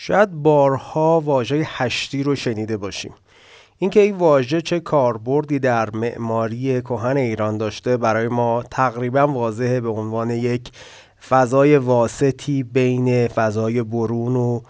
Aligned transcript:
شاید 0.00 0.30
بارها 0.30 1.20
واژه 1.20 1.62
هشتی 1.66 2.22
رو 2.22 2.34
شنیده 2.34 2.76
باشیم. 2.76 3.14
اینکه 3.78 4.00
این 4.00 4.16
واژه 4.16 4.60
چه 4.60 4.80
کاربردی 4.80 5.58
در 5.58 5.90
معماری 5.90 6.80
کهن 6.80 7.16
ایران 7.16 7.58
داشته 7.58 7.96
برای 7.96 8.28
ما 8.28 8.62
تقریبا 8.70 9.26
واضحه 9.26 9.80
به 9.80 9.88
عنوان 9.88 10.30
یک 10.30 10.70
فضای 11.28 11.76
واسطی 11.76 12.62
بین 12.62 13.28
فضای 13.28 13.82
برون 13.82 14.36
و 14.36 14.60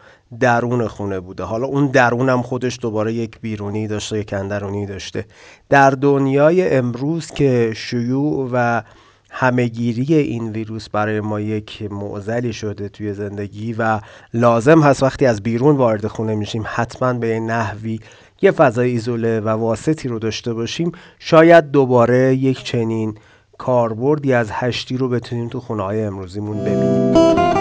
درون 0.40 0.88
خونه 0.88 1.20
بوده. 1.20 1.44
حالا 1.44 1.66
اون 1.66 1.86
درون 1.86 2.28
هم 2.28 2.42
خودش 2.42 2.78
دوباره 2.82 3.12
یک 3.12 3.40
بیرونی 3.40 3.86
داشته 3.86 4.18
یک 4.18 4.32
اندرونی 4.32 4.86
داشته. 4.86 5.24
در 5.68 5.90
دنیای 5.90 6.76
امروز 6.76 7.30
که 7.30 7.72
شیوع 7.76 8.50
و 8.52 8.82
همهگیری 9.30 10.14
این 10.14 10.48
ویروس 10.48 10.88
برای 10.88 11.20
ما 11.20 11.40
یک 11.40 11.82
معزلی 11.90 12.52
شده 12.52 12.88
توی 12.88 13.14
زندگی 13.14 13.72
و 13.72 14.00
لازم 14.34 14.82
هست 14.82 15.02
وقتی 15.02 15.26
از 15.26 15.42
بیرون 15.42 15.76
وارد 15.76 16.06
خونه 16.06 16.34
میشیم 16.34 16.64
حتما 16.66 17.12
به 17.12 17.40
نحوی 17.40 18.00
یه 18.42 18.50
فضای 18.50 18.90
ایزوله 18.90 19.40
و 19.40 19.48
واسطی 19.48 20.08
رو 20.08 20.18
داشته 20.18 20.52
باشیم 20.52 20.92
شاید 21.18 21.70
دوباره 21.70 22.34
یک 22.34 22.64
چنین 22.64 23.14
کاربردی 23.58 24.32
از 24.32 24.50
هشتی 24.50 24.96
رو 24.96 25.08
بتونیم 25.08 25.48
تو 25.48 25.60
خونه 25.60 25.82
های 25.82 26.02
امروزیمون 26.02 26.58
ببینیم. 26.64 27.57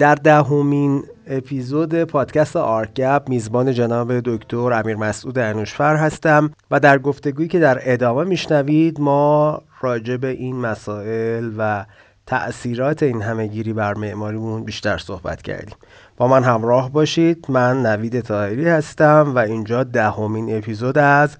در 0.00 0.14
دهمین 0.14 1.04
اپیزود 1.26 2.04
پادکست 2.04 2.56
آرکپ 2.56 3.22
میزبان 3.28 3.72
جناب 3.72 4.20
دکتر 4.20 4.72
امیر 4.72 4.96
مسعود 4.96 5.38
انوشفر 5.38 5.96
هستم 5.96 6.50
و 6.70 6.80
در 6.80 6.98
گفتگویی 6.98 7.48
که 7.48 7.58
در 7.58 7.78
ادامه 7.82 8.24
میشنوید 8.24 9.00
ما 9.00 9.62
راجع 9.80 10.16
به 10.16 10.28
این 10.28 10.56
مسائل 10.56 11.50
و 11.58 11.84
تأثیرات 12.26 13.02
این 13.02 13.22
همهگیری 13.22 13.72
بر 13.72 13.94
معماریمون 13.94 14.64
بیشتر 14.64 14.98
صحبت 14.98 15.42
کردیم. 15.42 15.76
با 16.16 16.28
من 16.28 16.44
همراه 16.44 16.92
باشید. 16.92 17.46
من 17.48 17.82
نوید 17.86 18.20
طاهری 18.20 18.68
هستم 18.68 19.32
و 19.34 19.38
اینجا 19.38 19.84
دهمین 19.84 20.56
اپیزود 20.56 20.98
از 20.98 21.36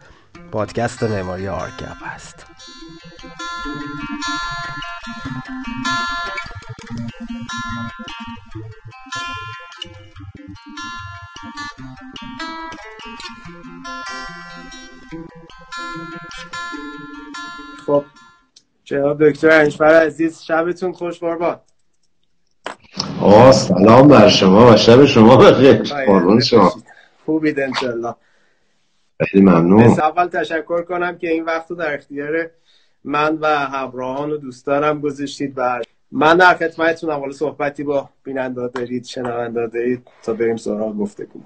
پادکست 0.52 1.02
معماری 1.02 1.48
آرکپ 1.48 1.96
هست. 2.04 2.46
خب 17.86 18.04
جناب 18.84 19.28
دکتر 19.28 19.50
انشفر 19.50 19.84
عزیز 19.84 20.42
شبتون 20.42 20.92
خوش 20.92 21.18
باد 21.18 21.62
آه 23.20 23.52
سلام 23.52 24.08
بر 24.08 24.28
شما 24.28 24.72
و 24.72 24.76
شب 24.76 25.04
شما 25.04 25.36
بخیر. 25.36 25.82
قربون 25.82 26.40
شما. 26.40 26.72
خوبید 27.24 27.60
انشالله 27.60 28.14
خیلی 29.20 29.44
ممنون. 29.44 29.82
اول 29.82 30.26
تشکر 30.26 30.82
کنم 30.82 31.18
که 31.18 31.30
این 31.30 31.44
وقت 31.44 31.70
رو 31.70 31.76
در 31.76 31.94
اختیار 31.94 32.50
من 33.04 33.38
و 33.40 33.46
همراهان 33.46 34.30
و 34.30 34.36
دوستانم 34.36 35.00
گذاشتید. 35.00 35.52
و 35.56 35.82
من 36.12 36.36
در 36.36 36.54
خدمتتونم. 36.54 37.20
حالا 37.20 37.32
صحبتی 37.32 37.82
با 37.82 38.08
بیننده 38.24 38.68
دارید 38.68 39.04
شنونده 39.04 39.66
دارید 39.66 40.02
تا 40.22 40.32
بریم 40.32 40.56
سراغ 40.56 40.96
گفتگو. 40.96 41.40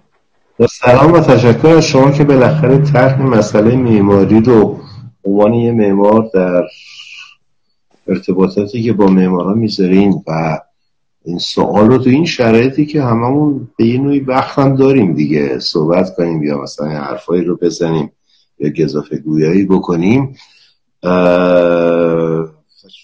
با 0.59 0.67
سلام 0.67 1.12
و 1.12 1.21
تشکر 1.21 1.69
از 1.69 1.84
شما 1.84 2.11
که 2.11 2.25
بالاخره 2.25 2.78
طرح 2.78 3.22
مسئله 3.22 3.77
معماری 3.77 4.41
رو 4.41 4.81
عنوان 5.25 5.55
یه 5.55 5.72
معمار 5.72 6.31
در 6.34 6.62
ارتباطاتی 8.06 8.83
که 8.83 8.93
با 8.93 9.06
معمارا 9.06 9.55
می‌ذارین 9.55 10.22
و 10.27 10.61
این 11.25 11.38
سوال 11.38 11.87
رو 11.87 11.99
تو 11.99 12.11
این 12.11 12.25
شرایطی 12.25 12.87
که 12.87 13.03
هممون 13.03 13.69
به 13.78 13.84
یه 13.84 13.99
نوعی 13.99 14.21
وقت 14.21 14.59
هم 14.59 14.77
داریم 14.77 15.15
دیگه 15.15 15.59
صحبت 15.59 16.15
کنیم 16.17 16.43
یا 16.43 16.59
مثلا 16.59 16.88
حرفایی 16.88 17.44
رو 17.44 17.56
بزنیم 17.56 18.12
یا 18.59 18.84
گذافه 18.84 19.17
گویایی 19.17 19.65
بکنیم 19.65 20.37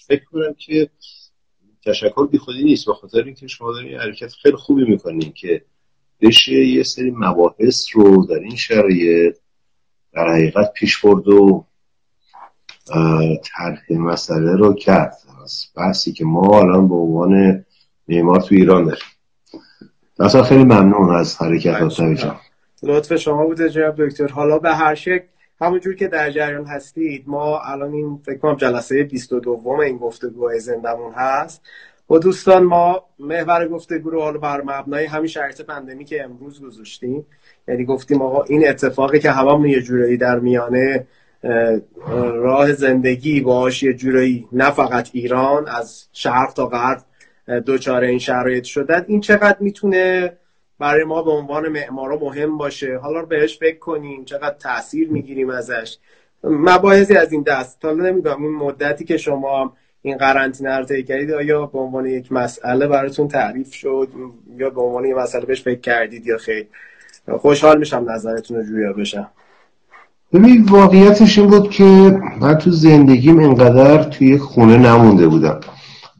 فکر 0.07 0.25
کنم 0.31 0.55
که 0.57 0.89
تشکر 1.85 2.27
بی 2.27 2.37
خودی 2.37 2.63
نیست 2.63 2.85
به 2.85 2.93
خاطر 2.93 3.23
اینکه 3.23 3.47
شما 3.47 3.73
دارین 3.73 3.99
حرکت 3.99 4.33
خیلی 4.33 4.55
خوبی 4.55 4.85
می‌کنین 4.85 5.33
که 5.33 5.65
بشه 6.21 6.53
یه 6.53 6.83
سری 6.83 7.11
مباحث 7.11 7.85
رو 7.93 8.25
در 8.25 8.35
این 8.35 8.55
شرایط 8.55 9.37
در 10.13 10.29
حقیقت 10.29 10.73
پیش 10.73 10.97
برد 10.97 11.27
و 11.27 11.65
طرح 13.43 13.81
مسئله 13.89 14.55
رو 14.55 14.73
کرد. 14.73 15.17
بحثی 15.77 16.11
که 16.11 16.25
ما 16.25 16.59
الان 16.59 16.87
به 16.87 16.95
عنوان 16.95 17.65
معمار 18.07 18.41
تو 18.41 18.55
ایران 18.55 18.85
داریم. 18.85 19.03
اصلا 20.19 20.43
خیلی 20.43 20.63
ممنون 20.63 21.15
از 21.15 21.37
حرکت 21.37 21.81
لطف 22.83 23.15
شما 23.15 23.45
بوده 23.45 23.69
جناب 23.69 24.05
دکتر. 24.05 24.27
حالا 24.27 24.59
به 24.59 24.75
هر 24.75 24.95
شکل 24.95 25.25
همونجور 25.61 25.95
که 25.95 26.07
در 26.07 26.31
جریان 26.31 26.65
هستید 26.65 27.23
ما 27.27 27.59
الان 27.59 27.93
این 27.93 28.19
فکر 28.25 28.37
کنم 28.37 28.55
جلسه 28.55 29.03
22 29.03 29.79
این 29.85 29.97
گفتگو 29.97 30.59
زندمون 30.59 31.13
هست. 31.13 31.61
و 32.09 32.17
دوستان 32.17 32.63
ما 32.63 33.03
محور 33.19 33.67
گفتگو 33.67 34.09
رو 34.09 34.21
حالا 34.21 34.39
بر 34.39 34.61
مبنای 34.61 35.05
همین 35.05 35.27
شرایط 35.27 35.61
پندمی 35.61 36.05
که 36.05 36.23
امروز 36.23 36.61
گذاشتیم. 36.61 37.25
یعنی 37.67 37.85
گفتیم 37.85 38.21
آقا 38.21 38.43
این 38.43 38.69
اتفاقی 38.69 39.19
که 39.19 39.31
هممون 39.31 39.69
یه 39.69 39.81
جورایی 39.81 40.17
در 40.17 40.39
میانه 40.39 41.07
راه 42.33 42.73
زندگی 42.73 43.41
باش 43.41 43.83
یه 43.83 43.93
جورایی 43.93 44.47
نه 44.51 44.71
فقط 44.71 45.09
ایران 45.13 45.67
از 45.67 46.07
شرق 46.13 46.53
تا 46.53 46.67
غرب 46.67 47.01
دوچاره 47.65 48.07
این 48.07 48.19
شرایط 48.19 48.63
شدن. 48.63 49.05
این 49.07 49.21
چقدر 49.21 49.57
می‌تونه 49.59 50.33
برای 50.81 51.03
ما 51.03 51.21
به 51.23 51.31
عنوان 51.31 51.67
معمارا 51.67 52.19
مهم 52.19 52.57
باشه. 52.57 52.97
حالا 52.97 53.21
بهش 53.21 53.59
فکر 53.59 53.79
کنیم 53.79 54.25
چقدر 54.25 54.55
تاثیر 54.59 55.09
می‌گیریم 55.09 55.49
ازش. 55.49 55.97
مباحثی 56.43 57.15
از 57.15 57.31
این 57.31 57.41
دست. 57.41 57.85
حالا 57.85 58.03
نمی‌دونم 58.03 58.43
این 58.43 58.55
مدتی 58.55 59.05
که 59.05 59.17
شما 59.17 59.73
این 60.01 60.17
قرنطینه 60.17 60.77
رو 60.77 60.85
طی 60.85 61.03
کردید 61.03 61.31
آیا 61.31 61.65
به 61.65 61.79
عنوان 61.79 62.05
یک 62.05 62.31
مسئله 62.31 62.87
براتون 62.87 63.27
تعریف 63.27 63.73
شد؟ 63.73 64.07
یا 64.57 64.69
به 64.69 64.81
عنوان 64.81 65.05
یک 65.05 65.15
مسئله 65.15 65.45
بهش 65.45 65.61
فکر 65.61 65.79
کردید 65.79 66.27
یا 66.27 66.37
خیر؟ 66.37 66.67
خوشحال 67.37 67.79
میشم 67.79 68.05
نظرتون 68.09 68.57
رو 68.57 68.63
جویا 68.63 68.93
بشم. 68.93 69.27
ببین 70.33 70.63
واقعیتش 70.63 71.39
این 71.39 71.49
بود 71.49 71.69
که 71.69 71.83
من 72.39 72.57
تو 72.57 72.71
زندگیم 72.71 73.39
انقدر 73.39 74.03
توی 74.03 74.37
خونه 74.37 74.77
نمونده 74.77 75.27
بودم. 75.27 75.59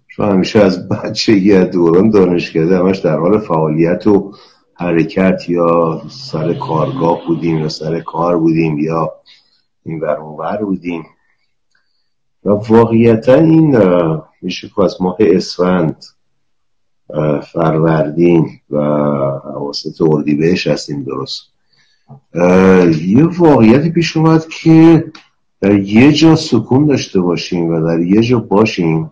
چون 0.07 0.29
همیشه 0.29 0.59
از 0.59 0.89
بچگی 0.89 1.53
از 1.53 1.71
دوران 1.71 2.09
دانشکده 2.09 2.77
همش 2.77 2.97
در 2.97 3.17
حال 3.17 3.39
فعالیت 3.39 4.07
و 4.07 4.33
حرکت 4.81 5.49
یا 5.49 6.01
سر 6.09 6.53
کارگاه 6.53 7.25
بودیم 7.27 7.57
یا 7.57 7.69
سر 7.69 7.99
کار 7.99 8.37
بودیم 8.37 8.79
یا 8.79 9.13
این 9.85 9.99
ور 9.99 10.57
بودیم. 10.57 11.05
و 12.45 12.49
واقعیتا 12.49 13.33
این 13.33 13.77
میشه 14.41 14.69
که 14.75 14.81
از 14.83 15.01
ماه 15.01 15.17
اسفند 15.19 16.05
فروردین 17.53 18.49
و 18.69 18.79
حواست 19.43 20.01
اردیبهشت 20.01 20.67
هستیم 20.67 21.03
درست. 21.03 21.41
یه 23.05 23.25
واقعیتی 23.37 23.89
پیش 23.89 24.17
اومد 24.17 24.47
که 24.47 25.05
در 25.61 25.79
یه 25.79 26.11
جا 26.11 26.35
سکون 26.35 26.85
داشته 26.85 27.21
باشیم 27.21 27.69
و 27.69 27.87
در 27.87 27.99
یه 27.99 28.21
جا 28.21 28.39
باشیم 28.39 29.11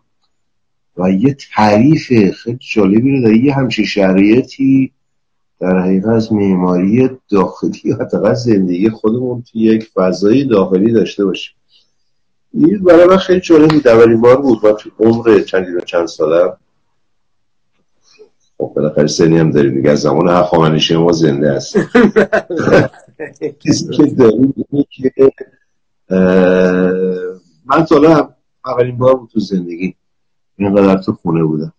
و 0.98 1.12
یه 1.12 1.38
تعریف 1.56 2.32
خیلی 2.32 2.58
جالبی 2.74 3.18
رو 3.18 3.24
در 3.24 3.34
یه 3.34 3.56
همچین 3.56 3.86
شرایطی 3.86 4.92
در 5.60 5.80
حقیقت 5.80 6.08
از 6.08 6.34
معماری 6.34 7.10
داخلی 7.30 7.82
یا 7.84 8.34
زندگی 8.34 8.90
خودمون 8.90 9.44
توی 9.52 9.62
یک 9.62 9.90
فضای 9.96 10.44
داخلی 10.44 10.92
داشته 10.92 11.26
باشیم. 11.26 11.56
این 12.54 12.84
برای 12.84 13.08
من 13.08 13.18
خیلی 13.18 13.40
جالب 13.40 13.70
بود. 13.70 13.88
اولین 13.88 14.22
بار 14.22 14.42
بود. 14.42 14.66
من 14.66 14.74
تو 14.74 14.90
عمر 15.00 15.40
چندی 15.40 15.72
و 15.72 15.80
چند 15.80 16.08
سالم. 16.08 16.58
خب 18.58 18.72
بالاخره 18.76 19.08
سنی 19.08 19.38
هم 19.38 19.52
داریم 19.52 19.74
دیگه. 19.74 19.90
از 19.90 20.02
زمان 20.02 20.30
هخامنشی 20.30 20.96
ما 20.96 21.12
زنده 21.12 21.54
هست 21.54 21.78
چیزی 23.64 23.94
که 23.94 24.06
داریم 24.06 24.54
که 24.90 25.32
من 27.66 27.86
سالا 27.86 28.30
اولین 28.66 28.98
بار 28.98 29.16
بود 29.16 29.30
تو 29.30 29.40
زندگی 29.40 29.96
اینقدر 30.58 31.02
تو 31.02 31.14
خونه 31.14 31.44
بودم. 31.44 31.74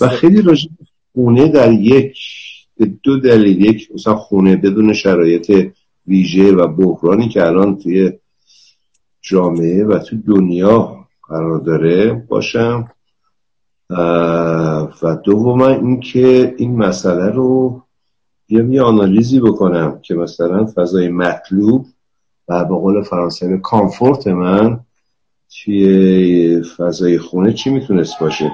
و 0.00 0.08
خیلی 0.08 0.42
راجع 0.42 0.68
خونه 1.14 1.48
در 1.48 1.72
یک 1.72 2.16
دو 3.02 3.20
دلیل 3.20 3.64
یک 3.64 3.90
مثلا 3.94 4.14
خونه 4.14 4.56
بدون 4.56 4.92
شرایط 4.92 5.72
ویژه 6.06 6.52
و 6.52 6.66
بحرانی 6.66 7.28
که 7.28 7.46
الان 7.46 7.76
توی 7.78 8.12
جامعه 9.20 9.84
و 9.84 9.98
تو 9.98 10.16
دنیا 10.16 11.06
قرار 11.28 11.58
داره 11.58 12.12
باشم. 12.28 12.90
و 15.02 15.16
دوم 15.24 15.62
اینکه 15.62 16.54
این 16.58 16.76
مسئله 16.76 17.30
رو 17.30 17.82
یه 18.48 18.64
یه 18.64 18.82
آنالیزی 18.82 19.40
بکنم 19.40 20.00
که 20.02 20.14
مثلا 20.14 20.66
فضای 20.66 21.08
مطلوب 21.08 21.86
و 22.48 22.64
به 22.64 22.74
قول 22.74 23.02
فرانسه 23.02 23.58
کامفورت 23.58 24.26
من 24.26 24.80
توی 25.48 26.62
فضای 26.76 27.18
خونه 27.18 27.52
چی 27.52 27.70
می‌تونست 27.70 28.18
باشه؟ 28.20 28.52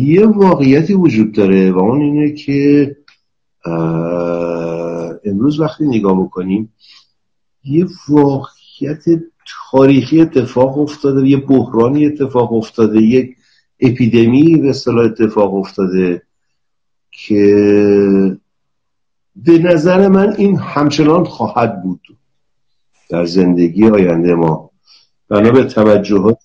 یه 0.00 0.26
واقعیتی 0.26 0.94
وجود 0.94 1.32
داره 1.32 1.72
و 1.72 1.78
اون 1.78 2.00
اینه 2.00 2.32
که 2.32 2.96
امروز 5.24 5.60
وقتی 5.60 5.88
نگاه 5.88 6.22
می‌کنیم 6.22 6.72
یه 7.64 7.86
واقعیت 8.08 9.04
تاریخی 9.70 10.20
اتفاق 10.20 10.78
افتاده 10.78 11.28
یه 11.28 11.36
بحرانی 11.36 12.06
اتفاق 12.06 12.52
افتاده 12.52 13.02
یک 13.02 13.36
اپیدمی 13.80 14.56
به 14.56 14.70
اصطلاح 14.70 15.04
اتفاق 15.04 15.54
افتاده 15.54 16.22
که 17.10 18.38
به 19.36 19.58
نظر 19.58 20.08
من 20.08 20.34
این 20.38 20.58
همچنان 20.58 21.24
خواهد 21.24 21.82
بود 21.82 22.00
در 23.10 23.24
زندگی 23.24 23.88
آینده 23.88 24.34
ما. 24.34 24.70
بنا 25.28 25.50
به 25.50 25.64
توجهات 25.64 26.38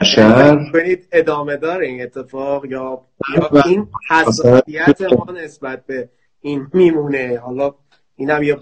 بشر. 0.00 0.70
کنید 0.72 1.08
ادامه 1.12 1.56
داره 1.56 1.86
این 1.86 2.02
اتفاق 2.02 2.64
یا, 2.64 3.00
یا 3.36 3.62
این 3.66 3.88
حساسیت 4.10 5.02
ما 5.02 5.32
نسبت 5.44 5.86
به 5.86 6.08
این 6.40 6.66
میمونه؟ 6.72 7.40
حالا 7.44 7.74
اینم 8.16 8.42
یه 8.42 8.58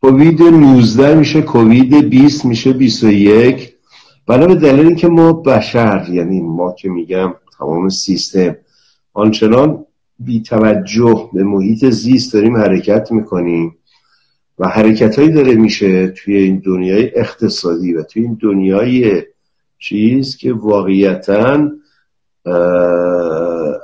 کووید 0.00 0.42
19 0.42 1.14
میشه 1.14 1.42
کووید 1.42 2.08
20 2.08 2.44
میشه 2.44 2.72
21 2.72 3.74
بنا 4.26 4.46
به 4.46 4.54
دلیل 4.54 4.86
اینکه 4.86 5.08
ما 5.08 5.32
بشر 5.32 6.06
یعنی 6.10 6.40
ما 6.40 6.72
که 6.72 6.88
میگم 6.88 7.34
تمام 7.58 7.88
سیستم 7.88 8.56
آنچنان 9.12 9.86
بی 10.18 10.42
توجه 10.42 11.30
به 11.32 11.44
محیط 11.44 11.84
زیست 11.84 12.32
داریم 12.32 12.56
حرکت 12.56 13.12
می‌کنیم 13.12 13.76
و 14.58 14.68
حرکت 14.68 15.18
هایی 15.18 15.30
داره 15.30 15.54
میشه 15.54 16.08
توی 16.08 16.36
این 16.36 16.58
دنیای 16.58 17.10
اقتصادی 17.14 17.92
و 17.92 18.02
توی 18.02 18.22
این 18.22 18.38
دنیای 18.42 19.22
چیز 19.82 20.36
که 20.36 20.52
واقعیتا 20.52 21.70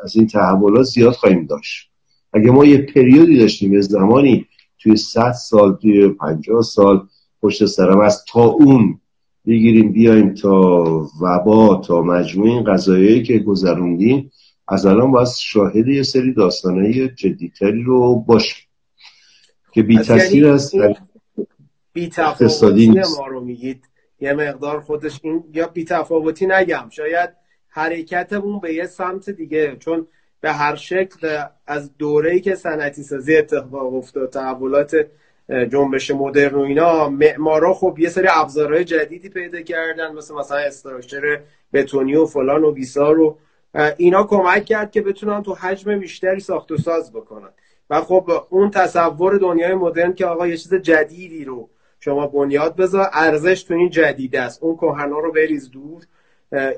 از 0.04 0.16
این 0.16 0.26
تحولات 0.26 0.82
زیاد 0.82 1.12
خواهیم 1.12 1.46
داشت. 1.46 1.90
اگه 2.32 2.50
ما 2.50 2.64
یه 2.64 2.78
پریودی 2.78 3.38
داشتیم 3.38 3.74
یه 3.74 3.80
زمانی 3.80 4.46
توی 4.78 4.96
100 4.96 5.32
سال 5.32 5.76
توی 5.76 6.08
50 6.08 6.62
سال 6.62 7.06
پشت 7.42 7.66
سرم 7.66 8.00
از 8.00 8.24
تا 8.24 8.44
اون 8.44 9.00
بگیریم 9.46 9.92
بیایم 9.92 10.34
تا 10.34 10.84
وبا 11.20 11.82
تا 11.86 12.02
مجموع 12.02 12.48
این 12.48 12.64
قضایایی 12.64 13.22
که 13.22 13.38
گذروندیم 13.38 14.32
از 14.68 14.86
الان 14.86 15.10
باید 15.10 15.28
شاهد 15.28 15.88
یه 15.88 16.02
سری 16.02 16.34
داستانهای 16.34 17.08
جدیتری 17.08 17.82
رو 17.82 18.14
باشیم 18.14 18.68
که 19.72 19.82
بی 19.82 19.98
تاثیر 19.98 20.42
یعنی 20.42 20.54
است 20.54 20.74
بی 21.92 22.08
تفاوتی 22.08 22.88
ما 22.90 23.26
رو 23.26 23.44
میگید. 23.44 23.87
یه 24.20 24.32
مقدار 24.32 24.80
خودش 24.80 25.20
این 25.22 25.44
یا 25.52 25.66
بی 25.66 25.84
تفاوتی 25.84 26.46
نگم. 26.46 26.88
شاید 26.90 27.30
حرکتمون 27.68 28.60
به 28.60 28.74
یه 28.74 28.86
سمت 28.86 29.30
دیگه 29.30 29.76
چون 29.76 30.06
به 30.40 30.52
هر 30.52 30.74
شکل 30.74 31.42
از 31.66 31.96
دوره‌ای 31.98 32.40
که 32.40 32.54
صنعتی 32.54 33.02
سازی 33.02 33.36
اتفاق 33.36 33.94
افتاد 33.94 34.30
تحولات 34.30 35.06
جنبش 35.48 36.10
مدرن 36.10 36.54
و 36.54 36.60
اینا 36.60 37.08
معمارا 37.08 37.74
خب 37.74 37.96
یه 37.98 38.08
سری 38.08 38.26
ابزارهای 38.30 38.84
جدیدی 38.84 39.28
پیدا 39.28 39.60
کردن 39.60 40.12
مثل 40.12 40.34
مثلا 40.34 40.58
استراکچر 40.58 41.40
بتونی 41.72 42.16
و 42.16 42.26
فلان 42.26 42.64
و 42.64 42.72
بیسار 42.72 43.20
و 43.20 43.38
اینا 43.96 44.24
کمک 44.24 44.64
کرد 44.64 44.90
که 44.90 45.02
بتونن 45.02 45.42
تو 45.42 45.54
حجم 45.54 45.98
بیشتری 45.98 46.40
ساخت 46.40 46.72
و 46.72 46.76
ساز 46.76 47.12
بکنن. 47.12 47.48
و 47.90 48.00
خب 48.00 48.30
اون 48.50 48.70
تصور 48.70 49.38
دنیای 49.38 49.74
مدرن 49.74 50.14
که 50.14 50.26
آقا 50.26 50.46
یه 50.46 50.56
چیز 50.56 50.74
جدیدی 50.74 51.44
رو 51.44 51.68
شما 52.00 52.26
بنیاد 52.26 52.76
بذار 52.76 53.08
ارزش 53.12 53.62
تو 53.62 53.74
این 53.74 53.90
جدید 53.90 54.36
است. 54.36 54.62
اون 54.62 54.76
کهنا 54.76 55.18
رو 55.18 55.32
بریز 55.32 55.70
دور. 55.70 56.02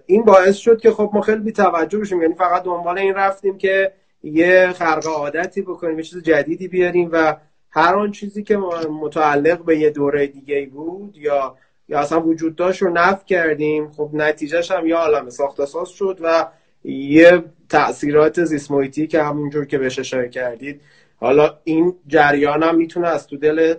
این 0.07 0.25
باعث 0.25 0.57
شد 0.57 0.81
که 0.81 0.91
خب 0.91 1.11
ما 1.15 1.21
خیلی 1.21 1.41
بی 1.41 1.53
توجه 1.53 1.99
بشیم. 1.99 2.23
یعنی 2.23 2.35
فقط 2.35 2.63
دنبال 2.63 2.99
این 2.99 3.15
رفتیم 3.15 3.59
که 3.59 3.93
یه 4.23 4.73
خرق 4.73 5.07
عادتی 5.07 5.63
بکنیم 5.63 5.97
یه 5.97 6.03
چیز 6.05 6.23
جدیدی 6.23 6.69
بیاریم 6.69 7.09
و 7.13 7.37
هر 7.71 7.95
آن 7.95 8.11
چیزی 8.11 8.43
که 8.43 8.57
متعلق 9.01 9.65
به 9.65 9.79
یه 9.79 9.91
دوره 9.91 10.27
دیگه 10.27 10.67
بود 10.67 11.17
یا 11.17 11.57
یا 11.89 11.99
اصلا 11.99 12.21
وجود 12.21 12.57
داشت 12.57 12.83
رو 12.83 12.91
نفت 12.91 13.27
کردیم. 13.27 13.91
خب 13.91 14.11
نتیجهش 14.13 14.71
هم 14.71 14.87
یه 14.87 14.97
عالم 14.97 15.31
ساخت 15.31 15.61
اساس 15.61 15.89
شد 15.89 16.19
و 16.23 16.47
یه 16.85 17.45
تاثیرات 17.69 18.45
زیست 18.45 18.71
که 19.11 19.23
همونجور 19.23 19.65
که 19.65 19.79
بهش 19.79 19.99
اشاره 19.99 20.29
کردید. 20.29 20.81
حالا 21.17 21.59
این 21.65 21.95
جریان 22.07 22.63
هم 22.63 22.77
می‌تونه 22.77 23.09
از 23.09 23.27
تو 23.27 23.37
دل 23.37 23.75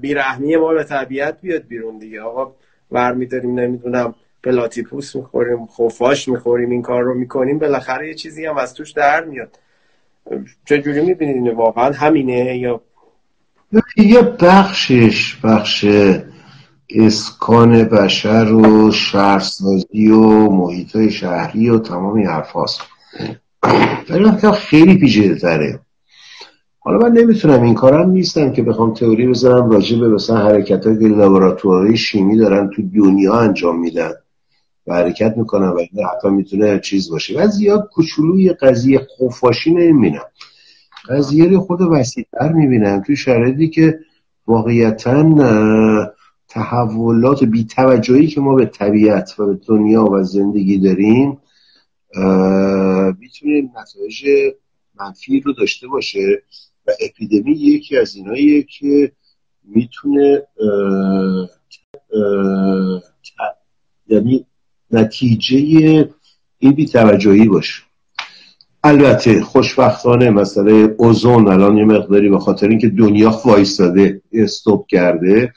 بیرحمی 0.00 0.56
ما 0.56 0.74
به 0.74 0.84
طبیعت 0.84 1.40
بیاد 1.40 1.66
بیرون 1.66 1.98
دیگه. 1.98 2.20
آقا 2.20 2.52
برمیداریم 2.90 3.60
نمی‌دونم 3.60 4.14
پلاتیپوس 4.44 5.16
می‌خوریم 5.16 5.66
خفاش 5.66 6.28
می‌خوریم 6.28 6.70
این 6.70 6.82
کار 6.82 7.02
رو 7.02 7.14
می‌کنیم 7.14 7.58
بالاخره 7.58 8.08
یه 8.08 8.14
چیزی 8.14 8.46
هم 8.46 8.56
از 8.56 8.74
توش 8.74 8.92
در 8.92 9.24
میاد. 9.24 9.58
چجوری 10.64 11.00
می‌بینید 11.00 11.54
واقعا؟ 11.54 11.92
همینه 11.92 12.58
یا؟ 12.58 12.80
یه 13.96 14.22
بخشش 14.22 15.36
بخش 15.44 15.86
اسکان 16.90 17.84
بشر 17.84 18.52
و 18.52 18.92
شهرسازی 18.92 20.08
و 20.08 20.50
محیط 20.50 21.08
شهری 21.08 21.70
و 21.70 21.78
تمام 21.78 22.16
این 22.16 22.26
حرف 22.26 22.50
هاست 22.50 22.80
خیلی 24.54 24.98
پیچیده 24.98 25.34
تره 25.34 25.80
حالا 26.86 26.98
من 26.98 27.12
نمی‌تونم 27.12 27.62
این 27.62 27.74
کارم 27.74 28.10
نیستم 28.10 28.52
که 28.52 28.62
بخوام 28.62 28.94
تئوری 28.94 29.26
بذارم 29.26 29.70
راجع 29.70 29.98
به 29.98 30.08
مثلا 30.08 30.36
حرکت 30.36 30.82
که 30.82 31.08
لابراتواری 31.08 31.96
شیمی 31.96 32.36
دارن 32.36 32.70
تو 32.70 32.82
دنیا 32.82 33.34
انجام 33.34 33.80
میدن 33.80 34.12
و 34.86 34.94
حرکت 34.94 35.36
می‌کنن 35.36 35.68
و 35.68 35.78
این 35.78 36.04
حتی 36.04 36.28
می‌تونه 36.28 36.78
چیز 36.78 37.10
باشه. 37.10 37.38
و 37.38 37.46
زیاد 37.46 37.88
کوچولوی 37.92 38.52
قضیه 38.52 39.06
خفاشی 39.18 39.74
نمی‌بینم. 39.74 40.24
قضیه 41.08 41.50
رو 41.50 41.60
خود 41.60 41.80
وسیعتر 41.80 42.52
می‌بینم 42.52 43.02
توی 43.06 43.16
شرایطی 43.16 43.68
که 43.68 43.98
واقعیتا 44.46 46.12
تحولات 46.48 47.44
بیتوجهی 47.44 48.26
که 48.26 48.40
ما 48.40 48.54
به 48.54 48.66
طبیعت 48.66 49.34
و 49.38 49.46
به 49.46 49.58
دنیا 49.68 50.04
و 50.04 50.22
زندگی 50.22 50.78
داریم 50.78 51.38
می‌تونه 53.20 53.70
نتایج 53.80 54.26
منفی 55.00 55.40
رو 55.40 55.52
داشته 55.52 55.88
باشه. 55.88 56.42
و 56.86 56.90
اپیدمی 57.00 57.52
یکی 57.52 57.96
از 57.96 58.16
ایناییه 58.16 58.62
که 58.62 59.12
می‌تونه 59.64 60.42
یعنی 64.08 64.46
نتیجه 64.90 65.56
این 66.58 66.72
بیتوجهی 66.72 67.48
باشه. 67.48 67.82
البته 68.84 69.42
خوشبختانه 69.42 70.30
مسئله 70.30 70.94
اوزون 70.98 71.48
الان 71.48 71.76
یه 71.76 71.84
مقداری 71.84 72.28
به 72.28 72.38
خاطر 72.38 72.68
اینکه 72.68 72.88
دنیا 72.88 73.40
وایستاده 73.44 74.22
استوب 74.32 74.86
کرده 74.86 75.52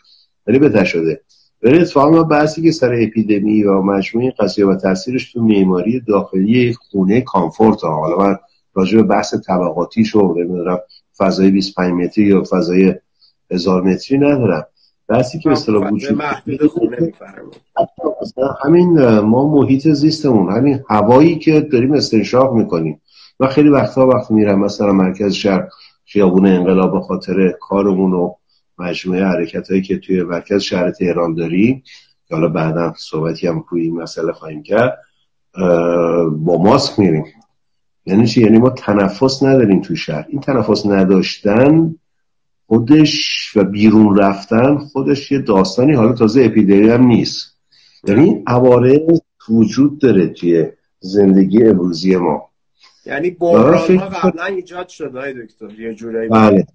ولی 0.47 0.59
بهتر 0.59 0.83
شده. 0.83 1.21
ولی 1.63 1.79
اتفاقا 1.79 2.23
بحثی 2.23 2.61
که 2.61 2.71
سر 2.71 2.93
اپیدمی 2.93 3.63
و 3.63 3.81
مجموعه 3.81 4.33
قضیه 4.39 4.65
و 4.65 4.75
تاثیرش 4.75 5.31
تو 5.31 5.41
معماری 5.41 5.99
داخلی 5.99 6.73
خونه 6.73 7.21
کامفورت 7.21 7.83
حالا 7.83 8.17
من 8.17 8.37
راجع 8.73 8.97
به 8.97 9.03
بحث 9.03 9.35
طبقاتی 9.47 10.05
شو 10.05 10.33
نمی‌دونم 10.37 10.79
فضای 11.19 11.51
25 11.51 11.93
متری 11.93 12.23
یا 12.23 12.43
فضای 12.49 12.95
هزار 13.51 13.81
متری 13.81 14.17
ندارم. 14.17 14.65
بحثی 15.07 15.39
که 15.39 15.49
به 15.49 15.53
اصطلاح 15.53 15.91
وجود 15.91 16.21
همین 18.63 19.19
ما 19.19 19.55
محیط 19.55 19.87
زیستمون 19.87 20.51
همین 20.51 20.83
هوایی 20.89 21.39
که 21.39 21.59
داریم 21.61 21.93
استنشاق 21.93 22.53
می‌کنیم. 22.53 23.01
و 23.39 23.47
خیلی 23.47 23.69
وقتها 23.69 24.07
وقت 24.07 24.31
میرم 24.31 24.59
مثلا 24.59 24.93
مرکز 24.93 25.33
شهر 25.33 25.67
خیابون 26.05 26.45
انقلاب 26.45 26.91
به 26.91 26.99
خاطر 26.99 27.53
کارمون 27.59 28.13
و 28.13 28.33
مجموعه 28.79 29.25
حرکت 29.25 29.69
هایی 29.69 29.81
که 29.81 29.97
توی 29.97 30.23
مرکز 30.23 30.61
شهر 30.61 30.91
تهران 30.91 31.33
داریم 31.35 31.83
که 32.27 32.35
حالا 32.35 32.47
بعدا 32.47 32.93
صحبتی 32.97 33.47
هم 33.47 33.65
روی 33.69 33.81
این 33.81 34.01
مسئله 34.01 34.31
خواهیم 34.31 34.63
کرد 34.63 34.97
با 36.31 36.57
ماسک 36.63 36.99
میریم. 36.99 37.25
یعنی 38.09 38.27
چی؟ 38.27 38.41
یعنی 38.41 38.57
ما 38.57 38.69
تنفس 38.69 39.43
نداریم 39.43 39.81
توی 39.81 39.95
شهر. 39.95 40.25
این 40.29 40.41
تنفس 40.41 40.85
نداشتن 40.85 41.95
خودش 42.67 43.51
و 43.55 43.63
بیرون 43.63 44.17
رفتن 44.17 44.77
خودش 44.77 45.31
یه 45.31 45.39
داستانی. 45.39 45.93
حالا 45.93 46.13
تازه 46.13 46.43
اپیدمی 46.43 46.89
هم 46.89 47.03
نیست. 47.03 47.57
یعنی 48.07 48.43
عوارض 48.47 49.19
وجود 49.49 49.99
داره 49.99 50.27
توی 50.27 50.65
زندگی 50.99 51.63
امروزی 51.63 52.15
ما. 52.15 52.49
یعنی 53.05 53.29
بحران 53.29 53.97
ها 53.97 54.09
قبلا 54.09 54.43
ایجاد 54.43 54.87
شده 54.87 55.19
های 55.19 55.33
دکتر 55.33 55.79
یه 55.79 55.93
جورایی 55.93 56.29
بله. 56.29 56.65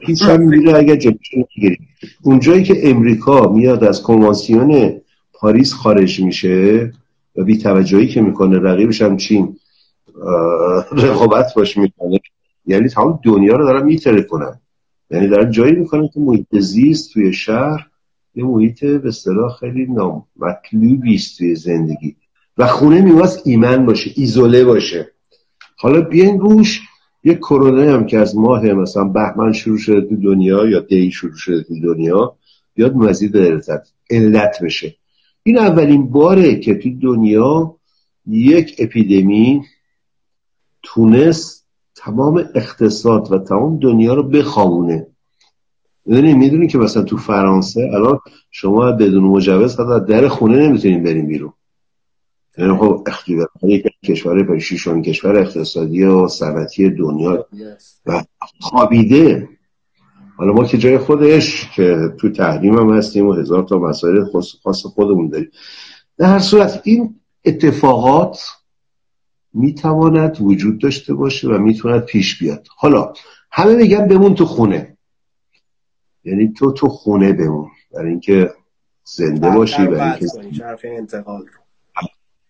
هیچ 0.00 0.22
هم 0.22 0.40
میره 0.40 0.76
اگر 0.76 0.98
اونجایی 2.22 2.62
که 2.62 2.90
امریکا 2.90 3.52
میاد 3.52 3.84
از 3.84 4.02
کنوانسیون 4.02 5.00
پاریس 5.32 5.72
خارج 5.72 6.20
میشه 6.20 6.92
و 7.36 7.44
بی 7.44 7.58
توجهی 7.58 8.08
که 8.08 8.20
می‌کنه 8.20 8.58
رقیبش 8.58 9.02
هم 9.02 9.16
چین. 9.16 9.56
رقابت 10.92 11.54
باش 11.56 11.76
می‌کنه. 11.76 12.20
یعنی 12.66 12.88
تمام 12.88 13.20
دنیا 13.24 13.56
رو 13.56 13.64
دارن 13.64 13.84
میتره 13.84 14.22
کنن 14.22 14.60
یعنی 15.10 15.28
دارن 15.28 15.50
جایی 15.50 15.72
می‌کنن 15.72 16.08
که 16.08 16.20
محیط 16.20 16.58
زیست 16.58 17.12
توی 17.12 17.32
شهر 17.32 17.86
یه 18.34 18.44
محیط 18.44 18.84
به 18.84 19.08
اصطلاح 19.08 19.56
خیلی 19.60 19.86
نامطلوبی 19.86 21.14
است 21.14 21.38
توی 21.38 21.54
زندگی. 21.54 22.16
و 22.58 22.66
خونه 22.66 23.00
میواز 23.00 23.42
ایمن 23.44 23.86
باشه 23.86 24.10
ایزوله 24.14 24.64
باشه. 24.64 25.12
حالا 25.76 26.00
بیاین 26.00 26.40
روش 26.40 26.80
یه 27.24 27.34
کرونا 27.34 27.92
هم 27.94 28.06
که 28.06 28.18
از 28.18 28.36
ماه 28.36 28.64
مثلا 28.64 29.04
بهمن 29.04 29.52
شروع 29.52 29.78
شده 29.78 30.00
تو 30.00 30.16
دنیا 30.16 30.68
یا 30.68 30.80
دی 30.80 31.10
شروع 31.10 31.36
شده 31.36 31.62
تو 31.62 31.80
دنیا 31.80 32.36
بیاد 32.74 32.96
مزید 32.96 33.36
علت 34.10 34.62
بشه. 34.62 34.94
این 35.42 35.58
اولین 35.58 36.10
باره 36.10 36.56
که 36.56 36.74
تو 36.74 36.90
دنیا 37.02 37.76
یک 38.26 38.76
اپیدمی 38.78 39.62
تونست 40.86 41.66
تمام 41.94 42.44
اقتصاد 42.54 43.32
و 43.32 43.38
تمام 43.38 43.78
دنیا 43.78 44.14
رو 44.14 44.22
بخوابونه. 44.22 45.06
می‌دونی 46.04 46.34
می‌دونی 46.34 46.66
که 46.66 46.78
مثلا 46.78 47.02
تو 47.02 47.16
فرانسه 47.16 47.90
الان 47.94 48.18
شما 48.50 48.92
بدون 48.92 49.24
مجوز 49.24 49.80
حتی 49.80 50.06
در 50.12 50.28
خونه 50.28 50.68
نمی‌تونین 50.68 51.02
بریم 51.02 51.26
بیرون. 51.26 51.52
یعنی 52.58 52.76
خب 52.76 53.02
اختیار 53.06 53.48
کشور 54.04 54.58
شیشون 54.58 55.02
کشور 55.02 55.38
اقتصادی 55.38 56.04
و 56.04 56.28
صنعتی 56.28 56.90
دنیا 56.90 57.46
و 58.06 58.24
خوابیده. 58.60 59.48
حالا 60.36 60.52
ما 60.52 60.64
که 60.64 60.78
جای 60.78 60.98
خودش 60.98 61.70
که 61.76 62.14
تو 62.18 62.30
تحریم 62.30 62.78
هم 62.78 62.90
هستیم 62.90 63.26
و 63.26 63.32
هزار 63.32 63.62
تا 63.62 63.78
مسائل 63.78 64.24
خاص 64.64 64.86
خودمون 64.86 65.28
داریم. 65.28 65.50
در 66.18 66.26
هر 66.26 66.38
صورت 66.38 66.80
این 66.84 67.14
اتفاقات 67.44 68.38
می‌تواند 69.56 70.36
وجود 70.40 70.78
داشته 70.78 71.14
باشه 71.14 71.48
و 71.48 71.58
می‌تواند 71.58 72.04
پیش 72.04 72.38
بیاد. 72.38 72.66
حالا 72.76 73.12
همه 73.50 73.74
میگن 73.74 74.08
بمون 74.08 74.34
تو 74.34 74.44
خونه. 74.44 74.96
یعنی 76.24 76.52
تو 76.52 76.72
تو 76.72 76.88
خونه 76.88 77.32
بمون. 77.32 77.68
برای 77.94 78.10
اینکه 78.10 78.50
زنده 79.04 79.50
باشی 79.50 79.86
برای 79.86 80.10
اینکه 80.10 80.26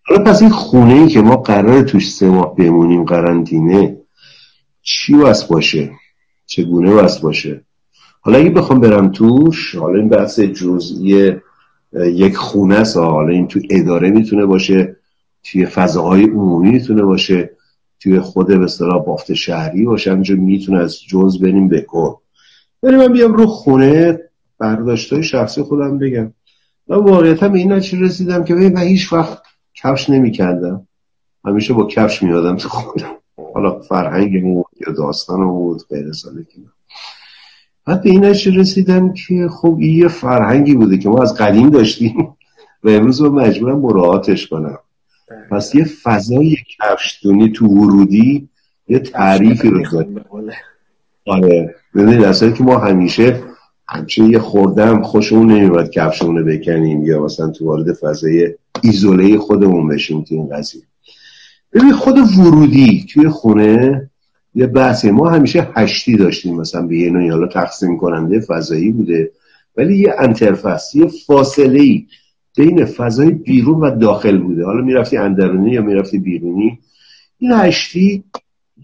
حالا 0.09 0.25
پس 0.25 0.43
این 0.43 0.51
خونه 0.51 0.95
ای 0.95 1.09
که 1.09 1.21
ما 1.21 1.37
قرار 1.37 1.83
توش 1.83 2.13
سه 2.13 2.29
ماه 2.29 2.57
بمونیم 2.57 3.05
قرنطینه 3.05 3.97
چی 4.83 5.15
واسه 5.15 5.47
باشه؟ 5.49 5.91
چگونه 6.47 6.95
واسه 6.95 7.23
باشه؟ 7.23 7.65
حالا 8.21 8.39
اگه 8.39 8.51
بخوام 8.51 8.81
برم 8.81 9.13
توش 9.13 9.75
حالا 9.75 9.99
این 9.99 10.09
بحث 10.09 10.41
جزئی 10.41 11.33
یک 11.93 12.37
خونه 12.37 12.75
است. 12.75 12.97
حالا 12.97 13.29
این 13.29 13.49
تو 13.49 13.61
اداره 13.71 14.11
می‌تونه 14.11 14.47
باشه. 14.47 14.96
توی 15.51 15.67
فضاهای 15.67 16.25
عمومی 16.25 16.71
می‌تونه 16.71 17.03
باشه 17.03 17.51
توی 18.01 18.21
خود 18.21 18.47
به 18.47 18.65
اصطلاح 18.65 19.05
بافت 19.05 19.35
شهری 19.35 19.85
باشه 19.85 20.11
همینجا 20.11 20.35
می‌تونه 20.35 20.79
از 20.79 21.03
جز 21.03 21.41
بریم 21.41 21.69
بکن 21.69 22.17
بریم 22.83 22.99
من 22.99 23.13
بیام 23.13 23.33
رو 23.33 23.47
خونه 23.47 24.21
برداشت 24.59 25.21
شخصی 25.21 25.63
خودم 25.63 25.99
بگم. 25.99 26.33
من 26.89 26.97
واقعیتا 26.97 27.49
به 27.49 27.59
این 27.59 27.73
نتیجه 27.73 28.05
رسیدم 28.05 28.45
که 28.45 28.55
من 28.55 28.79
هیچ 28.79 29.13
وقت 29.13 29.43
کفش 29.75 30.11
نمیکندم 30.11 30.87
همیشه 31.45 31.75
با 31.75 31.87
کفش 31.87 32.23
میادم 32.23 32.57
تو 32.57 32.69
خودم 32.69 33.17
حالا 33.55 33.81
فرهنگ 33.81 34.43
بود 34.43 34.67
یا 34.87 34.93
داستان 34.93 35.47
بود 35.47 35.83
غیر 35.89 36.13
سالکی 36.13 36.67
بعد 37.87 38.03
به 38.03 38.11
این 38.11 38.25
رسیدم 38.25 39.13
که 39.13 39.49
خب 39.49 39.77
این 39.81 39.99
یه 39.99 40.09
فرهنگی 40.09 40.75
بوده 40.75 40.99
که 40.99 41.09
ما 41.09 41.23
از 41.23 41.35
قدیم 41.35 41.71
داشتیم 41.71 42.37
و 42.85 42.89
امروز 42.89 43.21
رو 43.21 43.33
مجبورم 43.33 43.81
مراعاتش 43.81 44.47
کنم. 44.47 44.79
پس 45.51 45.75
یه 45.75 45.85
فضای 45.85 46.57
کفشتونی 46.79 47.53
تو 47.53 47.67
ورودی 47.67 48.49
یه 48.89 48.99
تعریفی 48.99 49.69
رو 49.69 49.83
داره 49.93 50.07
آره. 51.27 51.75
ببینید 51.95 52.55
که 52.55 52.65
ما 52.65 52.79
همیشه 52.79 53.43
همچنین 53.89 54.31
یه 54.31 54.39
خوردم 54.39 55.03
خوشمون 55.03 55.53
نمیباید 55.53 55.91
کفشمون 55.91 56.45
بکنیم 56.45 57.07
یا 57.07 57.25
مثلا 57.25 57.51
تو 57.51 57.67
وارد 57.67 57.93
فضای 57.93 58.55
ایزوله 58.83 59.39
خودمون 59.39 59.89
بشیم 59.89 60.23
تو 60.23 60.35
این 60.35 60.49
قضیه. 60.49 60.83
ببین 61.73 61.93
خود 61.93 62.19
ورودی 62.19 63.07
توی 63.13 63.29
خونه 63.29 64.11
یه 64.55 64.67
بحثی 64.67 65.11
ما 65.11 65.31
همیشه 65.31 65.69
هشتی 65.75 66.17
داشتیم 66.17 66.57
مثلا 66.57 66.87
به 66.87 66.99
یه 66.99 67.11
نوعی. 67.11 67.29
حالا 67.29 67.47
تقسیم 67.47 67.99
کننده 67.99 68.41
فضایی 68.41 68.93
بوده 68.93 69.31
ولی 69.77 69.99
یه 69.99 70.15
انترفس 70.19 70.95
یه 70.95 71.07
فاصله 71.27 71.81
ای 71.81 72.07
بین 72.57 72.85
فضای 72.85 73.31
بیرون 73.31 73.81
و 73.81 73.99
داخل 73.99 74.39
بوده. 74.39 74.65
حالا 74.65 74.83
می‌رفتی 74.83 75.17
اندرونی 75.17 75.71
یا 75.71 75.83
می‌رفتی 75.83 76.19
بیرونی؟ 76.19 76.79
این 77.39 77.53
هشتی 77.53 78.25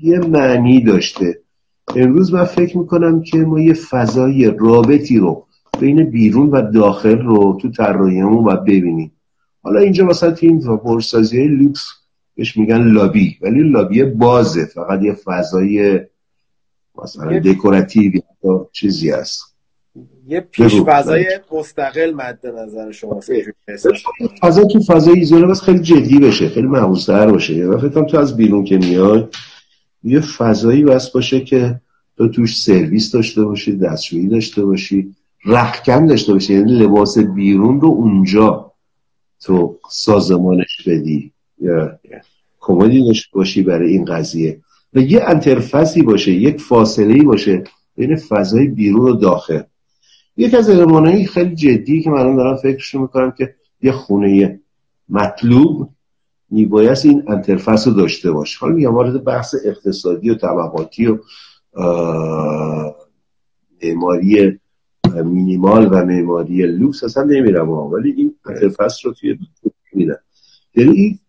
یه 0.03 0.19
معنی 0.19 0.81
داشته. 0.81 1.39
امروز 1.97 2.35
من 2.35 2.45
فکر 2.45 2.79
می‌کنم 2.79 3.23
که 3.23 3.39
ما 3.39 3.61
یه 3.61 3.75
فضای 3.75 4.55
رابطی 4.59 5.19
رو 5.19 5.47
بین 5.81 6.05
بیرون 6.05 6.51
و 6.51 6.71
داخل 6.71 7.19
رو 7.19 7.59
تو 7.63 7.71
طراحیمون 7.71 8.45
باید 8.45 8.65
ببینیم. 8.65 9.13
حالا 9.63 9.81
اینجا 9.81 10.05
مثلا 10.05 10.31
تو 10.31 10.47
این 10.47 10.79
برسازی 10.85 11.45
لوکس 11.45 11.87
بهش 12.35 12.57
میگن 12.57 12.83
لابی 12.83 13.39
ولی 13.43 13.63
لابی 13.63 14.05
بازه. 14.05 14.65
فقط 14.65 15.03
یه 15.03 15.13
فضای 15.13 16.01
مثلا 17.03 17.39
دکوراتیو 17.39 18.13
یا 18.45 18.69
چیزی 18.73 19.11
هست. 19.11 19.52
یه 20.27 20.41
پیش 20.41 20.81
فضای 20.81 21.27
مستقل 21.53 22.15
مد 22.15 22.47
نظر 22.47 22.91
شما 22.91 23.21
فضا 24.43 24.65
تو 24.65 24.81
فضای 24.81 25.19
ایزوله 25.19 25.47
بس 25.47 25.61
خیلی 25.61 25.79
جدی 25.79 26.19
بشه 26.19 26.49
خیلی 26.49 26.67
محبوستر 26.67 27.31
باشه. 27.31 27.55
یه 27.55 27.77
فکر 27.77 28.05
تو 28.05 28.19
از 28.19 28.37
بیرون 28.37 28.65
که 28.65 28.79
میای 28.79 29.25
یه 30.03 30.21
فضایی 30.21 30.85
بس 30.85 31.11
باشه 31.11 31.41
که 31.41 31.81
تو 32.17 32.29
توش 32.29 32.63
سرویس 32.63 33.13
داشته 33.13 33.45
باشی 33.45 33.77
دستشویی 33.77 34.29
داشته 34.29 34.65
باشی 34.65 35.15
رخکن 35.47 36.07
داشته 36.07 36.33
باشی. 36.33 36.55
یعنی 36.55 36.73
لباس 36.73 37.19
بیرون 37.19 37.81
رو 37.81 37.89
اونجا 37.89 38.73
تو 39.41 39.79
سازمانش 39.91 40.89
بدی. 40.89 41.33
یا 41.59 41.99
کمدی 42.61 43.07
داشته 43.07 43.31
باشی 43.33 43.63
برای 43.63 43.91
این 43.91 44.05
قضیه. 44.05 44.61
و 44.95 45.01
یه 45.01 45.23
انترفسی 45.27 46.03
باشه 46.03 46.33
یک 46.33 46.61
فاصله 46.61 47.23
باشه 47.23 47.65
بین 47.97 48.17
فضای 48.17 48.67
بیرون 48.67 49.11
و 49.11 49.17
داخل. 49.17 49.63
یک 50.37 50.55
از 50.55 50.71
المانایی 50.71 51.27
خیلی 51.27 51.55
جدی 51.55 52.03
که 52.03 52.11
من 52.11 52.37
دارم 52.37 52.57
فکرش 52.57 52.95
می‌کنم 52.95 53.31
که 53.31 53.55
یه 53.83 53.93
خونه 53.93 54.61
مطلوب 55.09 55.91
میبایست 56.51 57.07
این 57.07 57.23
انترفس 57.29 57.87
رو 57.87 57.93
داشته 57.93 58.31
باشه. 58.33 58.59
حالا 58.61 58.75
میگم 58.75 58.95
وارد 58.95 59.25
بحث 59.25 59.55
اقتصادی 59.65 60.31
و 60.31 60.35
طبقاتی 60.35 61.07
و 61.07 61.19
معماری 63.83 64.59
مینیمال 65.25 65.89
و 65.91 66.05
معماری 66.05 66.67
لوکس 66.67 67.05
اصلا 67.05 67.23
نمیرم 67.23 67.71
ولی 67.71 68.13
این 68.13 68.35
انترفس 68.47 69.07
رو 69.07 69.13
توی 69.13 69.39
میدن. 69.93 70.17
یعنی 70.75 71.21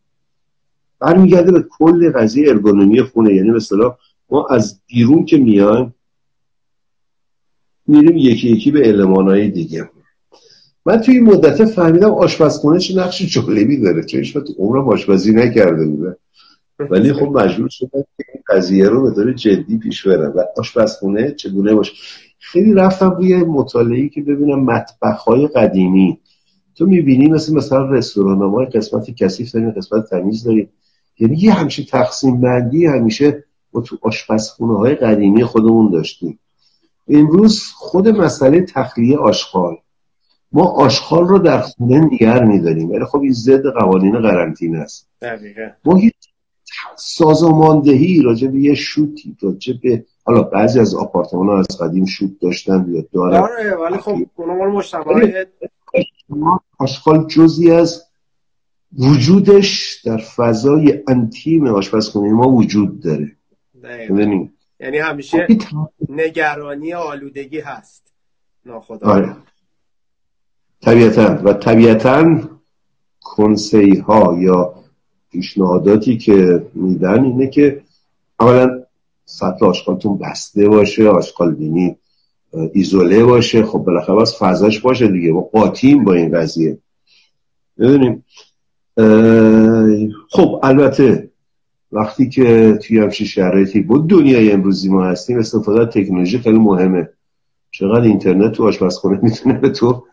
برمیگرده 0.99 1.51
به 1.51 1.65
کل 1.69 2.11
قضیه 2.11 2.49
ارگونومی 2.49 3.01
خونه 3.01 3.33
یعنی 3.33 3.51
مثلا 3.51 3.95
ما 4.29 4.47
از 4.47 4.81
بیرون 4.87 5.25
که 5.25 5.37
میایم 5.37 5.95
میریم 7.87 8.17
یکی 8.17 8.49
یکی 8.49 8.71
به 8.71 8.89
المانهای 8.89 9.49
دیگه. 9.49 9.89
من 10.85 10.97
توی 10.97 11.15
این 11.15 11.23
مدت 11.23 11.65
فهمیدم 11.65 12.11
آشپزخونه 12.11 12.79
چه 12.79 12.95
نقش 12.95 13.21
جالبی 13.21 13.77
داره. 13.77 14.03
چه 14.03 14.17
هیچ 14.17 14.33
تو 14.33 14.53
عمرم 14.57 14.89
آشپزی 14.89 15.33
نکرده 15.33 15.85
بوده 15.85 16.17
ولی 16.79 17.13
خب 17.13 17.27
مجبور 17.27 17.69
شدم 17.69 18.01
که 18.17 18.25
این 18.33 18.43
قضیه 18.47 18.89
رو 18.89 19.03
به 19.03 19.15
طور 19.15 19.33
جدی 19.33 19.77
پیش 19.77 20.07
برم. 20.07 20.33
و 20.35 20.43
آشپزخونه 20.57 21.31
چگونه 21.31 21.73
باشه 21.73 21.93
خیلی 22.39 22.73
رفتم 22.73 23.11
روی 23.11 23.35
مطالعه 23.35 24.09
که 24.09 24.21
ببینم 24.21 24.59
مطبخ 24.59 25.21
های 25.21 25.47
قدیمی. 25.47 26.17
تو 26.75 26.85
می‌بینی 26.85 27.27
مثل 27.27 27.53
مثلا 27.53 27.89
رستوران 27.89 28.37
های 28.37 28.65
قسمت 28.65 29.11
کثیف 29.11 29.51
داریم 29.51 29.71
قسمت 29.71 30.09
تمیز 30.09 30.43
داریم. 30.43 30.69
یعنی 31.19 31.37
یه 31.37 31.53
همچین 31.53 31.85
تقسیم 31.85 32.41
بندی 32.41 32.85
همیشه 32.85 33.43
ما 33.73 33.81
تو 33.81 33.97
آشپزخونه 34.01 34.77
های 34.77 34.95
قدیمی 34.95 35.43
خودمون 35.43 35.91
داشتیم. 35.91 36.39
امروز 37.07 37.71
خود 37.75 38.07
مسئله 38.07 38.61
تخلیه 38.61 39.17
آشغال. 39.17 39.77
ما 40.51 40.65
آشغال 40.65 41.27
رو 41.27 41.39
در 41.39 41.61
خونه 41.61 41.99
نگر 41.99 42.43
میداریم. 42.43 42.91
ولی 42.91 43.05
خب 43.05 43.19
این 43.19 43.33
ضد 43.33 43.65
قوانین 43.65 44.21
قرنطینه 44.21 44.79
است. 44.79 45.09
ما 45.85 45.95
هیچ 45.95 46.13
سازماندهی 46.95 48.21
راجع 48.21 48.47
به 48.47 48.59
یه 48.59 48.73
شوتی 48.73 49.37
راجع 49.41 49.73
به 49.83 50.05
حالا 50.25 50.43
بعضی 50.43 50.79
از 50.79 50.95
آپارتمان 50.95 51.47
ها 51.47 51.59
از 51.59 51.67
قدیم 51.79 52.05
شوت 52.05 52.31
داشتن 52.41 52.85
یا 52.89 53.03
دارن. 53.13 53.41
آره 53.41 53.75
ولی 53.75 53.97
خب 53.97 54.17
مجتمع 54.37 55.45
آشغال 56.79 57.27
جزی 57.27 57.71
از 57.71 58.03
وجودش 58.97 60.01
در 60.05 60.17
فضای 60.17 61.03
انتیم 61.07 61.67
آشپزخونه 61.67 62.33
ما 62.33 62.49
وجود 62.49 63.01
داره. 63.01 63.35
یعنی 64.83 64.97
همیشه 64.97 65.47
نگرانی 66.09 66.93
آلودگی 66.93 67.59
هست. 67.59 68.13
ناخدا 68.65 69.07
آره. 69.07 69.35
طبیعتا. 70.81 71.41
و 71.43 71.53
طبیعتا 71.53 72.41
کنسی 73.21 73.97
ها 73.97 74.37
یا 74.39 74.73
پیشنهاداتی 75.31 76.17
که 76.17 76.65
میدن 76.73 77.23
اینه 77.23 77.47
که 77.47 77.81
اولا 78.39 78.83
سطح 79.25 79.65
آشغالتون 79.65 80.17
بسته 80.17 80.69
باشه 80.69 81.07
آشغال 81.09 81.55
بینی 81.55 81.95
ایزوله 82.73 83.23
باشه. 83.23 83.65
خب 83.65 83.79
بالاخره 83.79 84.21
از 84.21 84.35
فضاش 84.35 84.79
باشه 84.79 85.07
دیگه. 85.07 85.31
ما 85.31 85.41
قاطیم 85.41 86.03
با 86.03 86.13
این 86.13 86.37
قضیه. 86.37 86.77
می‌دونیم؟ 87.77 88.25
خب 90.29 90.59
البته 90.63 91.29
وقتی 91.95 92.29
که 92.29 92.79
توی 92.81 92.99
همچین 92.99 93.27
شرایطی 93.27 93.81
بود 93.81 94.09
دنیای 94.09 94.51
امروزی 94.51 94.89
ما 94.89 95.03
هستیم 95.03 95.39
استفاده 95.39 95.85
تکنولوژی 95.85 96.39
خیلی 96.39 96.57
مهمه. 96.57 97.09
چقدر 97.71 98.01
اینترنت 98.01 98.51
تو 98.51 98.67
آشپزخونه 98.67 99.19
می‌تونه 99.23 99.59
به 99.59 99.69
تو 99.69 100.05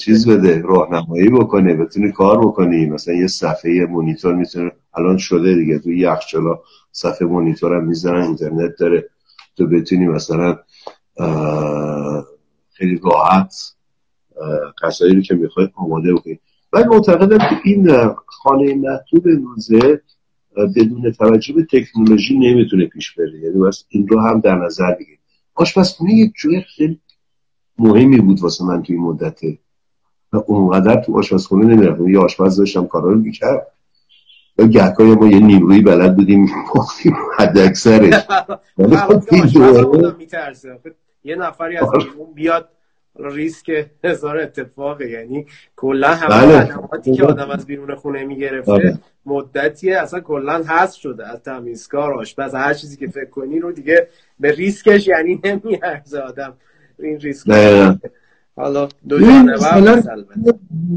چیز 0.00 0.28
بده 0.28 0.62
راهنمایی 0.62 1.28
بکنه 1.28 1.74
بتونی 1.74 2.12
کار 2.12 2.38
بکنی. 2.38 2.86
مثلا 2.86 3.14
یه 3.14 3.26
صفحه 3.26 3.86
مونیتور 3.86 4.34
می‌تونه 4.34 4.72
الان 4.94 5.16
شده 5.18 5.54
دیگه 5.54 5.78
تو 5.78 5.90
یخچالا 5.90 6.60
صفحه 6.92 7.26
مونیتور 7.26 7.76
هم 7.76 7.84
می‌ذارن 7.84 8.22
اینترنت 8.22 8.76
داره. 8.78 9.10
تو 9.56 9.66
بتونی 9.66 10.06
مثلا 10.06 10.58
خیلی 12.72 13.00
راحت 13.04 13.54
قصایی 14.82 15.14
رو 15.14 15.20
که 15.22 15.34
می‌خوای 15.34 15.68
آماده 15.74 16.14
بکنی. 16.14 16.40
من 16.72 16.88
معتقدم 16.88 17.38
که 17.38 17.56
این 17.64 17.90
خانه 18.26 18.74
محدود 18.74 19.26
روزه 19.26 20.00
بدون 20.76 21.12
توجه 21.12 21.54
به 21.54 21.66
تکنولوژی 21.72 22.38
نمی‌تونه 22.38 22.86
پیش 22.86 23.12
بره. 23.12 23.40
یعنی 23.40 23.58
بس 23.58 23.84
این 23.88 24.08
رو 24.08 24.20
هم 24.20 24.40
در 24.40 24.54
نظر 24.54 24.94
بگیر 24.94 25.18
آشپزخونه 25.54 26.14
یه 26.14 26.32
جای 26.42 26.60
خیلی 26.60 27.00
مهمی 27.78 28.20
بود 28.20 28.40
واسه 28.40 28.64
من 28.64 28.82
توی 28.82 28.96
مدته 28.96 29.58
و 30.32 30.36
اونقدر 30.46 31.02
تو 31.02 31.18
آشپزخونه 31.18 31.66
نمی‌رفتم. 31.66 32.08
یه 32.08 32.18
آشپز 32.18 32.56
داشتم 32.56 32.86
کارا 32.86 33.12
رو 33.12 33.18
می‌کرد. 33.18 33.66
و 34.58 34.66
گهگاه 34.66 35.06
ما 35.06 35.26
یه 35.26 35.38
نیمروی 35.38 35.80
بلد 35.80 36.16
بودیم 36.16 36.40
میپختیم 36.40 37.16
حد 37.38 37.58
اکثرش. 37.58 38.14
یه 41.24 41.36
نفری 41.36 41.76
از 41.76 41.84
آره. 41.84 42.04
بیاد 43.18 43.32
ریسک 43.32 43.86
هزار 44.04 44.38
اتفاقه. 44.38 45.10
یعنی 45.10 45.46
کلا 45.76 46.08
همه 46.08 46.46
بله. 46.46 46.64
خدماتی 46.64 47.12
که 47.12 47.24
آدم 47.24 47.50
از 47.50 47.66
بیرون 47.66 47.94
خونه 47.94 48.24
می‌گرفته 48.24 48.72
بله. 48.72 48.98
مدتیه 49.26 49.98
اصلا 49.98 50.20
کلا 50.20 50.62
هست 50.66 50.96
شده 50.96 51.28
از 51.28 51.42
تمیزکار 51.42 52.14
آشپز 52.14 52.54
هر 52.54 52.74
چیزی 52.74 52.96
که 52.96 53.08
فکر 53.08 53.30
کنی 53.30 53.60
رو 53.60 53.72
دیگه 53.72 54.08
به 54.40 54.52
ریسکش 54.52 55.08
یعنی 55.08 55.40
نمیارزه 55.44 56.18
آدم. 56.18 56.52
این 56.98 57.20
ریسک 57.20 57.50
حالا 58.56 58.88
دو 59.08 59.18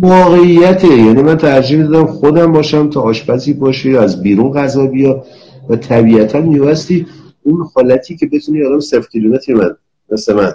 واقعیته. 0.01 0.87
یعنی 0.87 1.21
من 1.21 1.37
ترجیح 1.37 1.81
میدم 1.81 2.05
خودم 2.05 2.51
باشم 2.51 2.89
تا 2.89 3.01
آشپزی 3.01 3.53
باشه 3.53 3.89
از 3.89 4.23
بیرون 4.23 4.53
غذا 4.53 4.87
بیا 4.87 5.23
و 5.69 5.75
طبیعتا 5.75 6.41
میوستی 6.41 7.07
اون 7.43 7.67
حالتی 7.75 8.15
که 8.17 8.25
بتونی 8.25 8.63
آدم 8.63 8.79
صفر 8.79 9.07
کیلومتری 9.11 9.55
من 9.55 9.77
مثل 10.11 10.33
من. 10.33 10.53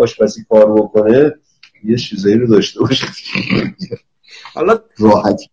آشپزی 0.00 0.44
کار 0.48 0.72
بکنه 0.72 1.34
یه 1.84 1.96
چیزایی 1.96 2.36
رو 2.36 2.46
داشته 2.46 2.80
باشه. 2.80 3.06
حالا 4.54 4.78
راحتی 4.98 5.50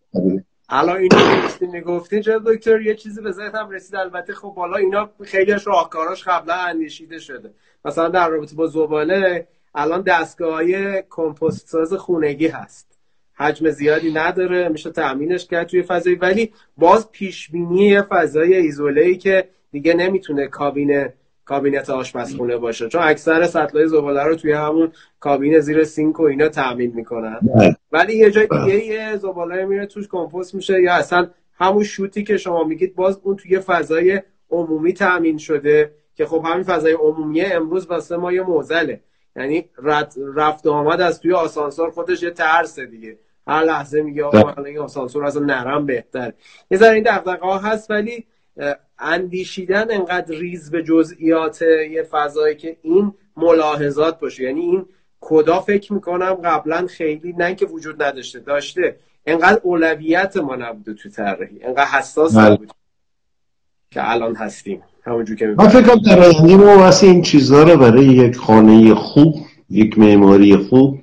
الان 0.70 0.98
اینو 0.98 1.72
می‌گفتین 1.72 2.22
چه 2.22 2.40
دکتر 2.46 2.82
یه 2.82 2.96
چیزی 2.96 3.22
به 3.22 3.32
ذهنم 3.32 3.70
رسید. 3.70 3.96
البته 3.96 4.34
خب 4.34 4.54
بالا 4.58 4.78
اینا 4.78 5.10
خیلیش 5.24 5.68
راهکاراش 5.68 6.24
قبلا 6.24 6.56
اندیشیده 6.56 7.20
شده. 7.20 7.54
مثلا 7.86 8.10
در 8.10 8.30
رابطه 8.30 8.56
با 8.56 8.68
زباله 8.68 9.48
الان 9.76 10.02
دستگاه 10.02 10.54
های 10.54 11.04
کمپوست 11.10 11.68
ساز 11.68 11.94
خونگی 11.94 12.48
هست. 12.48 12.98
حجم 13.34 13.70
زیادی 13.70 14.12
نداره 14.12 14.70
میشه 14.70 14.92
تأمینش 14.92 15.46
کرد 15.46 15.68
توی 15.68 15.84
فضایی. 15.84 16.16
ولی 16.16 16.54
باز 16.78 17.12
پیش 17.12 17.50
بینی 17.50 17.88
یه 17.88 18.02
فضای 18.02 18.56
ایزوله 18.56 19.02
ای 19.02 19.18
که 19.18 19.50
دیگه 19.72 19.94
نمی‌تونه 19.94 20.48
کابین 20.48 21.10
کابینت 21.50 21.90
آشپزخونه 21.90 22.58
باشه 22.58 22.88
چون 22.88 23.02
اکثر 23.04 23.46
سطلای 23.46 23.88
زباله 23.88 24.24
رو 24.24 24.36
توی 24.36 24.52
همون 24.52 24.92
کابین 25.20 25.60
زیر 25.60 25.84
سینک 25.84 26.20
و 26.20 26.24
اینا 26.24 26.50
تامین 26.50 26.92
می‌کنن 26.96 27.40
بله. 27.56 27.76
ولی 27.92 28.18
یه 28.18 28.32
جای 28.32 28.48
دیگه. 28.48 28.86
یه 28.86 29.18
زباله 29.18 29.66
میره 29.66 29.86
توش 29.86 30.08
کمپوست 30.12 30.56
میشه 30.56 30.82
یا 30.82 30.94
اصلا 30.94 31.30
همون 31.54 31.84
شوتی 31.84 32.24
که 32.24 32.38
شما 32.38 32.64
میگید 32.64 32.96
باز 32.96 33.20
اون 33.24 33.36
توی 33.36 33.60
فضای 33.60 34.22
عمومی 34.52 34.94
تامین 34.94 35.38
شده 35.38 35.92
که 36.16 36.26
خب 36.26 36.46
همین 36.46 36.64
فضای 36.64 36.94
عمومی 36.94 37.42
امروز 37.42 37.88
واسه 37.88 38.18
ما 38.18 38.32
یه 38.32 38.42
موزله 38.42 39.00
یعنی 39.36 39.66
رفت 40.36 40.66
و 40.66 40.72
آمد 40.72 41.02
از 41.02 41.20
توی 41.20 41.34
آسانسور 41.34 41.92
خودش 41.92 42.24
یه 42.24 42.32
ترسه 42.32 42.86
دیگه 42.86 43.18
هر 43.48 43.64
لحظه 43.64 44.02
میگه 44.02 44.24
آقا. 44.24 44.64
این 44.64 44.80
آسانسور 44.80 45.26
از 45.26 45.42
نرم 45.42 45.86
بهتر 45.86 46.34
یه 46.72 46.78
ذره 46.78 46.94
این 46.94 47.04
دغدغه 47.04 47.70
هست 47.70 47.92
ولی 47.92 48.26
اندیشیدن 49.00 49.92
انقدر 49.92 50.36
ریز 50.36 50.72
به 50.72 50.84
جزئیات 50.84 51.62
یه 51.92 52.04
فضایی 52.04 52.56
که 52.56 52.78
این 52.82 53.14
ملاحظات 53.38 54.20
باشه. 54.20 54.44
یعنی 54.44 54.62
این 54.62 54.86
کدا 55.22 55.60
فکر 55.60 55.94
می‌کنم 55.94 56.34
قبلا 56.34 56.88
خیلی 56.88 57.34
نه 57.38 57.56
که 57.56 57.66
وجود 57.66 58.04
نداشته 58.04 58.40
داشته. 58.40 58.96
انقدر 59.26 59.60
اولویت 59.64 60.38
ما 60.38 60.56
نبوده 60.56 60.94
تو 60.94 61.10
طراحی. 61.10 61.64
انقدر 61.64 61.86
حساس 61.86 62.38
بله. 62.38 62.50
نبود 62.50 62.72
که 63.92 64.12
الان 64.12 64.36
هستیم. 64.36 64.82
همونجور 65.06 65.36
که 65.36 65.48
من 65.48 65.68
فکر 65.68 65.82
کنم 65.82 66.02
در 66.02 66.20
ما 66.56 66.92
این 67.02 67.22
چیزها 67.22 67.64
رو 67.64 67.78
برای 67.78 68.06
یک 68.06 68.36
خانه 68.36 68.96
خوب 68.96 69.36
یک 69.70 70.00
معماری 70.00 70.56
خوب 70.58 71.00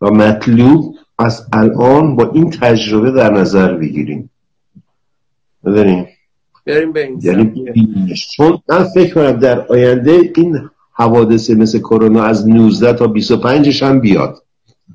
و 0.00 0.10
مطلوب 0.10 0.96
از 1.18 1.46
الان 1.52 2.16
با 2.16 2.30
این 2.30 2.50
تجربه 2.50 3.10
در 3.10 3.32
نظر 3.32 3.74
بگیریم. 3.74 4.30
بدونیم 5.64 6.08
بریم 6.66 6.92
به 6.92 7.06
این 7.06 7.18
یعنی 7.22 8.14
چون 8.36 8.58
من 8.68 8.84
فکر 8.84 9.14
کنم 9.14 9.32
در 9.32 9.66
آینده 9.66 10.32
این 10.36 10.70
حوادث 10.92 11.50
مثل 11.50 11.78
کرونا 11.78 12.22
از 12.22 12.48
19 12.48 12.92
تا 12.92 13.06
25 13.06 13.84
هم 13.84 14.00
بیاد. 14.00 14.42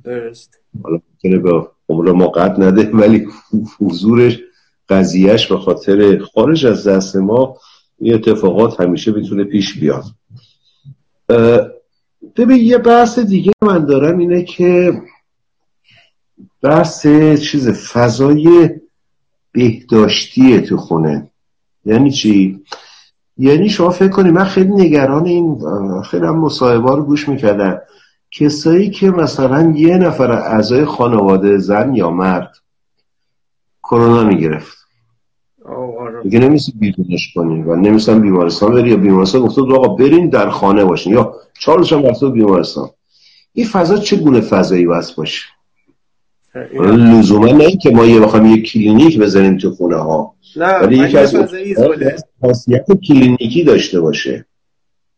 درست. 0.04 0.60
حالا 0.84 1.00
ممکنه 1.14 1.38
به 1.38 1.68
عمر 1.90 2.12
ما 2.12 2.28
قد 2.28 2.64
نده 2.64 2.90
ولی 2.92 3.28
حضورش 3.80 4.40
قضیهش 4.90 5.48
به 5.48 5.58
خاطر 5.58 6.18
خارج 6.18 6.66
از 6.66 6.88
دست 6.88 7.16
ما 7.16 7.58
این 8.00 8.14
اتفاقات 8.14 8.82
همیشه 8.82 9.12
بتونه 9.12 9.44
پیش 9.44 9.80
بیاد. 9.80 10.04
ببین 12.36 12.58
یه 12.58 12.78
بحث 12.78 13.20
دیگه 13.20 13.52
من 13.62 13.86
دارم 13.86 14.18
اینه 14.18 14.44
که 14.44 15.02
بحث 16.62 17.08
چیز 17.42 17.70
فضای 17.70 18.70
بهداشتی 19.52 20.62
تو 20.62 20.78
خونه. 20.78 21.32
یعنی 21.88 22.12
چی؟ 22.12 22.60
یعنی 23.38 23.70
شما 23.70 23.90
فکر 23.90 24.12
کنید 24.12 24.34
من 24.34 24.44
خیلی 24.44 24.72
نگران 24.72 25.26
این 25.26 25.60
خیلی 26.02 26.26
هم 26.26 26.40
مصاحبه 26.40 26.96
رو 26.96 27.04
گوش 27.04 27.30
می‌کردم. 27.30 27.82
کسایی 28.32 28.90
که 28.90 29.12
مثلا 29.12 29.74
یه 29.76 29.98
نفر 29.98 30.32
اعضای 30.32 30.86
خانواده 30.86 31.58
زن 31.58 31.96
یا 31.96 32.10
مرد 32.10 32.52
کرونا 33.84 34.24
می‌گرفت. 34.24 34.78
آره. 35.66 36.24
دیگه 36.24 36.40
نمیتونستی 36.40 36.72
بیرونش 36.72 37.34
کنین 37.36 37.66
و 37.66 37.76
نمیتونستن 37.76 38.22
بیمارستان 38.22 38.74
بری 38.74 38.90
یا 38.90 38.98
بیمارستان 38.98 39.42
گفته 39.42 39.62
آقا 39.62 39.88
برین 39.88 40.30
در 40.30 40.50
خانه 40.50 40.86
باشین 40.86 41.14
یا 41.14 41.36
چهارش 41.60 41.94
هم 41.94 42.32
بیمارستان. 42.32 42.90
این 43.54 43.68
فضا 43.68 43.98
چه 43.98 44.16
گونه 44.16 44.42
فضایی 44.42 44.86
بایست 44.86 45.12
باشه؟ 45.12 45.46
لزوما 46.74 47.52
نه 47.52 47.78
که 47.78 47.90
ما 47.90 48.06
یه 48.06 48.20
بخوام 48.20 48.46
یه 48.46 48.62
کلینیک 48.62 49.20
بزنیم 49.20 49.58
تو 49.58 49.72
خونه 49.72 49.96
ها 49.96 50.36
ولی 50.58 50.98
یکی 50.98 51.18
از 51.18 51.36
خاصیت 52.42 52.86
کلینیکی 53.08 53.64
داشته 53.64 54.02
باشه. 54.02 54.46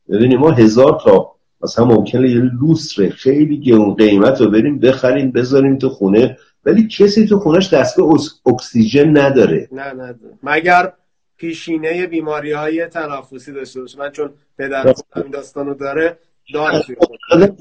ببینیم 0.10 0.39
ما 0.39 0.52
هزار 0.52 1.02
تا 1.04 1.32
مثلا 1.62 1.86
ممکنه 1.86 2.30
یه 2.30 2.41
لوستر 2.62 3.10
خیلی 3.10 3.60
گرون 3.60 3.95
قیمت 3.95 4.41
رو 4.41 4.52
بریم 4.52 4.80
بخریم 4.80 5.32
بذاریم 5.32 5.78
تو 5.78 5.89
خونه 5.89 6.38
ولی 6.65 6.88
کسی 6.88 7.25
تو 7.25 7.39
خونش 7.39 7.73
دستگاه 7.73 8.15
اکسیژن 8.45 9.17
نداره. 9.17 9.69
نه 9.71 9.93
نداره 9.93 10.34
مگر 10.43 10.93
پیشینه 11.38 12.08
بیماری 12.08 12.52
های 12.52 12.88
تنفسی 12.88 13.52
داشته 13.54 13.82
باشه؟ 13.82 13.99
من 13.99 14.12
چون 14.12 14.30
پدر 14.58 14.93
این 15.15 15.32
داستانو 15.32 15.73
داره 15.73 16.17
داره 16.53 17.55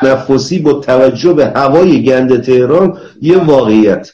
تنفسی 0.00 0.58
با 0.58 0.72
توجه 0.72 1.32
به 1.32 1.46
هوای 1.46 2.02
گند 2.02 2.42
تهران 2.42 2.98
یه 3.22 3.44
واقعیت. 3.44 4.10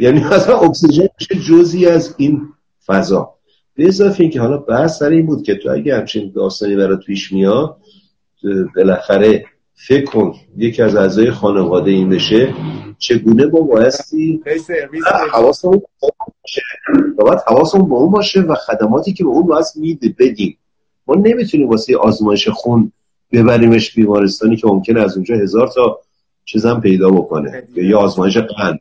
یعنی 0.00 0.24
مثلا 0.24 0.58
اکسیژن 0.58 1.08
جزی 1.48 1.86
از 1.86 2.14
این 2.18 2.42
فضا؟ 2.86 3.34
به 3.74 3.88
اضافه 3.88 4.22
اینکه 4.22 4.40
حالا 4.40 4.56
بحث 4.56 4.98
سر 4.98 5.08
این 5.08 5.26
بود 5.26 5.42
که 5.42 5.54
تو 5.54 5.70
اگه 5.70 5.96
همچین 5.96 6.32
داستانی 6.34 6.76
برات 6.76 7.00
پیش 7.06 7.32
میاد 7.32 7.76
بالاخره 8.76 9.44
فکر 9.74 10.04
کن 10.04 10.34
یکی 10.56 10.82
از 10.82 10.96
اعضای 10.96 11.30
خانواده 11.30 11.90
این 11.90 12.08
بشه 12.08 12.54
چگونه 12.98 13.46
با 13.46 13.60
بایستی 13.60 14.42
حواسمون 15.32 15.82
باید 17.18 17.38
حواسمون 17.46 17.88
با 17.88 17.96
اون 17.96 18.10
باشه 18.10 18.40
و 18.40 18.54
خدماتی 18.54 19.12
که 19.12 19.24
به 19.24 19.30
اون 19.30 19.46
باید 19.46 19.64
میده 19.76 20.14
بدیم 20.18 20.58
ما 21.06 21.14
نمی‌تونیم 21.14 21.68
واسه 21.68 21.96
آزمایش 21.96 22.48
خون 22.48 22.92
ببریمش 23.32 23.94
بیمارستانی 23.94 24.56
که 24.56 24.66
ممکن 24.66 24.96
از 24.96 25.16
اونجا 25.16 25.34
هزار 25.34 25.68
تا 25.68 26.00
چیزم 26.44 26.80
پیدا 26.80 27.10
بکنه. 27.10 27.62
یا 27.74 27.98
آزمایش 27.98 28.36
قند. 28.36 28.80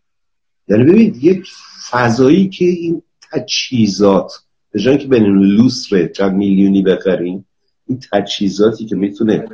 یعنی 0.67 0.83
ببینید 0.83 1.23
یک 1.23 1.47
فضایی 1.91 2.49
که 2.49 2.65
این 2.65 3.01
تجهیزات 3.31 4.33
به 4.71 4.79
جایی 4.79 4.97
که 4.97 5.07
بین 5.07 5.23
لوسره 5.25 6.07
چند 6.07 6.33
میلیونی 6.33 6.81
بخریم 6.81 7.45
این 7.87 7.99
تجهیزاتی 8.11 8.85
که 8.85 8.95
می‌تونه 8.95 9.45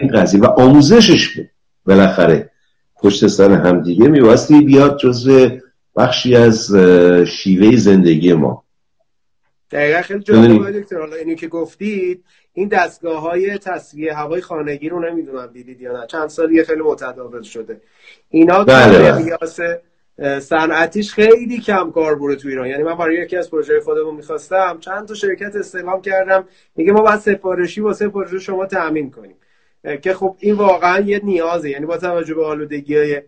این 0.00 0.10
قضیه 0.12 0.40
و 0.40 0.44
آموزشش 0.44 1.36
بود. 1.36 1.48
بالاخره 1.84 2.50
پشت 3.02 3.26
سر 3.26 3.52
همدیگه 3.52 4.08
میباستی 4.08 4.60
بیاد 4.60 4.98
جز 4.98 5.48
بخشی 5.96 6.36
از 6.36 6.76
شیوه 7.26 7.76
زندگی 7.76 8.32
ما. 8.32 8.64
دقیقا 9.70 10.02
خیلی 10.02 10.20
جالبه 10.20 10.80
دکتر. 10.80 10.98
حالا 10.98 11.16
اینو 11.16 11.34
که 11.34 11.48
گفتید 11.48 12.24
این 12.52 12.68
دستگاه 12.68 13.20
های 13.20 13.58
تصویه 13.58 14.14
هوای 14.14 14.40
خانگی 14.40 14.88
رو 14.88 15.00
نمی‌دونم 15.00 15.46
دیدید 15.46 15.80
یا 15.80 16.00
نه. 16.00 16.06
چند 16.06 16.28
سالی 16.28 16.64
خیلی 16.64 16.80
متداول 16.80 17.42
شده. 17.42 17.80
اینا 18.28 18.64
بله 18.64 19.12
بله. 19.12 19.80
صنعتیش 20.40 21.12
خیلی 21.12 21.60
کم 21.60 21.90
کار 21.90 22.14
بوده 22.14 22.36
تو 22.36 22.48
ایران. 22.48 22.66
یعنی 22.66 22.82
من 22.82 22.94
برای 22.94 23.14
یکی 23.14 23.36
از 23.36 23.50
پروژه 23.50 23.80
خودمون 23.80 24.14
می‌خواستم 24.14 24.78
چند 24.80 25.08
تا 25.08 25.14
شرکت 25.14 25.56
استعلام 25.56 26.02
کردم. 26.02 26.44
میگه 26.76 26.92
ما 26.92 27.02
باید 27.02 27.20
سفارشی 27.20 27.80
واسه 27.80 28.08
پروژه 28.08 28.38
شما 28.38 28.66
تأمین 28.66 29.10
کنیم. 29.10 29.36
که 30.02 30.14
خب 30.14 30.36
این 30.38 30.54
واقعا 30.54 31.00
یه 31.00 31.20
نیازه. 31.24 31.70
یعنی 31.70 31.86
با 31.86 31.96
توجه 31.96 32.34
به 32.34 32.44
آلودگی 32.44 32.96
های 32.96 33.22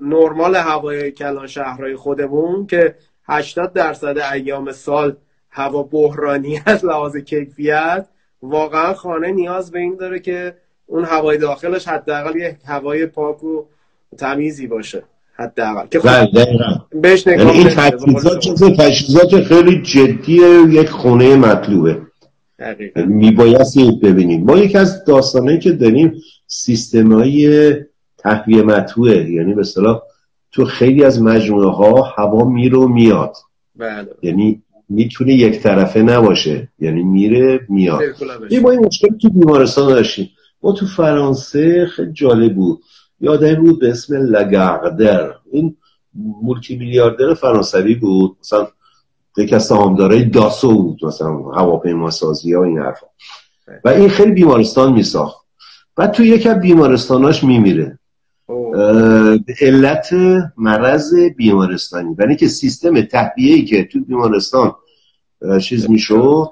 نرمال 0.00 0.56
هوای 0.56 1.12
کلان 1.12 1.46
شهرهای 1.46 1.96
خودمون 1.96 2.66
که 2.66 2.94
80 3.28 3.72
درصد 3.72 4.18
ایام 4.18 4.72
سال 4.72 5.16
هوا 5.50 5.82
بحرانی 5.82 6.60
از 6.66 6.84
لحاظ 6.84 7.16
کیفیت 7.16 8.06
واقعا 8.44 8.94
خانه 8.94 9.32
نیاز 9.32 9.70
به 9.70 9.78
این 9.78 9.96
داره 9.96 10.18
که 10.18 10.54
اون 10.86 11.04
هوای 11.04 11.38
داخلش 11.38 11.88
حداقل 11.88 12.36
یه 12.36 12.56
هوای 12.64 13.06
پاک 13.06 13.44
و 13.44 13.64
تمیزی 14.18 14.66
باشه. 14.66 15.02
حداقل. 15.36 15.86
که 15.86 16.00
خب 16.00 16.08
بله، 16.08 16.46
بهش 16.92 17.26
نگاه 17.26 17.46
یعنی 17.46 17.58
این 17.58 17.68
تجهیزات 17.68 18.80
تجهیزات 18.80 19.40
خیلی 19.40 19.82
جدی 19.82 20.40
یک 20.68 20.90
خونه 20.90 21.36
مطلوبه. 21.36 22.00
میبایستی 22.96 23.90
ببینیم. 24.02 24.44
ما 24.44 24.56
یکی 24.56 24.78
از 24.78 25.04
داستانه 25.04 25.58
که 25.58 25.72
داریم 25.72 26.14
سیستم 26.46 27.12
های 27.12 27.74
تهویه 28.18 28.62
مطوعه 28.62 29.30
یعنی 29.30 29.54
به 29.54 29.64
صلاح 29.64 30.02
تو 30.52 30.64
خیلی 30.64 31.04
از 31.04 31.22
مجموعه 31.22 31.70
ها 31.70 32.02
هوا 32.02 32.44
میره 32.44 32.78
و 32.78 32.88
میاد. 32.88 33.36
بله. 33.76 34.08
یعنی 34.22 34.62
می‌تونه 34.88 35.34
یک 35.34 35.60
طرفه 35.60 36.02
نباشه. 36.02 36.68
یعنی 36.78 37.02
میره 37.02 37.60
میاد. 37.68 38.02
یه 38.50 38.60
ما 38.60 38.70
این 38.70 38.86
مشکل 38.86 39.18
تو 39.22 39.28
بیمارستان 39.30 39.88
داشتیم. 39.88 40.30
ما 40.62 40.72
تو 40.72 40.86
فرانسه 40.86 41.86
خیلی 41.86 42.12
جالب 42.12 42.54
بود. 42.54 42.82
یادم 43.20 43.54
بود 43.54 43.80
به 43.80 43.90
اسم 43.90 44.14
لگردر 44.16 45.34
این 45.52 45.76
مولتی 46.14 46.76
میلیاردر 46.76 47.34
فرانسوی 47.34 47.94
بود. 47.94 48.36
مثلا 48.40 48.66
یکی 49.36 49.54
از 49.54 49.66
سهامدارای 49.66 50.24
داسو 50.24 50.82
بود 50.82 51.04
مثلا 51.04 51.32
هواپیما 51.32 52.10
سازی 52.10 52.52
ها 52.52 52.64
این 52.64 52.78
حرفا. 52.78 53.06
و 53.84 53.88
این 53.88 54.08
خیلی 54.08 54.32
بیمارستان 54.32 54.92
میساخت. 54.92 55.46
بعد 55.96 56.12
تو 56.12 56.24
یکی 56.24 56.48
از 56.48 56.60
بیمارستاناش 56.60 57.44
میمیره. 57.44 57.98
به 59.46 59.54
علت 59.60 60.08
مرض 60.56 61.14
بیمارستانی. 61.36 62.14
برای 62.14 62.36
که 62.36 62.48
سیستم 62.48 63.00
تهویه‌ای 63.00 63.64
که 63.64 63.84
تو 63.84 64.00
بیمارستان 64.00 64.74
چیز 65.62 65.90
می‌شد 65.90 66.48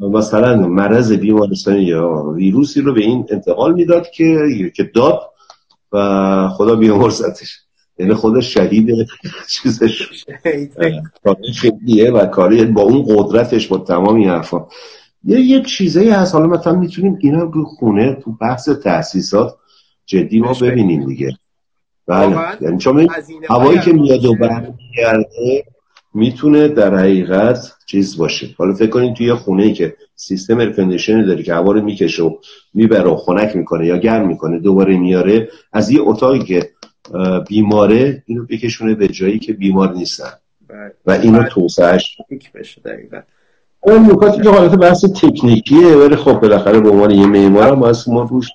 مثلا 0.00 0.56
مرض 0.56 1.12
بیمارستانی 1.12 1.82
یا 1.82 2.32
ویروسی 2.36 2.80
رو 2.80 2.94
به 2.94 3.00
این 3.00 3.26
انتقال 3.30 3.74
می‌داد 3.74 4.10
که 4.10 4.48
که 4.76 4.84
داد 4.94 5.20
و 5.92 6.48
خدا 6.48 6.76
بیامرزتش. 6.76 7.58
یعنی 7.98 8.14
خود 8.14 8.40
شهید 8.40 9.06
چیزش. 9.48 10.24
خیلیه 11.60 12.10
و 12.10 12.26
کاری 12.26 12.64
با 12.64 12.82
اون 12.82 13.04
قدرتش 13.08 13.66
با 13.66 13.78
تمام 13.78 14.14
این 14.14 14.28
حرفا. 14.28 14.66
یه 15.24 15.40
یک 15.40 15.66
چیزایی 15.66 16.10
هست. 16.10 16.34
حالا 16.34 16.46
مثلا 16.46 16.72
می‌تونیم 16.72 17.18
اینا 17.20 17.42
رو 17.42 17.64
خونه 17.64 18.14
تو 18.14 18.32
بحث 18.32 18.68
تاسیسات 18.68 19.56
جدی 20.06 20.40
ما 20.40 20.52
ببینیم 20.52 21.06
دیگه. 21.06 21.38
بله. 22.08 22.36
یعنی 22.60 22.78
چون 22.78 23.08
هوایی 23.48 23.78
که 23.78 23.92
میاد 23.92 24.24
و 24.24 24.34
برمیگرده 24.34 25.64
می‌تونه 26.14 26.68
در 26.68 26.94
حقیقت 26.94 27.72
چیز 27.86 28.16
باشه. 28.16 28.48
حالا 28.58 28.74
فکر 28.74 28.90
کنید 28.90 29.14
توی 29.14 29.34
خونه 29.34 29.62
ای 29.62 29.72
که 29.72 29.96
سیستم 30.14 30.60
ارکندیشن 30.60 31.24
داری 31.24 31.42
که 31.42 31.54
هوا 31.54 31.72
رو 31.72 31.80
می‌کشه 31.80 32.22
و 32.22 32.36
می‌بره 32.74 33.10
و 33.10 33.16
خنک 33.16 33.56
می‌کنه 33.56 33.86
یا 33.86 33.96
گرم 33.96 34.28
می‌کنه 34.28 34.58
دوباره 34.58 34.96
میاره 34.96 35.48
از 35.72 35.90
یه 35.90 36.00
اتاقی 36.02 36.38
که 36.38 36.70
بیماره 37.48 38.22
اینو 38.26 38.44
بکشونه 38.44 38.94
به 38.94 39.08
جایی 39.08 39.38
که 39.38 39.52
بیمار 39.52 39.92
نیستن. 39.92 40.32
بله. 40.68 40.92
و 41.06 41.10
اینو 41.10 41.38
بله. 41.38 41.48
توسعهش 41.48 42.16
بشه 42.54 42.80
دقیقا. 42.80 43.20
اون 43.80 44.10
نکاتی 44.10 44.42
که 44.42 44.50
حالت 44.50 44.74
بحث 44.74 45.04
تکنیکیه 45.04 45.96
ولی 45.96 46.16
خب 46.16 46.40
بالاخره 46.40 46.80
به 46.80 46.90
عنوان 46.90 47.10
یه 47.10 47.26
معمار 47.26 47.68
هم 47.68 47.78
ما 48.06 48.22
روش 48.22 48.46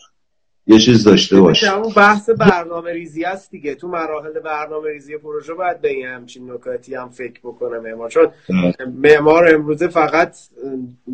یه 0.68 0.80
چیز 0.80 1.04
داشته 1.04 1.42
باشه 1.42 1.78
اون 1.78 1.94
بحث 1.94 2.30
برنامه 2.30 2.94
ریزی 2.94 3.26
است 3.26 3.52
دیگه. 3.52 3.76
تو 3.76 3.88
مراحل 3.88 4.40
برنامه 4.40 4.90
ریزی 4.90 5.18
پروژه 5.18 5.54
باید 5.54 5.82
به 5.82 5.90
این 5.90 6.06
همچین 6.06 6.52
نکاتی 6.52 6.96
هم 6.96 7.10
فکر 7.10 7.40
بکنه 7.44 7.80
معمار. 7.80 8.10
چون 8.10 8.28
معمار 8.96 9.56
امروزه 9.56 9.88
فقط 9.88 10.38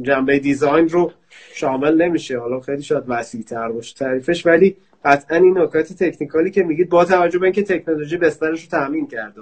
جنبه 0.02 0.40
دیزاین 0.40 0.90
رو 0.90 1.12
شامل 1.54 2.02
نمیشه. 2.02 2.40
حالا 2.40 2.60
خیلی 2.60 2.82
شاید 2.82 3.04
وسیع 3.08 3.42
تر 3.42 3.72
باشه 3.72 3.96
تعریفش 3.96 4.46
ولی 4.46 4.76
قطعا 5.06 5.38
این 5.38 5.58
نکات 5.58 5.94
تکنیکالی 5.94 6.52
که 6.52 6.64
میگید 6.64 6.90
با 6.90 7.06
توجه 7.06 7.40
به 7.40 7.46
اینکه 7.46 7.64
تکنولوژی 7.64 8.18
بسترش 8.18 8.64
رو 8.64 8.70
تامین 8.70 9.08
کرده. 9.08 9.42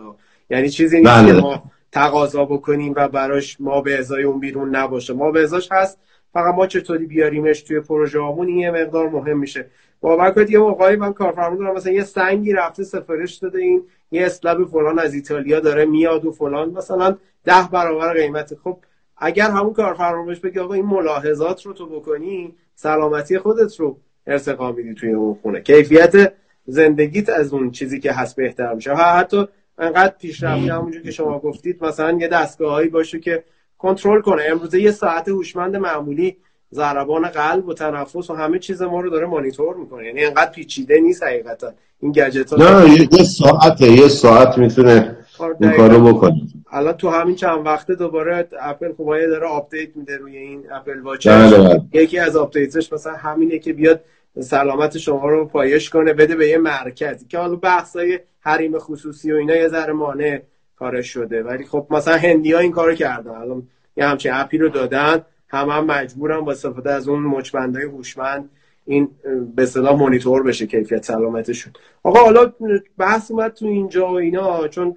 یعنی 0.50 0.70
چیزی 0.70 1.00
نیست 1.00 1.26
که 1.26 1.34
بله. 1.34 1.42
ما 1.42 1.64
تقاضا 1.92 2.46
بکنیم 2.46 2.94
و 2.96 3.08
براش 3.08 3.58
ما 3.60 3.82
به 3.82 4.00
ازای 4.00 4.24
اون 4.24 4.40
بیرون 4.40 4.76
نباشه. 4.76 5.14
ما 5.14 5.32
به 5.32 5.44
ازاش 5.44 5.72
هست 5.72 6.00
فقط 6.34 6.56
ما 6.56 6.68
چطوری 6.68 7.06
بیاریمش 7.06 7.62
توی 7.62 7.80
پروژه 7.80 8.20
همون 8.20 8.48
این 8.48 8.58
یه 8.58 8.72
مقدار 8.72 9.10
مهم 9.10 9.40
میشه. 9.40 9.66
باور 10.02 10.32
کنید 10.32 10.50
یه 10.50 10.60
موقعی 10.60 10.96
من 10.96 11.14
کارفرما 11.14 11.56
دارم 11.56 11.76
مثلا 11.76 11.94
یه 11.94 12.04
سنگی 12.04 12.54
رفته 12.54 12.84
سفارش 12.84 13.36
داده 13.36 13.60
این 13.60 13.84
یه 14.12 14.26
اسلب 14.26 14.68
فلان 14.68 15.00
از 15.00 15.14
ایتالیا 15.14 15.60
داره 15.60 15.86
میاد 15.86 16.26
و 16.26 16.32
فلان 16.32 16.70
مثلا 16.70 17.18
ده 17.44 17.68
برابر 17.72 18.14
قیمت 18.14 18.56
خب 18.64 18.78
اگر 19.18 19.52
همون 19.52 19.74
کارفرما 19.74 20.26
بهش 20.26 20.40
بگه 20.40 20.62
آقا 20.62 20.74
این 20.74 20.86
ملاحظات 20.86 21.66
رو 21.66 21.74
تو 21.74 21.86
بکنی 21.86 22.56
سلامتی 22.76 23.38
خودت 23.38 23.80
رو 23.80 24.00
ارتقا 24.28 24.72
میدی 24.72 24.94
توی 24.94 25.12
اون 25.12 25.38
خونه. 25.42 25.62
کیفیت 25.62 26.34
زندگیت 26.66 27.30
از 27.30 27.54
اون 27.54 27.72
چیزی 27.72 28.00
که 28.00 28.12
هست 28.12 28.36
بهتر 28.36 28.74
میشه. 28.74 28.96
حتی 28.96 29.48
انقدر 29.78 30.14
پیشرفته 30.20 30.74
همونجور 30.74 31.02
که 31.02 31.12
شما 31.12 31.40
گفتید 31.40 31.84
مثلا 31.86 32.18
یه 32.18 32.28
دستگاهایی 32.28 32.90
باشه 32.90 33.20
که 33.20 33.44
کنترل 33.78 34.22
کنه. 34.22 34.44
امروزه 34.48 34.82
یه 34.82 34.92
ساعت 34.92 35.30
هوشمند 35.30 35.76
معمولی 35.76 36.38
ضربان 36.78 37.28
قلب 37.28 37.68
و 37.68 37.74
تنفس 37.74 38.30
و 38.30 38.36
همه 38.36 38.60
چیز 38.60 38.82
ما 38.82 39.02
رو 39.02 39.10
داره 39.10 39.26
مانیتور 39.26 39.76
می‌کنه. 39.76 40.06
یعنی 40.06 40.26
انقدر 40.26 40.52
پیچیده 40.52 41.00
نیست 41.00 41.24
حقیقتا. 41.24 41.72
این 42.02 42.12
گجت 42.12 42.54
ها 42.54 42.58
نه 42.58 43.08
یه 43.12 43.24
ساعت 43.24 43.82
یه 43.82 44.08
ساعت 44.08 44.58
می‌تونه 44.58 45.18
آره، 45.40 45.56
این 45.62 45.72
کارو 45.72 46.14
بکنه. 46.14 46.42
الان 46.72 46.94
تو 46.94 47.10
همین 47.10 47.36
چند 47.36 47.66
وقته 47.66 47.96
دوباره 47.96 48.48
اپل 48.62 48.94
خوبایه 48.94 49.28
داره 49.28 49.48
update 49.48 49.90
میده 49.96 50.18
روی 50.18 50.38
این 50.38 50.64
Apple 50.72 51.00
Watch 51.00 51.28
بله، 51.28 51.58
بله. 51.58 51.82
یکی 51.94 52.20
از 52.20 52.36
updateش 52.36 52.94
مثلا 52.94 53.14
همینه 53.14 53.60
که 53.60 53.74
بیاد 53.74 54.02
سلامت 54.40 54.98
شما 54.98 55.30
رو 55.30 55.46
پایش 55.46 55.90
کنه 55.90 56.14
بده 56.14 56.36
به 56.36 56.48
یه 56.48 56.58
مرکزی 56.58 57.26
که 57.26 57.38
حالا 57.38 57.56
بحثای 57.56 58.20
حریم 58.40 58.80
خصوصی 58.80 59.32
و 59.32 59.36
اینا 59.36 59.56
یه 59.56 59.68
ذره 59.68 59.94
مانع 59.94 60.42
کارش 60.76 61.08
شده. 61.08 61.44
ولی 61.44 61.66
خب 61.66 61.88
مثلا 61.90 62.18
هندی 62.18 62.54
ها 62.54 62.60
این 62.60 62.72
کارو 62.72 62.96
کردن. 62.96 63.32
الان 63.32 63.68
یه 63.98 64.06
همچین 64.06 64.32
appی 64.34 64.58
رو 64.58 64.70
دادن. 64.70 65.22
هم 65.50 65.70
هم 65.70 65.86
مجبورم 65.86 66.46
با 66.46 66.52
استفاده 66.52 66.92
از 66.92 67.08
اون 67.08 67.24
مچبندهای 67.24 67.86
هوشمند 67.86 68.50
این 68.86 69.10
به 69.56 69.66
صدا 69.66 69.96
مانیتور 69.96 70.44
بشه 70.44 70.68
کیفیت 70.68 71.06
سلامتشون. 71.06 71.74
آقا 72.04 72.20
حالا 72.20 72.54
بحث 72.98 73.32
اومد 73.32 73.54
تو 73.54 73.66
اینجا 73.66 74.08
و 74.08 74.14
اینا 74.14 74.68
چون 74.68 74.96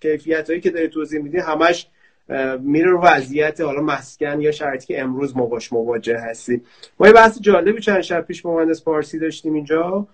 کیفیت 0.00 0.50
هایی 0.50 0.60
که 0.60 0.70
داری 0.70 0.88
توضیح 0.88 1.20
میدی 1.20 1.38
همش 1.38 1.88
میره 2.60 2.90
رو 2.90 3.00
وضعیت 3.00 3.60
حالا 3.60 3.82
مسکن 3.82 4.40
یا 4.40 4.52
شرایطی 4.52 4.86
که 4.86 5.00
امروز 5.00 5.36
ما 5.36 5.46
باش 5.46 5.72
مواجه 5.72 6.18
هستی 6.18 6.62
ما 7.00 7.06
یه 7.06 7.12
بحث 7.12 7.40
جالبی 7.40 7.80
چند 7.80 8.00
شب 8.00 8.20
پیش 8.20 8.42
با 8.42 8.54
مهندس 8.54 8.84
پارسی 8.84 9.18
داشتیم 9.18 9.54
اینجا 9.54 10.06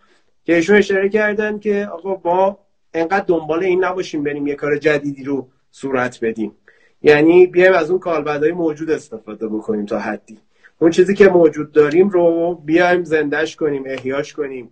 که 0.44 0.54
ایشون 0.54 0.76
اشاره 0.76 1.08
کردن 1.08 1.58
که 1.58 1.88
آقا 1.92 2.14
با 2.14 2.58
انقدر 2.94 3.24
دنبال 3.24 3.64
این 3.64 3.84
نباشیم 3.84 4.22
بریم 4.22 4.46
یه 4.46 4.54
کار 4.54 4.76
جدیدی 4.76 5.24
رو 5.24 5.48
صورت 5.70 6.24
بدیم. 6.24 6.52
یعنی 7.02 7.46
بیایم 7.46 7.72
از 7.72 7.90
اون 7.90 7.98
کالبدهای 7.98 8.52
موجود 8.52 8.90
استفاده 8.90 9.48
بکنیم 9.48 9.86
تا 9.86 9.98
حدی. 9.98 10.38
اون 10.78 10.90
چیزی 10.90 11.14
که 11.14 11.28
موجود 11.28 11.72
داریم 11.72 12.08
رو 12.08 12.54
بیایم 12.64 13.04
زندش 13.04 13.56
کنیم 13.56 13.82
احیاش 13.86 14.32
کنیم. 14.32 14.70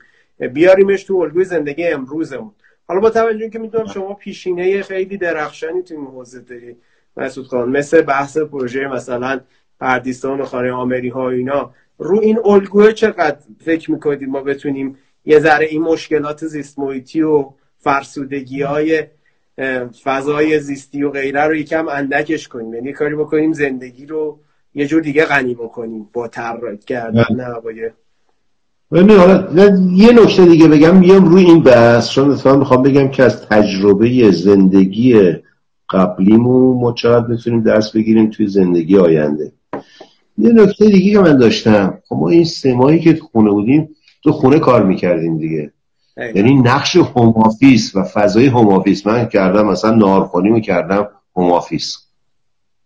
بیاریمش 0.53 1.05
تو 1.05 1.17
الگوی 1.17 1.45
زندگی 1.45 1.87
امروزمون. 1.87 2.53
حالا 2.89 3.01
با 3.01 3.11
توجه 3.11 3.49
که 3.51 3.59
می‌دونم 3.59 3.87
شما 3.87 4.15
پیشینه 4.15 4.83
خیلی 4.83 5.17
درخشانی 5.17 5.83
تو 5.83 5.95
این 5.95 6.05
حوزه 6.05 6.41
دارید 6.41 6.77
مسعود 7.17 7.47
خان 7.47 7.69
مثل 7.69 8.03
بحث 8.03 8.39
پروژه 8.39 8.89
مثلا 8.89 9.41
پردیستان 9.81 10.41
و 10.41 10.45
خانه 10.45 10.73
آمری 10.73 11.09
ها 11.09 11.31
اینا. 11.31 11.75
رو 11.99 12.21
این 12.21 12.39
الگوه 12.45 12.93
چقدر 12.93 13.37
فکر 13.65 13.91
می‌کنید 13.91 14.29
ما 14.29 14.41
بتونیم 14.41 14.99
یه 15.25 15.39
ذره 15.39 15.67
این 15.67 15.83
مشکلات 15.83 16.47
زیست 16.47 16.79
محیطی 16.79 17.23
و 17.23 17.51
فرسودگی 17.79 18.63
های 18.63 19.05
فضای 20.05 20.61
زیستی 20.61 21.03
و 21.03 21.11
غیره 21.11 21.45
رو 21.45 21.55
یکم 21.55 21.89
اندکش 21.89 22.49
کنیم. 22.49 22.75
یعنی 22.75 22.93
کاری 22.93 23.15
بکنیم 23.15 23.53
زندگی 23.53 24.07
رو 24.07 24.39
یه 24.75 24.87
جور 24.87 25.03
دیگه 25.03 25.25
غنی 25.25 25.55
بکنیم 25.55 26.09
با 26.13 26.29
تر 26.29 26.77
کردن 26.87 27.41
هوای 27.41 27.91
یه 29.95 30.13
نکته 30.13 30.47
دیگه 30.47 30.69
بگم 30.69 30.97
میام 30.97 31.25
روی 31.25 31.45
این 31.45 31.63
بحث 31.63 32.11
چون 32.11 32.31
اتفاقا 32.31 32.57
می‌خوام 32.57 32.83
بگم 32.83 33.09
که 33.09 33.23
از 33.23 33.47
تجربه 33.47 34.31
زندگی 34.31 35.33
قبلیمون 35.91 36.81
ما 36.81 36.93
چقدر 36.93 37.27
می‌تونیم 37.27 37.63
درس 37.63 37.93
بگیریم 37.93 38.31
توی 38.31 38.47
زندگی 38.47 38.99
آینده. 38.99 39.53
یه 40.39 40.53
نکته 40.53 40.87
دیگه 40.87 41.13
که 41.13 41.19
من 41.19 41.37
داشتم 41.37 41.99
خب 42.09 42.17
ما 42.17 42.29
این 42.29 42.45
سه 42.45 42.75
ماهی 42.75 43.01
که 43.01 43.19
خونه 43.33 43.51
بودیم 43.51 43.89
تو 44.23 44.33
خونه 44.33 44.59
کار 44.59 44.87
می‌کردیم 44.87 45.39
دیگه. 45.39 45.73
یعنی 46.17 46.55
نقش 46.55 46.97
هومافیس 46.97 47.97
و 47.97 48.03
فضای 48.03 48.47
هومافیس 48.47 49.07
من 49.07 49.29
کردم 49.29 49.67
مثلا 49.67 49.95
نارخونی 49.95 50.61
کردم 50.61 51.09
هومافیس 51.37 51.99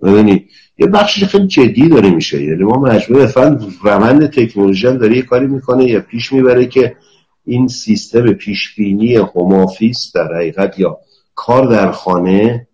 ببینید 0.02 0.50
یه 0.78 0.86
بخشی 0.86 1.26
خیلی 1.26 1.46
جدی 1.46 1.88
داره 1.88 2.10
میشه. 2.10 2.42
یعنی 2.42 2.62
ما 2.62 2.80
مجبور 2.80 3.26
فعلا 3.26 3.58
روند 3.82 4.26
تکنولوژی 4.26 4.86
هم 4.86 4.98
داره 4.98 5.16
یه 5.16 5.22
کاری 5.22 5.46
می‌کنه 5.46 5.84
یا 5.84 6.00
پیش 6.00 6.32
می‌بره 6.32 6.66
که 6.66 6.96
این 7.44 7.68
سیستم 7.68 8.32
پیشبینی 8.32 9.16
هومافیس 9.16 10.12
در 10.14 10.34
حقیقت 10.34 10.78
یا 10.78 10.98
کار 11.34 11.66
در 11.66 11.92
خانه 11.92 12.66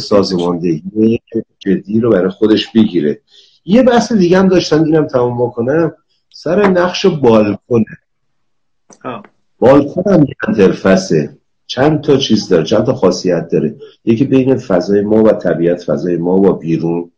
سازماندهی 0.00 0.82
جدی 1.58 2.00
رو 2.00 2.10
برای 2.10 2.30
خودش 2.30 2.66
بگیره. 2.74 3.20
یه 3.64 3.82
بحث 3.82 4.12
دیگه 4.12 4.38
هم 4.38 4.48
داشتم 4.48 4.84
اینم 4.84 5.06
تمام 5.06 5.46
بکنم. 5.46 5.92
سر 6.30 6.68
نقش 6.68 7.06
بالکونه. 7.06 7.84
بالکن 9.58 10.02
هم 10.10 10.26
انترفسه 10.48 11.38
چند 11.66 12.00
تا 12.00 12.16
چیز 12.16 12.48
داره 12.48 12.64
چند 12.64 12.84
تا 12.84 12.94
خاصیت 12.94 13.48
داره. 13.48 13.76
یکی 14.04 14.24
بین 14.24 14.56
فضای 14.56 15.00
ما 15.00 15.22
و 15.22 15.32
طبیعت 15.32 15.82
فضای 15.82 16.16
ما 16.16 16.36
و 16.36 16.52
بیرون 16.52 17.10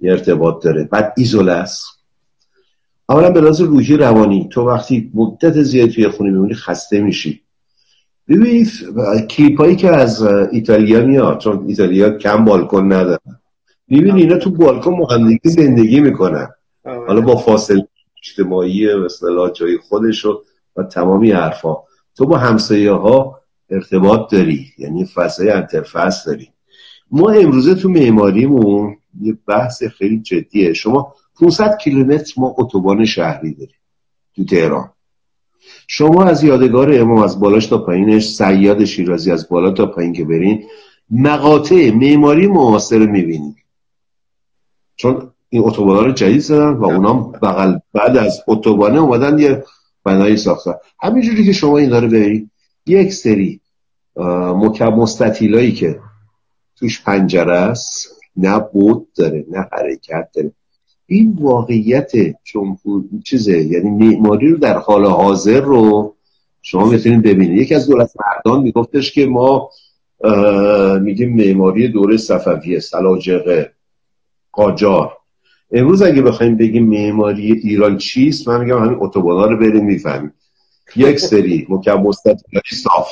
یه 0.00 0.12
ارتباط 0.12 0.64
داره. 0.64 0.84
بعد 0.84 1.14
ایزوله 1.16 1.52
است. 1.52 1.84
اولا 3.08 3.30
به 3.30 3.40
لحاظ 3.40 3.60
روحی 3.60 3.96
روانی 3.96 4.48
تو 4.52 4.68
وقتی 4.68 5.10
مدت 5.14 5.62
زیادی 5.62 5.92
توی 5.92 6.08
خونه 6.08 6.30
میمونی 6.30 6.54
خسته 6.54 7.00
میشی. 7.00 7.40
ببینید 8.28 8.68
کلیپ 9.30 9.60
هایی 9.60 9.76
که 9.76 9.88
از 9.90 10.22
ایتالیا 10.52 11.06
میاد 11.06 11.38
چون 11.38 11.64
ایتالیا 11.66 12.10
کم 12.10 12.44
بالکن 12.44 12.92
نداره 12.92 13.18
ببین 13.90 14.14
اینا 14.14 14.38
تو 14.38 14.50
بالکن 14.50 14.90
مهندگی 14.90 15.48
زندگی 15.48 16.00
می‌کنن. 16.00 16.48
حالا 16.84 17.20
با 17.20 17.36
فاصله 17.36 17.88
اجتماعی 18.22 18.94
مثلا 18.94 19.50
جای 19.50 19.78
خودش 19.78 20.26
و 20.76 20.82
تمامی 20.82 21.30
حرفا. 21.30 21.76
تو 22.16 22.26
با 22.26 22.38
همسایه 22.38 22.92
ها 22.92 23.40
ارتباط 23.70 24.32
داری 24.32 24.66
یعنی 24.78 25.04
فضای 25.04 25.50
انترفس 25.50 26.24
داری. 26.24 26.48
ما 27.10 27.30
امروزه 27.30 27.74
تو 27.74 27.88
معماریمون 27.88 28.96
یه 29.20 29.38
بحث 29.46 29.82
خیلی 29.82 30.20
جدیه. 30.20 30.72
شما 30.72 31.14
500 31.40 31.78
کیلومتر 31.78 32.34
ما 32.36 32.54
اتوبان 32.58 33.04
شهری 33.04 33.54
داریم 33.54 33.76
تو 34.36 34.44
تهران. 34.44 34.90
شما 35.88 36.24
از 36.24 36.44
یادگار 36.44 37.00
امام 37.00 37.22
از 37.22 37.40
بالاش 37.40 37.66
تا 37.66 37.78
پایینش 37.78 38.28
سیاد 38.28 38.84
شیرازی 38.84 39.30
از 39.30 39.48
بالا 39.48 39.70
تا 39.70 39.86
پایین 39.86 40.12
که 40.12 40.24
برین 40.24 40.64
مقاطع 41.10 41.90
معماری 41.90 42.46
معاصر 42.46 42.98
می‌بینید. 42.98 43.56
چون 44.96 45.30
این 45.48 45.62
اتوبان 45.64 46.04
رو 46.04 46.12
جدید 46.12 46.40
زدن 46.40 46.72
و 46.72 46.84
اونا 46.84 47.14
بغل 47.14 47.78
بعد 47.92 48.16
از 48.16 48.40
اتوبانه 48.46 48.98
اومدن 48.98 49.38
یه 49.38 49.64
بنایی 50.04 50.36
ساختن 50.36 50.74
همینجوری 51.00 51.44
که 51.44 51.52
شما 51.52 51.78
این 51.78 51.88
داره 51.90 52.08
برید 52.08 52.50
یک 52.86 53.12
سری 53.12 53.60
مکب 54.56 54.92
مستطیلایی 54.92 55.72
که 55.72 56.00
توش 56.76 57.02
پنجره 57.02 57.56
است 57.56 58.20
نه 58.36 58.58
بود 58.58 59.08
داره 59.16 59.44
نه 59.50 59.68
حرکت 59.72 60.28
داره. 60.34 60.52
این 61.06 61.38
واقعیت 61.40 62.12
جمهور 62.44 63.04
چیزه 63.24 63.58
یعنی 63.64 63.90
معماری 63.90 64.48
رو 64.48 64.56
در 64.56 64.78
حال 64.78 65.06
حاضر 65.06 65.60
رو 65.60 66.14
شما 66.62 66.86
می‌تونید 66.86 67.22
ببینید. 67.22 67.58
یکی 67.58 67.74
از 67.74 67.86
دولت 67.86 68.10
مردان 68.20 68.62
میگفتش 68.62 69.12
که 69.12 69.26
ما 69.26 69.70
میگیم 71.00 71.36
معماری 71.36 71.88
دوره 71.88 72.16
صفویه 72.16 72.80
سلاجقه 72.80 73.72
قاجار. 74.52 75.16
امروز 75.76 76.02
اگه 76.02 76.22
بخوایم 76.22 76.56
بگیم 76.56 76.88
معماری 76.88 77.52
ایران 77.52 77.98
چیست 77.98 78.48
من 78.48 78.60
میگم 78.60 78.84
همین 78.84 78.98
اتوبانا 79.00 79.46
رو 79.46 79.56
بریم 79.56 79.84
می‌فهمیم 79.84 80.32
یک 80.96 81.20
سری 81.20 81.66
مکم 81.68 82.02
مستطیلی 82.02 82.62
صاف. 82.72 83.08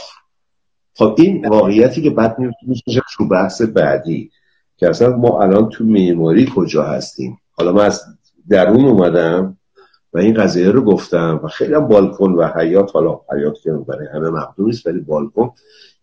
خب 0.95 1.15
این 1.19 1.49
واقعیتی 1.49 2.03
که 2.03 2.11
بعد 2.11 2.37
میشه 2.67 3.03
تو 3.17 3.29
بحث 3.29 3.63
بعدی 3.63 4.31
که 4.77 4.89
اصلا 4.89 5.17
ما 5.17 5.43
الان 5.43 5.69
تو 5.69 5.85
معماری 5.85 6.49
کجا 6.55 6.83
هستیم؟ 6.83 7.39
حالا 7.53 7.73
من 7.73 7.85
از 7.85 8.03
درون 8.49 8.85
اومدم 8.85 9.59
و 10.13 10.19
این 10.19 10.35
قضیه 10.35 10.71
رو 10.71 10.83
گفتم 10.83 11.41
و 11.45 11.49
خیلی 11.49 11.75
هم 11.75 11.89
بالکن 11.89 12.31
و 12.31 12.49
حیات 12.57 12.91
حالا 12.95 13.21
حیات 13.33 13.55
که 13.63 13.73
برای 13.73 14.07
همه 14.15 14.31
مقدوم 14.31 14.67
نیست 14.67 14.87
ولی 14.87 15.01
بالکن. 15.01 15.51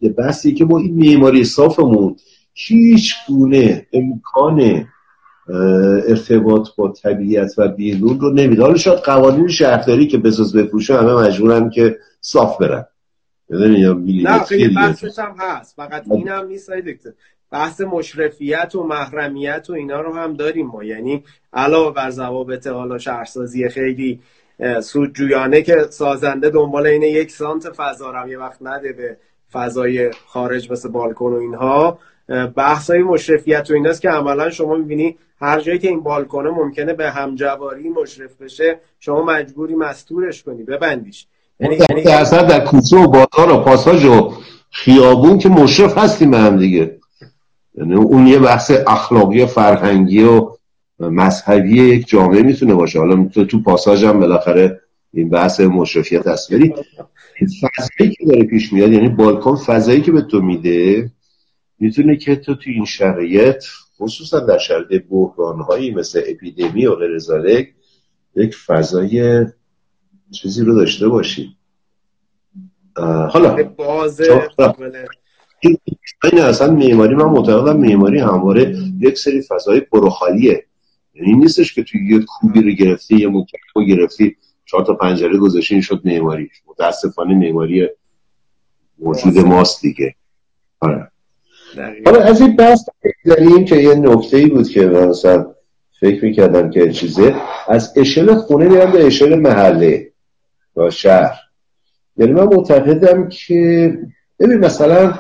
یه 0.02 0.10
بحثی 0.10 0.54
که 0.54 0.66
با 0.66 0.80
این 0.80 0.96
معماری 0.96 1.44
صافمون 1.44 2.16
هیچ 2.54 3.16
گونه 3.28 3.88
امکان 3.94 4.88
ارتباط 6.08 6.68
با 6.78 6.94
طبیعت 7.04 7.54
و 7.58 7.68
بیرون 7.68 8.20
رو 8.20 8.34
نمیده. 8.34 8.62
حالا 8.62 8.78
شاید 8.78 9.00
قوانین 9.00 9.48
شهرداری 9.48 10.08
که 10.08 10.18
بساز 10.18 10.56
بفروشه 10.56 10.98
همه 10.98 11.14
مجبورن 11.14 11.70
که 11.70 11.98
صاف 12.22 12.58
برن. 12.58 12.86
نه 13.50 14.40
خیلی 14.40 14.76
بحثش 14.76 15.20
هم 15.20 15.36
هست. 15.40 15.76
فقط 15.76 16.04
این 16.12 16.28
هم 16.28 16.48
نیست 16.48 16.72
دکتر. 16.72 17.10
بحث 17.52 17.82
مشرفیت 17.82 18.76
و 18.76 18.84
محرمیت 18.84 19.68
و 19.70 19.74
اینا 19.74 20.02
رو 20.02 20.14
هم 20.14 20.34
داریم 20.34 20.68
ما. 20.68 20.84
یعنی 20.84 21.24
علاوه 21.54 21.96
بر 21.96 22.10
ضوابط 22.10 22.68
حالا 22.68 22.98
شهرسازی 22.98 23.70
خیلی 23.70 24.20
سودجویانه 24.82 25.62
که 25.62 25.76
سازنده 25.90 26.50
دنبال 26.50 26.88
اینه 26.88 27.08
یک 27.08 27.32
سانت 27.32 27.70
فضا 27.70 28.12
رو 28.12 28.30
یه 28.30 28.40
وقت 28.40 28.58
نده 28.62 28.94
به 28.94 29.18
فضای 29.52 30.12
خارج 30.28 30.72
مثل 30.72 30.90
بالکن 30.90 31.32
و 31.34 31.36
اینها. 31.36 32.00
بحث 32.56 32.90
های 32.90 33.04
مشرفیت 33.04 33.72
و 33.72 33.74
ایناست 33.74 34.02
که 34.02 34.10
عملا 34.10 34.50
شما 34.50 34.76
می‌بینی 34.76 35.18
هر 35.42 35.62
جایی 35.62 35.80
که 35.80 35.88
این 35.88 36.04
بالکنه 36.04 36.50
ممکنه 36.50 36.94
به 36.94 37.12
همجواری 37.12 37.90
مشرف 37.90 38.42
بشه 38.42 38.80
شما 39.00 39.24
مجبوری 39.24 39.76
مستورش 39.76 40.44
کنی 40.44 40.64
ببندیش. 40.64 41.28
یعنی 41.60 41.78
یعنی 41.90 42.04
در 42.04 42.66
کوچه 42.66 42.98
و 42.98 43.08
بازار 43.08 43.54
و 43.54 43.58
پاساژ 43.58 44.06
و 44.06 44.34
خیابون 44.72 45.38
که 45.38 45.50
مشرف 45.50 45.98
هستیم 45.98 46.34
هم 46.34 46.58
دیگه. 46.58 46.98
یعنی 47.76 47.96
اون 47.96 48.28
یه 48.28 48.40
بحث 48.40 48.72
اخلاقی 48.88 49.42
و 49.42 49.46
فرهنگی 49.46 50.24
و 50.24 50.50
مذهبی 51.00 51.84
یک 51.84 52.08
جامعه 52.08 52.42
می‌تونه 52.42 52.74
باشه. 52.74 53.00
حالا 53.00 53.30
تو, 53.34 53.46
تو 53.46 53.62
پاساژ 53.62 54.04
هم 54.04 54.20
بالاخره 54.20 54.82
این 55.14 55.30
بحث 55.30 55.60
مشرفیت 55.60 56.28
هست 56.28 56.52
ولی 56.52 56.74
فضایی 57.62 58.12
که 58.12 58.26
داره 58.26 58.44
پیش 58.44 58.74
میاد 58.74 58.92
یعنی 58.92 59.10
بالکن 59.10 59.56
فضایی 59.56 60.02
که 60.02 60.12
به 60.12 60.22
تو 60.22 60.42
میده 60.42 61.12
می‌تونه 61.80 62.18
که 62.18 62.36
تو 62.36 62.56
تو 62.56 62.70
این 62.70 62.86
شرایط 62.86 63.64
خصوصا 64.00 64.40
در 64.40 64.58
شرایط 64.58 65.04
بحرانهایی 65.10 65.92
مثل 65.92 66.22
اپیدمی 66.28 66.86
و 66.86 66.96
غیر 66.96 67.20
یک 68.36 68.56
فضای 68.56 69.46
چیزی 70.32 70.64
رو 70.64 70.76
داشته 70.76 71.08
باشی 71.08 71.58
حالا 73.32 73.64
بازه 73.64 74.50
این 76.24 76.40
اصلا 76.42 76.74
معماری 76.74 77.16
من 77.16 77.26
معتقدم 77.26 77.78
معماری 77.78 78.20
همواره 78.20 78.76
یک 79.00 79.18
سری 79.18 79.42
فضای 79.42 79.80
پروخالیه. 79.80 80.66
یعنی 81.14 81.34
نیستش 81.34 81.74
که 81.74 81.84
توی 81.84 82.14
یه 82.14 82.26
کوبی 82.26 82.62
رو 82.62 82.72
گرفتی 82.72 83.18
یه 83.18 83.28
مکتب 83.28 83.88
گرفتی 83.88 84.38
چهار 84.66 84.86
تا 84.86 84.94
پنجره 84.94 85.38
گذاشتی 85.38 85.82
شد 85.82 86.02
معماری. 86.06 86.50
متاسفانه 86.68 87.36
معماری 87.36 87.90
موجود 89.00 89.38
ماست 89.38 89.82
دیگه. 89.82 90.16
آره. 90.80 91.12
حالا 92.06 92.22
از 92.24 92.42
این 92.42 92.56
بحث 92.56 92.80
داریم 93.26 93.66
که 93.66 93.76
یه 93.76 93.96
نکته 93.96 94.48
بود 94.48 94.70
که 94.70 94.86
مثلا 94.86 95.46
فکر 96.00 96.26
می‌کردم 96.26 96.70
که 96.70 96.92
چیزه. 96.92 97.36
از 97.68 97.94
اشل 97.96 98.36
خونه 98.36 98.68
میرم 98.68 98.92
به 98.92 99.06
اشل 99.06 99.40
محله 99.40 100.12
و 100.76 100.90
شهر. 100.90 101.40
یعنی 102.18 102.32
من 102.32 102.44
معتقدم 102.44 103.30
که 103.30 103.98
ببین 104.40 104.58
مثلا 104.58 105.20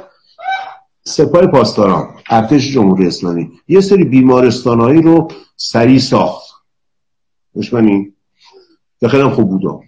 سپاه 1.03 1.47
پاسداران 1.47 2.09
ارتش 2.29 2.73
جمهوری 2.73 3.07
اسلامی 3.07 3.51
یه 3.67 3.81
سری 3.81 4.03
بیمارستانهایی 4.03 5.01
رو 5.01 5.27
سریع 5.55 5.99
ساخت. 5.99 6.49
دشمنی؟ 7.55 8.13
خیلی 9.09 9.23
خوب 9.23 9.49
بودم 9.49 9.79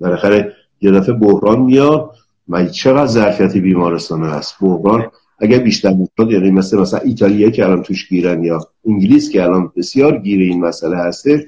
بالاخره 0.00 0.52
یه 0.80 0.90
دفعه 0.90 1.14
بحران 1.14 1.60
میاد. 1.60 2.10
و 2.48 2.66
چقدر 2.66 3.06
ظرفیت 3.06 3.56
بیمارستان 3.56 4.24
هست؟ 4.24 4.56
بحران 4.60 5.10
اگر 5.38 5.58
بیشتر 5.58 5.92
بود 5.92 6.32
یعنی 6.32 6.50
مثل 6.50 6.78
مثلا 6.78 7.00
ایتالیا 7.00 7.50
که 7.50 7.64
الان 7.64 7.82
توش 7.82 8.08
گیرن 8.08 8.44
یا 8.44 8.60
انگلیس 8.86 9.30
که 9.30 9.42
الان 9.42 9.72
بسیار 9.76 10.18
گیر 10.18 10.40
این 10.40 10.60
مسئله 10.60 10.96
هسته 10.96 11.46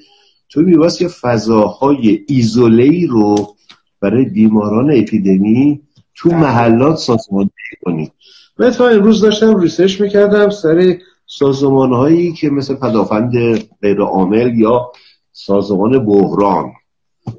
تو 0.48 0.60
میباس 0.60 1.00
یه 1.00 1.08
فضاهای 1.08 2.24
ایزوله 2.28 3.06
رو 3.06 3.54
برای 4.00 4.24
بیماران 4.24 4.90
اپیدمی 4.90 5.80
تو 6.14 6.30
محلات 6.30 6.96
سازماندهی 6.96 7.76
کنید 7.84 8.12
من 8.58 8.70
تا 8.70 8.88
امروز 8.88 9.20
داشتم 9.20 9.60
ریسرچ 9.60 10.00
می‌کردم 10.00 10.50
سر 10.50 10.98
سازمان 11.26 11.92
هایی 11.92 12.32
که 12.32 12.50
مثل 12.50 12.74
پدافند 12.74 13.32
غیر 13.82 14.00
عامل 14.00 14.58
یا 14.58 14.92
سازمان 15.32 15.98
بحران. 15.98 16.72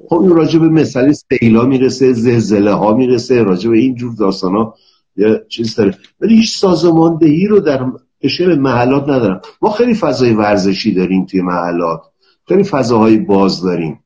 خب 0.08 0.20
این 0.20 0.30
راجع 0.30 0.58
به 0.58 0.68
مسئله 0.68 1.12
سیلا 1.12 1.64
می‌رسه 1.64 2.12
زلزله 2.12 2.72
ها 2.72 2.94
می‌رسه 2.94 3.42
راجع 3.42 3.70
به 3.70 3.78
اینجور 3.78 4.14
داستان 4.14 4.56
ها 4.56 4.74
یه 5.18 5.44
چیز 5.48 5.74
داره 5.74 5.98
ولی 6.20 6.36
هیچ 6.36 6.58
سازماندهی 6.58 7.46
رو 7.46 7.60
در 7.60 7.84
به 8.20 8.56
محلات 8.56 9.02
ندارم. 9.02 9.40
ما 9.62 9.70
خیلی 9.70 9.94
فضای 9.94 10.32
ورزشی 10.32 10.94
داریم 10.94 11.24
توی 11.24 11.40
محلات. 11.40 12.00
خیلی 12.48 12.64
فضاهای 12.64 13.16
باز 13.16 13.62
داریم. 13.62 14.00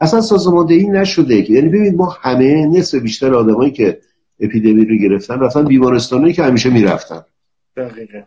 اصلا 0.00 0.20
سازماندهی 0.20 0.88
نشده 0.88 1.50
یعنی 1.50 1.68
ببینید 1.68 1.94
ما 1.94 2.16
همه 2.20 2.66
نصف 2.66 2.98
بیشتر 2.98 3.34
آدمایی 3.34 3.70
که 3.70 4.00
اپیدمی 4.40 4.84
رو 4.84 4.96
گرفتن 4.96 5.40
رفتن 5.40 5.64
بیمارستانی 5.64 6.32
که 6.32 6.42
همیشه 6.42 6.70
می‌رفتن. 6.70 7.24
دقیقه 7.76 8.26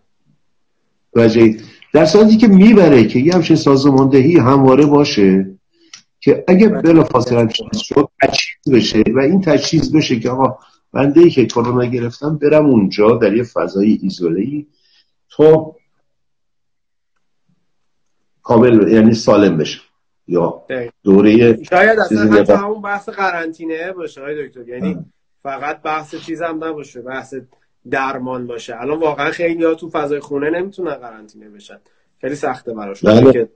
در 1.93 2.05
صورتی 2.05 2.37
که 2.37 2.47
می‌بره 2.47 3.07
که 3.07 3.19
یه 3.19 3.33
همچین 3.33 3.55
سازماندهی 3.55 4.37
همواره 4.37 4.85
باشه 4.85 5.57
که 6.19 6.43
اگه 6.47 6.67
بله. 6.67 6.81
بلا 6.81 7.03
فاصله 7.03 7.49
شد 7.73 8.09
تجهیز 8.21 8.73
بشه 8.73 9.03
و 9.15 9.19
این 9.19 9.41
تجهیز 9.41 9.91
بشه 9.91 10.19
که 10.19 10.29
آقا 10.29 10.57
بنده 10.93 11.21
ای 11.21 11.29
که 11.29 11.45
کرونا 11.45 11.85
گرفتم 11.85 12.37
برم 12.37 12.65
اونجا 12.65 13.11
در 13.11 13.33
یه 13.33 13.43
فضای 13.43 13.99
ایزوله 14.01 14.41
ای 14.41 14.65
تا 15.29 15.75
کامل 18.43 18.91
یعنی 18.91 19.13
سالم 19.13 19.57
بشه 19.57 19.79
یا 20.27 20.65
دوره 21.03 21.63
شاید 21.63 21.99
اصلا 21.99 22.57
همون 22.57 22.81
بحث 22.81 23.09
قرنطینه 23.09 23.91
باشه 23.91 24.21
های 24.21 24.47
دکتر. 24.47 24.67
یعنی 24.67 25.05
فقط 25.43 25.81
بحث 25.81 26.15
چیزم 26.15 26.59
نباشه 26.63 27.01
بحث 27.01 27.33
درمان 27.91 28.47
باشه. 28.47 28.81
الان 28.81 28.99
واقعا 28.99 29.31
خیلی 29.31 29.63
ها 29.63 29.75
تو 29.75 29.89
فضای 29.89 30.19
خونه 30.19 30.49
نمی‌تونن 30.49 30.93
قرنطینه 30.93 31.49
بشن. 31.49 31.79
خیلی 32.21 32.35
سخته 32.35 32.73
براشون 32.73 33.19
بله. 33.19 33.33
که 33.33 33.49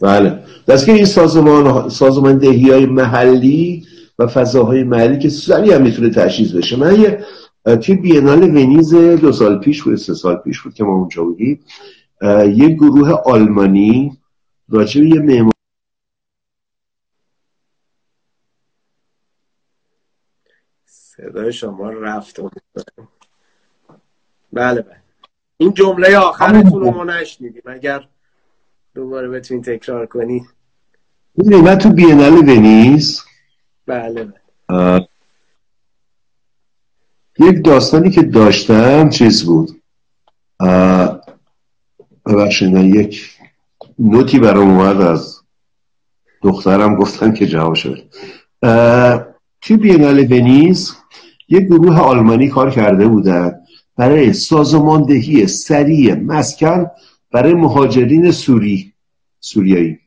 بله. 0.00 0.44
دست 0.68 0.86
که 0.86 0.92
این 0.92 1.04
سازمان 1.04 1.88
سازمان 1.88 2.38
دهی 2.38 2.70
های 2.70 2.86
محلی 2.86 3.86
و 4.18 4.26
فضاهای 4.26 4.84
محلی 4.84 5.18
که 5.18 5.28
سریع 5.28 5.74
هم 5.74 5.82
می‌تونه 5.82 6.10
تشخیص 6.10 6.52
بشه. 6.52 6.76
من 6.76 7.00
یه 7.00 7.24
توی 7.76 7.94
بینال 7.94 8.42
ونیز 8.42 8.94
دو 8.94 9.32
سال 9.32 9.58
پیش 9.58 9.82
بود 9.82 9.96
سه 9.96 10.14
سال 10.14 10.36
پیش 10.36 10.60
بود 10.60 10.74
که 10.74 10.84
ما 10.84 10.92
اونجا 10.94 11.24
بودیم 11.24 11.64
یه 12.54 12.68
گروه 12.68 13.10
آلمانی 13.10 14.18
راجع 14.68 15.00
یه 15.00 15.20
معمار 15.20 15.52
صدای 20.86 21.52
شما 21.52 21.90
رفت. 21.90 22.40
بله 24.52 24.82
بله. 24.82 24.96
این 25.56 25.74
جمله 25.74 26.18
آخرتون 26.18 26.80
رو 26.80 26.90
ما 26.90 27.04
نشنیدیم. 27.04 27.62
اگر 27.66 28.08
دوباره 28.94 29.28
بتونید 29.28 29.64
تکرار 29.64 30.06
کنید 30.06 30.42
من 31.36 31.78
تو 31.78 31.90
بینال 31.90 32.32
ونیز 32.32 33.22
بله. 33.88 34.32
یک 37.38 37.64
داستانی 37.64 38.10
که 38.10 38.22
داشتم 38.22 39.08
چیز 39.08 39.44
بود؟ 39.44 39.82
ببخشید 42.26 42.76
یک 42.76 43.30
نوتی 43.98 44.38
برام 44.38 44.70
اومد 44.70 45.00
از 45.00 45.40
دخترم 46.42 46.96
گفتن 46.96 47.34
که 47.34 47.46
جواب 47.46 47.74
شد 47.74 48.04
توی 49.60 49.76
بینال 49.76 50.18
ونیز 50.18 50.92
یک 51.48 51.64
گروه 51.64 51.98
آلمانی 51.98 52.48
کار 52.48 52.70
کرده 52.70 53.08
بودن 53.08 53.60
برای 53.96 54.32
سازماندهی 54.32 55.46
سریع 55.46 56.14
مسکن 56.14 56.86
برای 57.30 57.54
مهاجرین 57.54 58.30
سوری 58.30 58.92
سوریایی 59.40 59.98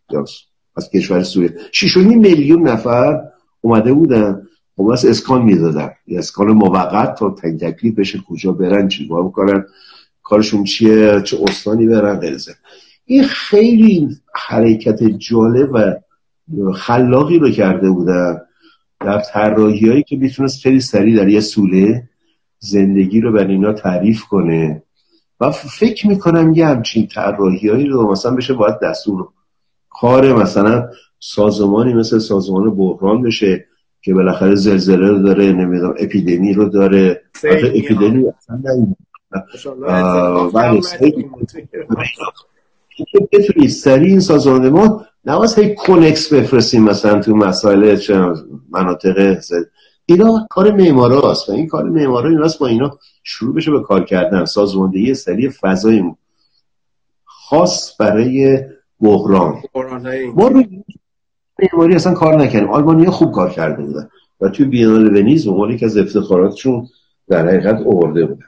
از 0.77 0.89
کشور 0.89 1.23
سوریه. 1.23 1.55
6.5 1.73 1.97
میلیون 1.97 2.67
نفر 2.67 3.30
اومده 3.61 3.93
بودن 3.93 4.47
خب 4.77 4.91
بس 4.91 5.05
اسکان 5.05 5.41
می‌دادن. 5.41 5.89
اسکان 6.07 6.47
موقت 6.47 7.15
تا 7.15 7.29
تنگ 7.29 7.59
تکلیف 7.59 7.99
بشه 7.99 8.19
کجا 8.29 8.51
برن 8.51 8.87
چی 8.87 9.07
باید 9.07 9.31
کنن 9.31 9.65
کارشون 10.23 10.63
چیه 10.63 11.21
چه 11.21 11.37
استانی 11.43 11.87
برن 11.87 12.19
غیرزه 12.19 12.55
این 13.05 13.23
خیلی 13.23 14.09
حرکت 14.33 15.03
جالب 15.03 15.71
و 15.71 16.71
خلاقی 16.71 17.39
رو 17.39 17.49
کرده 17.49 17.91
بودن. 17.91 18.41
در 18.99 19.19
طراحی 19.19 19.89
هایی 19.89 20.03
که 20.03 20.15
می‌تونست 20.15 20.61
خیلی 20.61 20.79
سریع 20.79 21.17
در 21.17 21.27
یه 21.27 21.39
سوله 21.39 22.09
زندگی 22.59 23.21
رو 23.21 23.31
بر 23.31 23.47
اینا 23.47 23.73
تعریف 23.73 24.23
کنه. 24.23 24.83
و 25.39 25.51
فکر 25.51 26.07
می‌کنم 26.07 26.53
یه 26.53 26.67
همچین 26.67 27.07
طراحی 27.07 27.69
هایی 27.69 27.87
رو 27.87 28.11
مثلا 28.11 28.35
بشه 28.35 28.53
باید 28.53 28.79
دستور 28.79 29.27
کار 29.89 30.33
مثلا 30.33 30.89
سازمانی 31.23 31.93
مثل 31.93 32.19
سازمان 32.19 32.75
بحران 32.75 33.21
بشه 33.21 33.65
که 34.01 34.13
بالاخره 34.13 34.55
زلزله 34.55 35.07
رو 35.07 35.19
داره 35.23 35.51
نمی‌دونم 35.51 35.93
اپیدمی 35.99 36.53
رو 36.53 36.69
داره. 36.69 37.21
اپیدمی 37.43 38.25
اصلا 38.27 38.61
بله، 40.53 40.81
که 43.11 43.27
بتونی 43.31 43.67
سریع 43.67 44.09
این 44.09 44.19
سازمان 44.19 44.69
ما 44.69 45.05
نواز 45.25 45.59
هی 45.59 45.75
کنکس 45.75 46.33
بفرستیم 46.33 46.83
مثلا 46.83 47.21
تو 47.21 47.35
مسائل 47.35 47.97
مناطق 48.69 49.37
اینا 50.05 50.47
کار 50.49 50.71
معمارا 50.71 51.33
و 51.49 51.51
این 51.51 51.67
کار 51.67 51.83
معمارا 51.83 52.29
ایناست 52.29 52.59
با 52.59 52.67
اینا 52.67 52.99
شروع 53.23 53.55
بشه 53.55 53.71
به 53.71 53.81
کار 53.81 54.05
کردن. 54.05 54.45
سازماندهی 54.45 55.13
سریع 55.13 55.49
فضای 55.49 56.03
خاص 57.25 57.95
برای 57.99 58.59
بحران. 58.99 59.61
ما 60.35 60.47
رو 60.47 60.63
معماری 61.61 61.95
اصلا 61.95 62.13
کار 62.13 62.35
نکردیم. 62.35 62.69
آلمانیا 62.69 63.11
خوب 63.11 63.31
کار 63.31 63.49
کرده 63.49 63.83
بودن. 63.83 64.09
و 64.41 64.49
توی 64.49 64.65
بینال 64.65 65.17
ونیز 65.17 65.47
به 65.47 65.77
که 65.77 65.85
از 65.85 65.97
افتخاراتشون 65.97 66.87
در 67.29 67.47
حقیقت 67.47 67.79
آورده 67.85 68.25
بودن. 68.25 68.45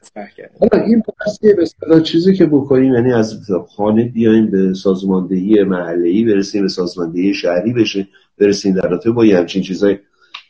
حالا 0.59 0.85
این 0.85 1.03
بحثی 1.19 1.53
به 1.53 2.01
چیزی 2.01 2.35
که 2.35 2.45
بکنیم 2.45 2.93
یعنی 2.93 3.13
از 3.13 3.39
خانه 3.75 4.03
بیایم 4.03 4.51
به 4.51 4.73
سازماندهی 4.73 5.63
محلی 5.63 6.25
برسیم 6.25 6.61
به 6.61 6.67
سازماندهی 6.67 7.33
شهری 7.33 7.73
بشه 7.73 8.07
برسیم 8.37 8.73
در 8.73 8.89
رابطه 8.89 9.11
با 9.11 9.23
همچین 9.23 9.63
چیزای 9.63 9.99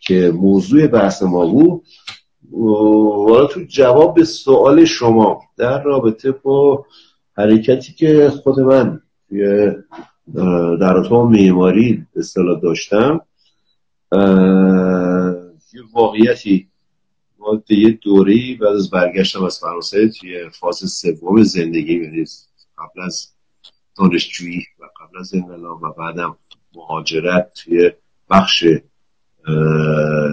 که 0.02 0.34
موضوع 0.36 0.88
بحث 0.88 1.23
ما 1.23 1.45
بود. 1.45 1.84
حالا 3.28 3.45
تو 3.45 3.60
جواب 3.67 4.15
به 4.15 4.23
سوال 4.23 4.86
شما 4.86 5.41
در 5.58 5.84
رابطه 5.84 6.32
با 6.32 6.86
حرکتی 7.38 7.93
که 7.93 8.30
خود 8.30 8.60
من 8.60 9.02
در 10.80 10.94
رابطه 10.94 11.16
معماری 11.16 12.08
اصطلاح 12.16 12.60
داشتم. 12.60 13.22
یه 15.74 15.82
واقعیتی 15.94 16.68
ما 17.40 17.64
یه 17.70 17.92
دوری 17.92 18.56
بعد 18.56 18.76
از 18.76 18.90
برگشتم 18.90 19.44
از 19.44 19.60
فرانسه 19.60 20.10
توی 20.10 20.50
فاز 20.50 20.76
سوم 20.76 21.44
زندگی 21.44 21.94
یعنی 21.94 22.26
قبل 22.78 23.02
از 23.02 23.28
دانشجویی 23.98 24.64
و 24.80 24.84
قبل 24.84 25.20
از 25.20 25.34
انقلاب 25.34 25.84
و 25.84 25.94
بعدم 25.94 26.38
مهاجرت 26.76 27.52
توی 27.54 27.92
بخش 28.30 28.66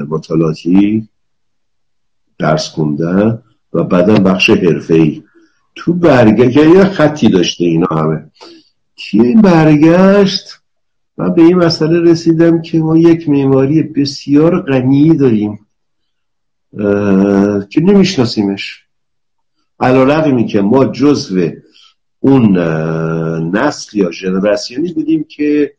مطالعاتی 0.08 1.08
درس 2.38 2.68
خوندن 2.68 3.42
و 3.72 3.84
بعدم 3.84 4.24
بخش 4.24 4.50
ای 4.50 5.22
تو 5.74 5.94
برگشت 5.94 6.56
یه 6.56 6.84
خطی 6.84 7.28
داشته 7.28 7.64
اینا 7.64 7.86
همه. 7.86 8.30
توی 9.00 9.20
این 9.20 9.42
برگشت؟ 9.42 10.60
من 11.16 11.34
به 11.34 11.42
این 11.42 11.56
مسئله 11.56 12.00
رسیدم 12.10 12.62
که 12.62 12.78
ما 12.78 12.98
یک 12.98 13.28
معماری 13.28 13.82
بسیار 13.82 14.60
غنی 14.62 15.16
داریم 15.16 15.66
که 17.70 17.80
نمیشناسیمش. 17.80 18.84
علا 19.80 20.42
که 20.42 20.60
ما 20.60 20.84
جزو 20.84 21.50
اون 22.20 22.58
نسل 23.56 23.98
یا 23.98 24.10
ژنراسیونی 24.10 24.92
بودیم 24.92 25.24
که 25.24 25.72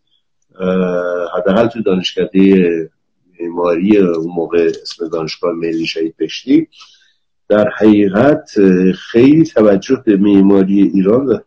حداقل 1.38 1.68
تو 1.68 1.82
دانشکده 1.82 2.90
معماری 3.40 3.98
اون 3.98 4.32
موقع 4.36 4.72
اسم 4.82 5.08
دانشگاه 5.08 5.54
ملی 5.54 5.86
شهید 5.86 6.16
پشتی 6.20 6.68
در 7.50 7.70
حقیقت 7.70 8.52
خیلی 8.94 9.46
توجه 9.46 10.04
به 10.06 10.18
معماری 10.18 10.82
ایران 10.82 11.44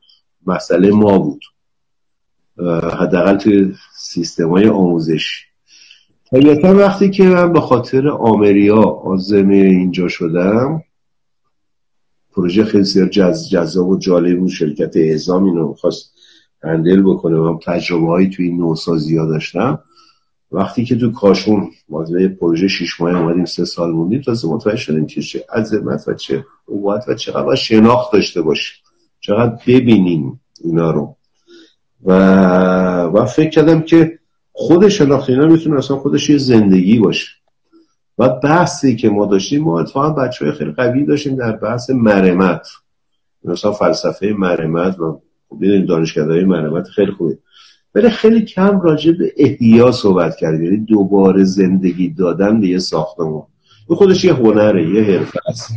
مسئله 0.47 0.91
ما 0.91 1.19
بود. 1.19 1.41
حداقل 3.01 3.37
تو 3.37 3.51
سیستم 3.97 4.49
های 4.49 4.69
آموزش 4.69 5.45
طبیعتا 6.31 6.75
وقتی 6.75 7.11
که 7.11 7.25
من 7.25 7.53
به 7.53 7.61
خاطر 7.61 8.09
آمریا 8.09 8.83
آزمه 8.83 9.55
اینجا 9.55 10.09
شدم 10.09 10.83
پروژه 12.37 12.65
خیلی 12.65 12.85
سیار 12.85 13.09
جذاب 13.09 13.89
و 13.89 13.99
جالب 13.99 14.39
بود. 14.39 14.49
شرکت 14.49 14.97
اعزام 14.97 15.45
اینو 15.45 15.75
خواست 15.75 16.15
هندل 16.63 17.03
بکنه. 17.03 17.37
و 17.37 17.59
تجربه 17.63 18.07
هایی 18.07 18.31
توی 18.31 18.47
این 18.47 18.57
نوسازی 18.57 19.17
ها 19.17 19.27
داشتم. 19.27 19.79
وقتی 20.53 20.85
که 20.85 20.97
تو 20.97 21.13
کاشون 21.13 21.71
ما 21.89 22.05
پروژه 22.41 22.69
شیش 22.69 23.01
ماه 23.01 23.17
اومدیم 23.17 23.45
سه 23.45 23.65
سال 23.65 23.93
موندیم 23.93 24.21
تازه 24.21 24.49
متوجه 24.49 24.77
شدیم 24.77 25.07
که 25.07 25.23
چه 25.23 25.45
عظمت 25.55 26.09
و 26.09 26.15
چه 26.15 26.45
قوت 26.67 27.09
و 27.09 27.15
چقدر 27.15 27.55
شناخت 27.55 28.13
داشته 28.13 28.43
باشیم. 28.43 28.77
چقدر 29.21 29.59
ببینیم 29.67 30.41
اینا 30.65 30.91
رو. 30.91 31.17
و 32.05 32.13
و 33.03 33.25
فکر 33.25 33.51
کردم 33.51 33.81
که 33.81 34.19
خود 34.53 34.89
شناخت 34.89 35.31
اینا 35.31 35.47
می‌تونه 35.47 35.79
اصلا 35.79 35.97
خودش 35.97 36.31
یه 36.31 36.39
زندگی 36.39 36.99
باشه. 36.99 37.27
و 38.19 38.29
بحثی 38.29 38.97
که 38.97 39.09
ما 39.11 39.27
داشتیم 39.27 39.63
ما 39.63 39.81
اتفاقا 39.81 40.11
بچه 40.11 40.45
های 40.45 40.55
خیلی 40.55 40.73
قوی 40.73 41.05
داشتیم 41.05 41.37
در 41.37 41.53
بحث 41.53 41.91
مرمت. 41.91 42.67
مثلا 43.45 43.73
فلسفه 43.73 44.35
مرمت 44.39 45.01
و 45.01 45.21
ببینید 45.61 45.89
دانشکده 45.89 46.45
مرمت 46.45 46.89
خیلی 46.89 47.13
خوبه. 47.13 47.39
ولی 47.95 48.11
خیلی 48.11 48.43
کم 48.45 48.81
راجع 48.81 49.13
به 49.13 49.33
احیا 49.37 49.93
صحبت 49.93 50.37
کرد 50.37 50.63
یعنی 50.63 50.77
دوباره 50.77 51.45
زندگی 51.45 52.09
دادن 52.09 52.61
به 52.61 52.69
یه 52.69 52.79
ساختمون 52.79 53.43
به 53.89 53.95
خودش 53.95 54.25
یه 54.25 54.35
هنره 54.35 54.89
یه 54.91 55.03
حرفه 55.03 55.41
است. 55.47 55.71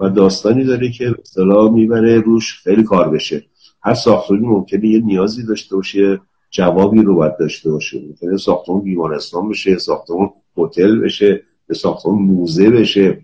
و 0.00 0.08
داستانی 0.08 0.64
داره 0.64 0.90
که 0.90 1.14
اصطلاح 1.22 1.70
می‌بره 1.72 2.20
روش 2.20 2.60
خیلی 2.62 2.82
کار 2.82 3.10
بشه. 3.10 3.44
هر 3.84 3.94
ساختمانی 3.94 4.46
ممکنه 4.46 4.86
یه 4.86 5.00
نیازی 5.00 5.42
داشته 5.42 5.76
باشه 5.76 6.20
جوابی 6.50 7.02
رو 7.02 7.14
باید 7.14 7.36
داشته 7.36 7.70
باشه. 7.70 8.00
ممکنه 8.00 8.36
ساختمون 8.36 8.80
بیمارستان 8.80 9.48
بشه 9.48 9.78
ساختمون 9.78 10.30
هتل 10.56 11.00
بشه 11.00 11.42
به 11.66 11.74
ساختمون 11.74 12.22
موزه 12.22 12.70
بشه. 12.70 13.20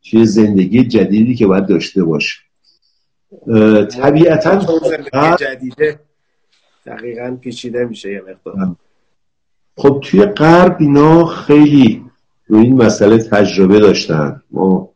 چیه 0.00 0.24
زندگی 0.24 0.84
جدیدی 0.84 1.34
که 1.34 1.46
باید 1.46 1.66
داشته 1.66 2.04
باشه. 2.04 2.38
طبیعتا 3.90 4.60
زندگی 4.60 5.36
جدیده 5.38 6.00
دقیقا 6.86 7.38
پیچیده 7.40 7.84
میشه 7.84 8.12
یه 8.12 8.20
مقدار. 8.20 8.76
خب 9.76 10.00
توی 10.04 10.24
غرب 10.24 10.76
اینا 10.80 11.24
خیلی 11.26 12.04
رو 12.46 12.58
این 12.58 12.76
مسئله 12.76 13.18
تجربه 13.18 13.80
داشتن. 13.80 14.42
ما 14.50 14.90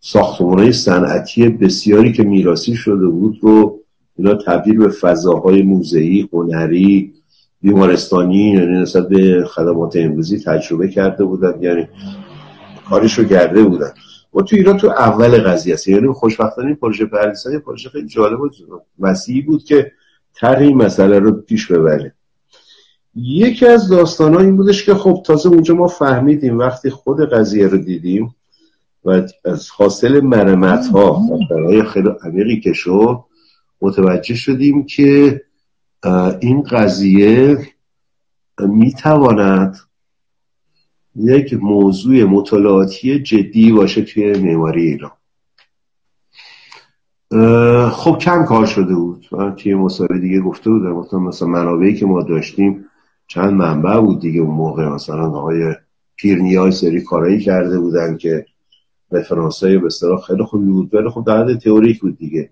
ساختمان 0.00 0.58
های 0.58 0.72
صنعتی 0.72 1.48
بسیاری 1.48 2.12
که 2.12 2.22
میراسی 2.22 2.76
شده 2.76 3.06
بود 3.06 3.38
رو 3.42 3.83
اینا 4.16 4.34
تبدیل 4.34 4.78
به 4.78 4.88
فضاهای 4.88 5.62
موزهی 5.62 6.28
هنری 6.32 7.12
بیمارستانی 7.60 8.50
یعنی 8.50 8.80
نسبت 8.80 9.08
به 9.08 9.44
خدمات 9.44 9.96
امروزی 9.96 10.38
تجربه 10.38 10.88
کرده 10.88 11.24
بودن 11.24 11.62
یعنی 11.62 11.88
کارش 12.88 13.18
رو 13.18 13.24
کرده 13.24 13.62
بودن. 13.62 13.90
و 14.34 14.42
تو 14.42 14.56
ایران 14.56 14.76
تو 14.76 14.88
اول 14.88 15.38
قضیه 15.38 15.74
است 15.74 15.88
یعنی 15.88 16.12
خوشبختانه 16.12 16.68
این 16.68 16.76
پروژه 16.76 17.06
پردیسان 17.06 17.58
پروژه 17.58 17.88
خیلی 17.88 18.08
جالب 18.08 18.40
و 18.40 18.48
وسیعی 18.98 19.40
بود 19.40 19.64
که 19.64 19.92
طرح 20.34 20.58
این 20.58 20.76
مسئله 20.76 21.18
رو 21.18 21.32
پیش 21.32 21.72
ببره. 21.72 22.14
یکی 23.16 23.66
از 23.66 23.88
داستان 23.88 24.36
این 24.36 24.56
بودش 24.56 24.86
که 24.86 24.94
خب 24.94 25.22
تازه 25.26 25.48
اونجا 25.48 25.74
ما 25.74 25.86
فهمیدیم 25.86 26.58
وقتی 26.58 26.90
خود 26.90 27.30
قضیه 27.32 27.66
رو 27.66 27.78
دیدیم 27.78 28.34
و 29.04 29.22
از 29.44 29.70
حاصل 29.70 30.20
مرمت 30.20 30.86
ها 30.86 31.22
خیلی 31.92 32.08
عمیقی 32.24 32.60
که 32.60 32.72
شد 32.72 33.18
متوجه 33.80 34.34
شدیم 34.34 34.86
که 34.86 35.40
این 36.40 36.62
قضیه 36.62 37.58
می‌تواند 38.58 39.76
یک 41.16 41.54
موضوع 41.54 42.24
مطالعاتی 42.24 43.22
جدی 43.22 43.72
باشه 43.72 44.02
توی 44.02 44.38
معماری 44.38 44.82
ایران. 44.82 45.10
خب 47.90 48.18
کم 48.18 48.44
کار 48.44 48.66
شده 48.66 48.94
بود. 48.94 49.26
من 49.32 49.54
توی 49.56 49.74
مصاحبه 49.74 50.18
دیگه 50.18 50.40
گفته 50.40 50.70
بودم 50.70 50.94
گفتم 50.94 51.16
مثلا 51.16 51.48
منابعی 51.48 51.94
که 51.94 52.06
ما 52.06 52.22
داشتیم 52.22 52.84
چند 53.26 53.52
منبع 53.52 54.00
بود 54.00 54.20
دیگه 54.20 54.40
اون 54.40 54.54
موقع. 54.54 54.88
مثلا 54.88 55.30
آقای 55.30 55.74
پیرنیای 56.16 56.72
سری 56.72 57.00
کارایی 57.00 57.40
کرده 57.40 57.78
بودن 57.78 58.16
که 58.16 58.46
رفرانس 59.12 59.64
های 59.64 59.78
به 59.78 59.86
اصطلاح 59.86 60.20
خیلی 60.20 60.44
خوبی 60.44 60.66
بود 60.66 60.94
ولی 60.94 61.08
خب 61.08 61.24
در 61.26 61.54
تئوریک 61.54 62.00
بود 62.00 62.18
دیگه. 62.18 62.50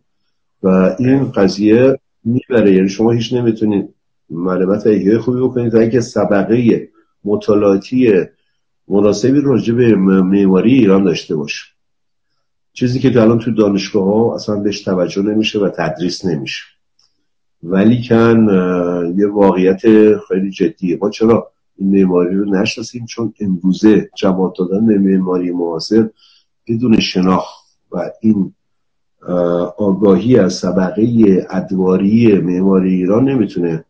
و 0.63 0.97
این 0.99 1.31
قضیه 1.31 1.99
می‌بره. 2.25 2.75
یعنی 2.75 2.89
شما 2.89 3.11
هیچ 3.11 3.33
نمی‌تونید 3.33 3.95
معلومات 4.31 4.87
ایه 4.87 5.19
خوبی 5.19 5.41
بکنید 5.41 5.75
و 5.75 5.79
اینکه 5.79 6.01
سبقه 6.01 6.89
مطالعاتی 7.25 8.13
مناسبی 8.89 9.41
راجع 9.41 9.75
به 9.75 9.95
معماری 9.95 10.75
ایران 10.75 11.05
داشته 11.05 11.37
باشه. 11.37 11.65
چیزی 12.73 12.99
که 12.99 13.23
الان 13.23 13.39
تو 13.39 13.51
دانشگاه 13.51 14.05
ها 14.05 14.35
اصلا 14.35 14.57
بهش 14.57 14.81
توجه 14.81 15.23
نمیشه 15.23 15.59
و 15.59 15.69
تدریس 15.69 16.25
نمیشه. 16.25 16.63
ولی 17.63 18.03
کن 18.09 18.49
یه 19.17 19.27
واقعیت 19.27 19.81
خیلی 20.29 20.51
جدیه. 20.51 20.99
ما 21.03 21.11
چرا 21.11 21.53
این 21.77 21.91
معماری 21.91 22.37
رو 22.37 22.45
نشناسیم؟ 22.45 23.07
چون 23.07 23.35
امروزه 23.41 24.11
جواب 24.17 24.55
دادن 24.59 24.87
به 24.87 24.99
معماری 24.99 25.51
معاصر 25.51 26.11
بدون 26.69 27.01
شناخت 27.01 27.65
و 27.93 28.11
این 28.21 28.55
آگاهی 29.77 30.39
از 30.39 30.61
طبقه 30.61 31.47
ادواری 31.51 32.39
معماری 32.39 32.95
ایران 32.95 33.29
نمی‌تونه 33.29 33.85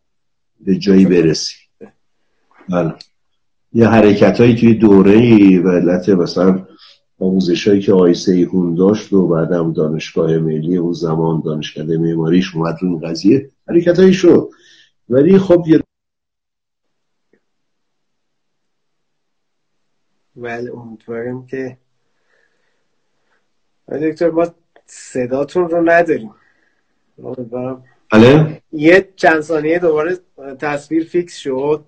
به 0.59 0.75
جایی 0.75 1.05
برسی. 1.05 1.55
بله. 2.69 2.93
یه 3.73 3.87
حرکت 3.87 4.39
هایی 4.39 4.55
توی 4.55 4.73
دوره 4.73 5.19
علت 5.61 6.09
مثلا 6.09 6.67
آموزش 7.19 7.67
هایی 7.67 7.81
که 7.81 7.93
آی 7.93 8.13
سیهون 8.13 8.75
داشت 8.75 9.13
و 9.13 9.27
بعدم 9.27 9.73
دانشگاه 9.73 10.37
ملی 10.37 10.77
اون 10.77 10.93
زمان 10.93 11.41
دانشکده 11.45 11.97
معماریش 11.97 12.55
اومد 12.55 12.77
این 12.81 12.99
قضیه 12.99 13.49
حرکت 13.67 13.99
هایی 13.99 14.13
شد 14.13 14.49
ولی 15.09 15.37
خب 15.39 15.63
یه 15.67 15.83
ولی 20.35 20.69
امیدواریم 20.69 21.45
که 21.45 21.77
دکتر 23.87 24.29
ما 24.29 24.47
صداتون 24.85 25.69
رو 25.69 25.89
نداریم. 25.89 26.31
بله. 28.11 28.61
یه 28.71 29.09
چند 29.15 29.41
ثانیه 29.41 29.79
دوباره 29.79 30.17
تصویر 30.59 31.03
فیکس 31.03 31.37
شد. 31.37 31.85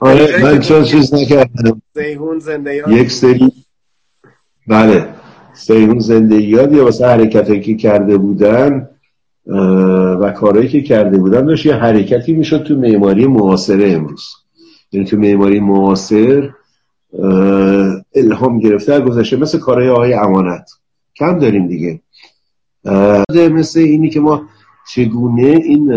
آره 0.00 0.42
من 0.42 0.60
چون 0.60 0.84
چیز 0.84 1.14
نکردم؟ 1.14 1.82
سیهون 1.94 2.38
زنده 2.38 2.82
یک 2.88 3.10
سری 3.10 3.52
بله. 4.66 5.08
سیهون 5.54 5.98
زنده 5.98 6.34
یاد 6.34 6.72
یا 6.72 6.84
واسه 6.84 7.06
حرکتی 7.06 7.60
که 7.60 7.74
کرده 7.74 8.18
بودن 8.18 8.90
و 10.20 10.32
کارهایی 10.36 10.68
که 10.68 10.82
کرده 10.82 11.18
بودن 11.18 11.46
داشت 11.46 11.66
یه 11.66 11.74
حرکتی 11.74 12.32
می‌شد 12.32 12.62
تو 12.62 12.74
معماری 12.74 13.26
معاصره 13.26 13.90
امروز. 13.92 14.24
یعنی 14.92 15.06
تو 15.06 15.16
معماری 15.16 15.60
معاصر 15.60 16.50
الهام 18.14 18.58
گرفته 18.58 19.00
گذشته. 19.00 19.36
مثل 19.36 19.58
کارهای 19.58 19.88
آقای 19.88 20.14
امانت. 20.14 20.70
کم 21.18 21.38
داریم 21.38 21.68
دیگه. 21.68 22.00
مثل 23.50 23.80
اینی 23.80 24.10
که 24.10 24.20
ما 24.20 24.42
چگونه 24.90 25.42
این 25.42 25.92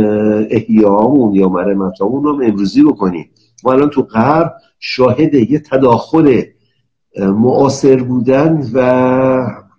احیامون 0.50 1.36
یا 1.36 1.50
مرمتامون 1.50 2.24
رو 2.24 2.42
امروزی 2.44 2.84
بکنیم. 2.84 3.30
ما 3.64 3.74
الان 3.74 3.90
تو 3.90 4.02
غرب 4.02 4.54
شاهد 4.80 5.34
یه 5.34 5.60
تداخل 5.60 6.42
معاصر 7.18 7.96
بودن 8.04 8.70
و 8.74 8.82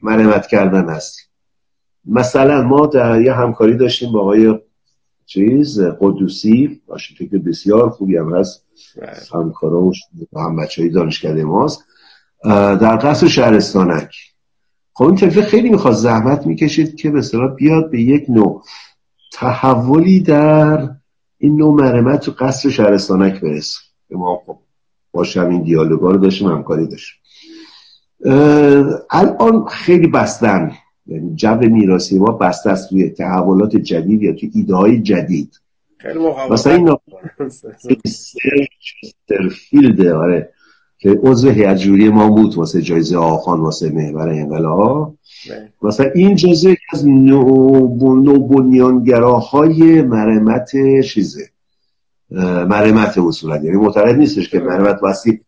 مرمت 0.02 0.46
کردن 0.46 0.88
هستیم 0.88 1.26
مثلا 2.04 2.62
ما 2.62 2.86
در 2.86 3.22
یه 3.22 3.32
همکاری 3.32 3.76
داشتیم 3.76 4.12
با 4.12 4.20
آقای 4.20 4.58
چیز 5.26 5.80
قدوسی. 5.80 6.80
باشید 6.86 7.30
که 7.30 7.38
بسیار 7.38 7.90
خوبی 7.90 8.16
هم 8.16 8.36
هست. 8.36 8.66
همکارا 9.34 9.92
و 10.32 10.40
هم 10.40 10.56
بچه 10.56 10.82
های 10.82 10.90
دانشکده 10.90 11.44
ماست. 11.44 11.84
در 12.44 12.96
قصر 12.96 13.28
شهرستانک. 13.28 14.10
خب 14.94 15.04
این 15.04 15.16
طرفه 15.16 15.42
خیلی 15.42 15.70
می‌خواد 15.70 15.94
زحمت 15.94 16.46
می‌کشید 16.46 16.96
که 16.96 17.10
به 17.10 17.22
بیاد 17.58 17.90
به 17.90 18.00
یک 18.00 18.24
نوع. 18.28 18.64
تحولی 19.32 20.20
در 20.20 20.90
این 21.38 21.56
نوع 21.56 21.74
مرمت 21.74 22.20
تو 22.20 22.32
قصر 22.38 22.70
شهرستانک 22.70 23.40
برسه. 23.40 23.78
ما 24.10 24.42
خب 24.46 24.58
باشم 25.12 25.48
این 25.48 25.62
دیالوگا 25.62 26.10
رو 26.10 26.18
داشتیم 26.18 26.48
همکاری 26.48 26.86
داشتیم. 26.86 27.18
الان 29.10 29.66
خیلی 29.68 30.06
بستن 30.06 30.72
یعنی 31.06 31.34
جو 31.34 31.58
میراسی 31.60 32.18
ما 32.18 32.32
بسته 32.32 32.70
است 32.70 32.88
توی 32.88 33.10
تحولات 33.10 33.76
جدید 33.76 34.22
یا 34.22 34.32
توی 34.32 34.50
ایده 34.54 34.74
های 34.74 35.02
جدید. 35.02 35.60
خیلی 35.98 36.18
مثلا 36.50 36.72
این 36.72 36.96
فیلد 39.70 40.06
آره. 40.06 40.52
که 41.02 41.20
عضو 41.22 41.50
هیئت 41.50 41.76
جوری 41.76 42.08
ما 42.08 42.30
بود 42.30 42.54
واسه 42.54 42.82
جایزه 42.82 43.16
آخان 43.16 43.60
واسه 43.60 43.90
محور 43.90 44.28
انقلاب. 44.28 45.14
مثلا 45.82 46.10
این 46.14 46.36
جزء 46.36 46.74
از 46.92 47.08
نوبنیانگراهای 47.08 50.02
مرمت 50.02 50.70
چیزه؟ 51.02 51.48
مرمت 52.68 53.18
اصولا. 53.18 53.56
یعنی 53.56 53.76
معتقد 53.76 54.16
نیستش 54.16 54.48
که 54.48 54.60
مرمت 54.60 54.98
واسه 55.02 55.40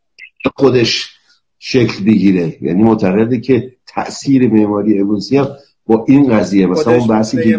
خودش 0.57 1.11
شکل 1.59 2.05
بگیره. 2.05 2.57
یعنی 2.61 2.83
معتقده 2.83 3.41
که 3.41 3.73
تاثیر 3.87 4.53
معماری 4.53 5.01
امروزی 5.01 5.37
هم 5.37 5.49
با 5.87 6.05
این 6.09 6.39
قضیه 6.39 6.67
مثلا 6.67 6.95
اون 6.95 7.07
بحثی 7.07 7.43
که 7.43 7.59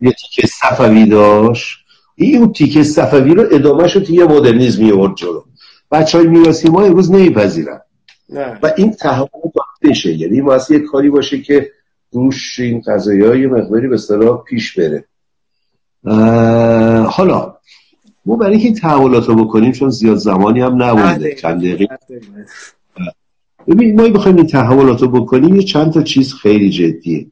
یه 0.00 0.12
تیکه 0.12 0.46
صفوی 0.46 1.06
داشت. 1.06 1.78
این 2.14 2.38
اون 2.38 2.52
تیکه 2.52 2.82
صفوی 2.82 3.34
رو 3.34 3.44
ادامه 3.52 3.88
شد 3.88 4.10
یه 4.10 4.24
مدرنیزم 4.24 4.84
میورد 4.84 5.16
جلو. 5.16 5.42
بچه 5.90 6.18
های 6.18 6.26
میراسی 6.26 6.68
ما 6.68 6.82
امروز 6.82 7.10
نمیپذیرن. 7.10 7.80
و 8.62 8.72
این 8.76 8.90
تحول 8.90 9.28
بشه 9.82 10.12
یعنی 10.12 10.40
واسه 10.40 10.74
یه 10.74 10.80
کاری 10.80 11.10
باشه 11.10 11.40
که 11.40 11.70
روش 12.12 12.60
این 12.60 12.82
قضایی 12.86 13.22
های 13.22 13.46
مقداری 13.46 13.88
به 13.88 13.94
اصطلاح 13.94 14.44
پیش 14.44 14.78
بره. 14.78 15.04
حالا 17.04 17.56
ما 18.26 18.36
برای 18.36 18.52
اینکه 18.52 18.66
این 18.66 18.76
تحولات 18.76 19.28
رو 19.28 19.44
بکنیم 19.44 19.72
چون 19.72 19.90
زیاد 19.90 20.16
زمانی 20.16 20.60
هم 20.60 20.82
نبوده. 20.82 21.34
چند 21.34 21.60
دقیقه. 21.60 21.86
ببین 23.68 24.00
ما 24.00 24.08
بخوایم 24.08 24.36
این 24.36 24.46
تحولات 24.46 25.02
رو 25.02 25.08
بکنیم 25.08 25.54
یه 25.54 25.62
چند 25.62 25.92
تا 25.92 26.02
چیز 26.02 26.34
خیلی 26.34 26.70
جدیه. 26.70 27.26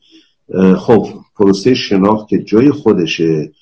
خب 0.77 1.09
پروسه 1.37 1.75
شناخت 1.75 2.29
که 2.29 2.39
جای 2.39 2.71
خودشه. 2.71 3.53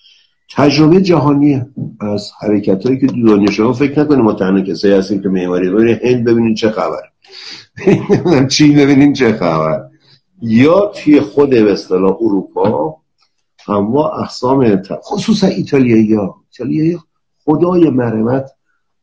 تجربه 0.55 1.01
جهانی 1.01 1.63
از 2.01 2.31
حرکت 2.41 2.87
هایی 2.87 2.99
که 2.99 3.07
دو 3.07 3.37
دنیا 3.37 3.51
شما 3.51 3.73
فکر 3.73 4.01
نکنیم 4.01 4.21
ما 4.21 4.33
تنها 4.33 4.61
کسایی 4.61 4.95
هستیم 4.95 5.23
که 5.23 5.29
معماری. 5.29 5.71
ببینید 5.71 6.05
هند 6.05 6.25
ببینید 6.25 6.57
چه 6.57 6.71
خبر. 6.71 7.03
چین 8.49 8.77
ببینید 8.77 9.15
چه 9.15 9.33
خبر. 9.33 9.85
یا 10.43 10.93
توی 10.95 11.21
خود 11.21 11.51
به 11.51 11.73
اصطلاح 11.73 12.17
اروپا 12.21 12.97
اما 13.69 14.09
اقسام 14.09 14.83
خصوصا 15.05 15.47
ایتالیایی 15.47 16.15
ها. 16.15 16.37
ایتالیایی 16.51 16.99
خدای 17.45 17.91
مرمت 17.91 18.51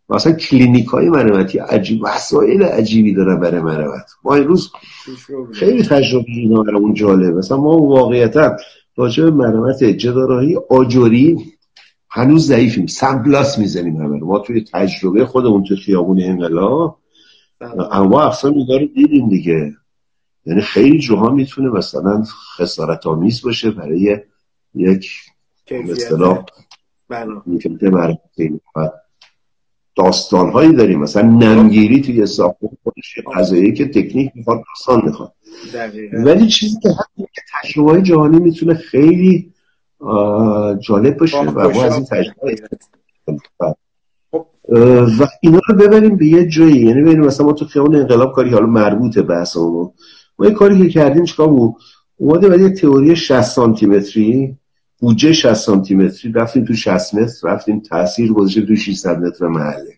مثلا 0.10 0.34
کلینیک 0.34 0.88
های 0.88 1.10
مرمتی 1.10 1.58
عجیب 1.58 2.04
وسایل 2.04 2.64
عجیبی 2.64 3.14
دارن 3.14 3.40
برای 3.40 3.62
مرمت. 3.62 4.06
ما 4.24 4.36
امروز 4.36 4.72
خیلی 5.54 5.84
تجربه 5.84 6.26
اینا 6.28 6.64
اون 6.78 6.94
جالب 6.94 7.38
مثلا 7.38 7.58
ما 7.58 7.78
واقعیتا 7.78 8.56
راجع 9.00 9.24
به 9.24 9.32
مرمت 9.32 9.84
جدارایی 9.84 10.58
آجوری 10.70 11.54
هنوز 12.10 12.48
ضعیفیم. 12.48 12.88
سمپلاس 12.88 13.60
می‌زنیم 13.60 13.98
همه 13.98 14.20
ما 14.20 14.40
توی 14.40 14.66
تجربه 14.74 15.26
خودمون 15.26 15.64
توی 15.64 15.78
خیابون 15.78 16.22
انقلاب 16.22 17.00
اما 17.92 18.22
اقسام 18.22 18.54
اینا 18.54 18.78
رو 18.78 18.86
دیدیم 18.86 19.30
دیگه. 19.30 19.76
یعنی 20.46 20.62
خیلی 20.62 21.00
جوها 21.00 21.30
می‌تونه 21.30 21.70
مثلا 21.70 22.24
خسارت 22.58 23.08
آمیز 23.08 23.42
باشه 23.42 23.72
برای 23.72 24.20
یک 24.76 25.12
مثلا 25.72 26.44
داستان 29.96 30.50
هایی 30.50 30.74
داریم. 30.74 31.00
مثلا 31.00 31.30
نمگیری 31.30 32.02
توی 32.02 32.26
ساختمان 32.26 32.78
خودش 32.84 33.20
قضایی 33.36 33.74
که 33.74 33.88
تکنیک 33.88 34.32
می‌خواد 34.36 34.64
آسان 34.76 35.02
می‌خواد. 35.06 35.34
ولی 36.14 36.48
چیزی 36.48 36.78
که 36.82 37.42
تجربه 37.54 37.92
های 37.92 38.02
جهانی 38.02 38.40
می‌تونه 38.40 38.74
خیلی 38.74 39.54
جالب 40.80 41.18
باشه 41.18 41.40
و 41.40 41.70
ما 41.70 41.84
از 41.84 41.94
این 41.96 42.06
تجربه 42.06 42.56
خب. 44.32 44.46
و 45.20 45.28
اینا 45.42 45.60
رو 45.70 45.76
ببریم 45.76 46.16
به 46.16 46.26
یه 46.26 46.48
جایی. 46.48 46.86
یعنی 46.86 47.02
ببینیم 47.02 47.26
مثلا 47.26 47.46
ما 47.46 47.54
تو 47.54 47.66
خیابون 47.66 47.96
انقلاب 47.96 48.34
کاری 48.34 48.50
حالا 48.50 48.66
مربوطه 48.66 49.22
بحثمون. 49.22 49.92
ما 50.40 50.46
یه 50.46 50.52
کاری 50.52 50.82
که 50.82 50.90
کردیم 50.90 51.26
چیکار 51.26 51.48
بود؟ 51.48 51.76
اومده 52.18 52.50
بعد 52.50 52.62
یه 52.62 52.70
تئوری 52.70 53.16
60 53.16 53.42
سانتی 53.42 53.86
متری 53.86 54.58
بودجه 55.00 55.34
60 55.34 55.54
سانتی 55.54 55.96
متری 55.96 56.32
رفتیم 56.32 56.66
تو 56.66 56.74
60 56.74 57.16
متر 57.16 57.48
رفتیم 57.48 57.80
تاثیر 57.80 58.34
گذاشتیم 58.34 58.66
تو 58.66 58.76
600 58.76 59.20
متر 59.20 59.48
محله. 59.48 59.94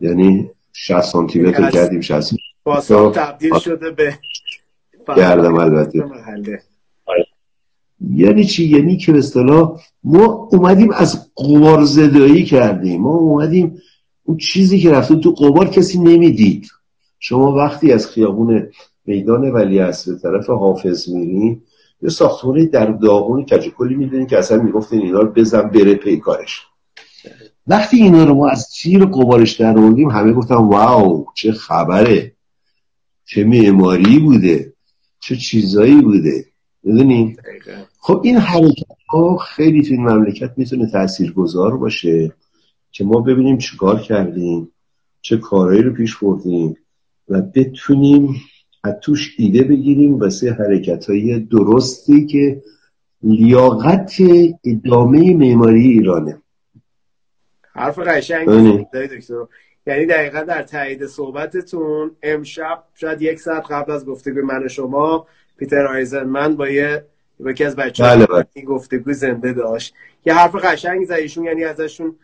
یعنی 0.00 0.50
60 0.72 1.00
سانتی 1.00 1.40
متر 1.40 1.60
یعنی 1.60 1.72
کردیم 1.72 2.00
60 2.00 2.34
متر 2.66 3.10
تبدیل 3.10 3.58
شده 3.58 3.90
به 3.90 4.18
گردم 5.16 5.54
البته. 5.54 6.04
یعنی 8.10 8.44
چی؟ 8.44 8.64
یعنی 8.64 8.96
که 8.96 9.12
به 9.12 9.18
اصطلاح 9.18 9.80
ما 10.04 10.48
اومدیم 10.52 10.90
از 10.92 11.30
قبار 11.36 11.84
زدایی 11.84 12.44
کردیم. 12.44 13.00
ما 13.00 13.14
اومدیم 13.14 13.82
اون 14.22 14.36
چیزی 14.36 14.80
که 14.80 14.90
رفته 14.90 15.16
تو 15.16 15.30
قبار 15.30 15.68
کسی 15.68 15.98
نمی‌دید. 15.98 16.68
شما 17.18 17.52
وقتی 17.52 17.92
از 17.92 18.06
خیابون 18.06 18.68
میدان 19.06 19.50
ولی 19.50 19.78
به 19.78 20.18
طرف 20.22 20.50
حافظ 20.50 21.08
میرین 21.08 21.62
یه 22.02 22.08
ساختمانی 22.08 22.66
در 22.66 22.86
داغون 22.86 23.44
کج 23.44 23.68
کلی 23.68 23.94
می‌دونین 23.94 24.26
که 24.26 24.38
اصلا 24.38 24.62
می‌گفتین 24.62 25.02
اینا 25.02 25.20
رو 25.20 25.32
بزن 25.32 25.62
بره 25.62 25.94
پیکارش 25.94 26.66
وقتی 27.66 27.96
اینا 27.96 28.24
رو 28.24 28.34
ما 28.34 28.48
از 28.48 28.74
چیر 28.74 29.04
قبارش 29.04 29.52
در 29.60 29.78
آوردیم 29.78 30.10
همه 30.10 30.32
گفتن 30.32 30.54
واو 30.54 31.26
چه 31.34 31.52
خبره. 31.52 32.32
چه 33.24 33.44
معماری 33.44 34.18
بوده 34.18 34.72
چه 35.20 35.36
چیزایی 35.36 36.00
بوده 36.00 36.44
می‌دونین 36.82 37.36
خب 37.98 38.20
این 38.24 38.36
حرکت 38.36 38.86
ها 39.08 39.36
خیلی 39.36 39.82
تو 39.82 39.94
این 39.94 40.08
مملکت 40.08 40.52
می‌تونه 40.56 40.90
تاثیرگذار 40.90 41.76
باشه 41.76 42.32
که 42.92 43.04
ما 43.04 43.20
ببینیم 43.20 43.58
چیکار 43.58 44.00
کردیم 44.00 44.72
چه 45.20 45.36
کارهایی 45.36 45.82
رو 45.82 45.92
پیش 45.92 46.16
بردیم 46.16 46.76
و 47.28 47.42
بتونیم 47.42 48.34
از 48.84 48.94
توش 49.02 49.34
ایده 49.38 49.62
بگیریم 49.62 50.18
واسه 50.18 50.52
حرکت 50.52 51.10
های 51.10 51.40
درستی 51.40 52.26
که 52.26 52.62
لیاقت 53.22 54.12
ادامه 54.64 55.34
معماری 55.34 55.88
ایرانه. 55.88 56.42
حرف 57.72 57.98
قشنگ 57.98 58.46
بله. 58.46 58.88
دکتر. 58.94 59.46
یعنی 59.86 60.06
دقیقا 60.06 60.40
در 60.40 60.62
تایید 60.62 61.06
صحبتتون 61.06 62.16
امشب 62.22 62.84
شاید 62.94 63.22
یک 63.22 63.40
ساعت 63.40 63.70
قبل 63.70 63.92
از 63.92 64.06
گفتگو 64.06 64.42
من 64.42 64.64
و 64.64 64.68
شما 64.68 65.26
پیتر 65.56 66.24
من 66.24 66.56
با 66.56 66.68
یه 66.68 67.04
یکی 67.46 67.64
از 67.64 67.76
بچه 67.76 68.02
بله 68.02 68.26
بله. 68.26 68.46
این 68.52 68.64
گفتگو 68.64 69.12
زنده 69.12 69.52
داشت. 69.52 69.94
یه 70.24 70.34
حرف 70.34 70.54
قشنگ 70.54 71.04
زدیشون 71.04 71.44
یعنی 71.44 71.64
ازشون 71.64 72.16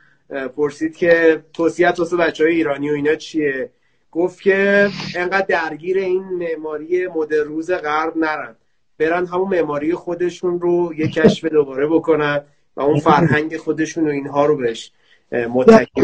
پرسید 0.56 0.96
که 0.96 1.42
توصیت 1.52 1.94
واسه 1.98 2.16
بچه 2.16 2.44
های 2.44 2.54
ایرانی 2.54 2.90
و 2.90 2.92
اینا 2.92 3.14
چیه؟ 3.14 3.70
گفت 4.10 4.42
که 4.42 4.88
انقدر 5.16 5.46
درگیر 5.48 5.98
این 5.98 6.24
معماری 6.24 7.06
مدر 7.06 7.42
روز 7.42 7.70
غرب 7.70 8.16
نرن. 8.16 8.56
برن 8.98 9.26
همون 9.26 9.48
معماری 9.48 9.94
خودشون 9.94 10.60
رو 10.60 10.94
یه 10.96 11.08
کشف 11.08 11.44
دوباره 11.44 11.86
بکنن 11.86 12.40
و 12.76 12.80
اون 12.80 13.00
فرهنگ 13.10 13.56
خودشون 13.56 14.06
و 14.06 14.10
اینها 14.10 14.46
رو 14.46 14.56
بهش 14.56 14.92
متکی 15.32 16.02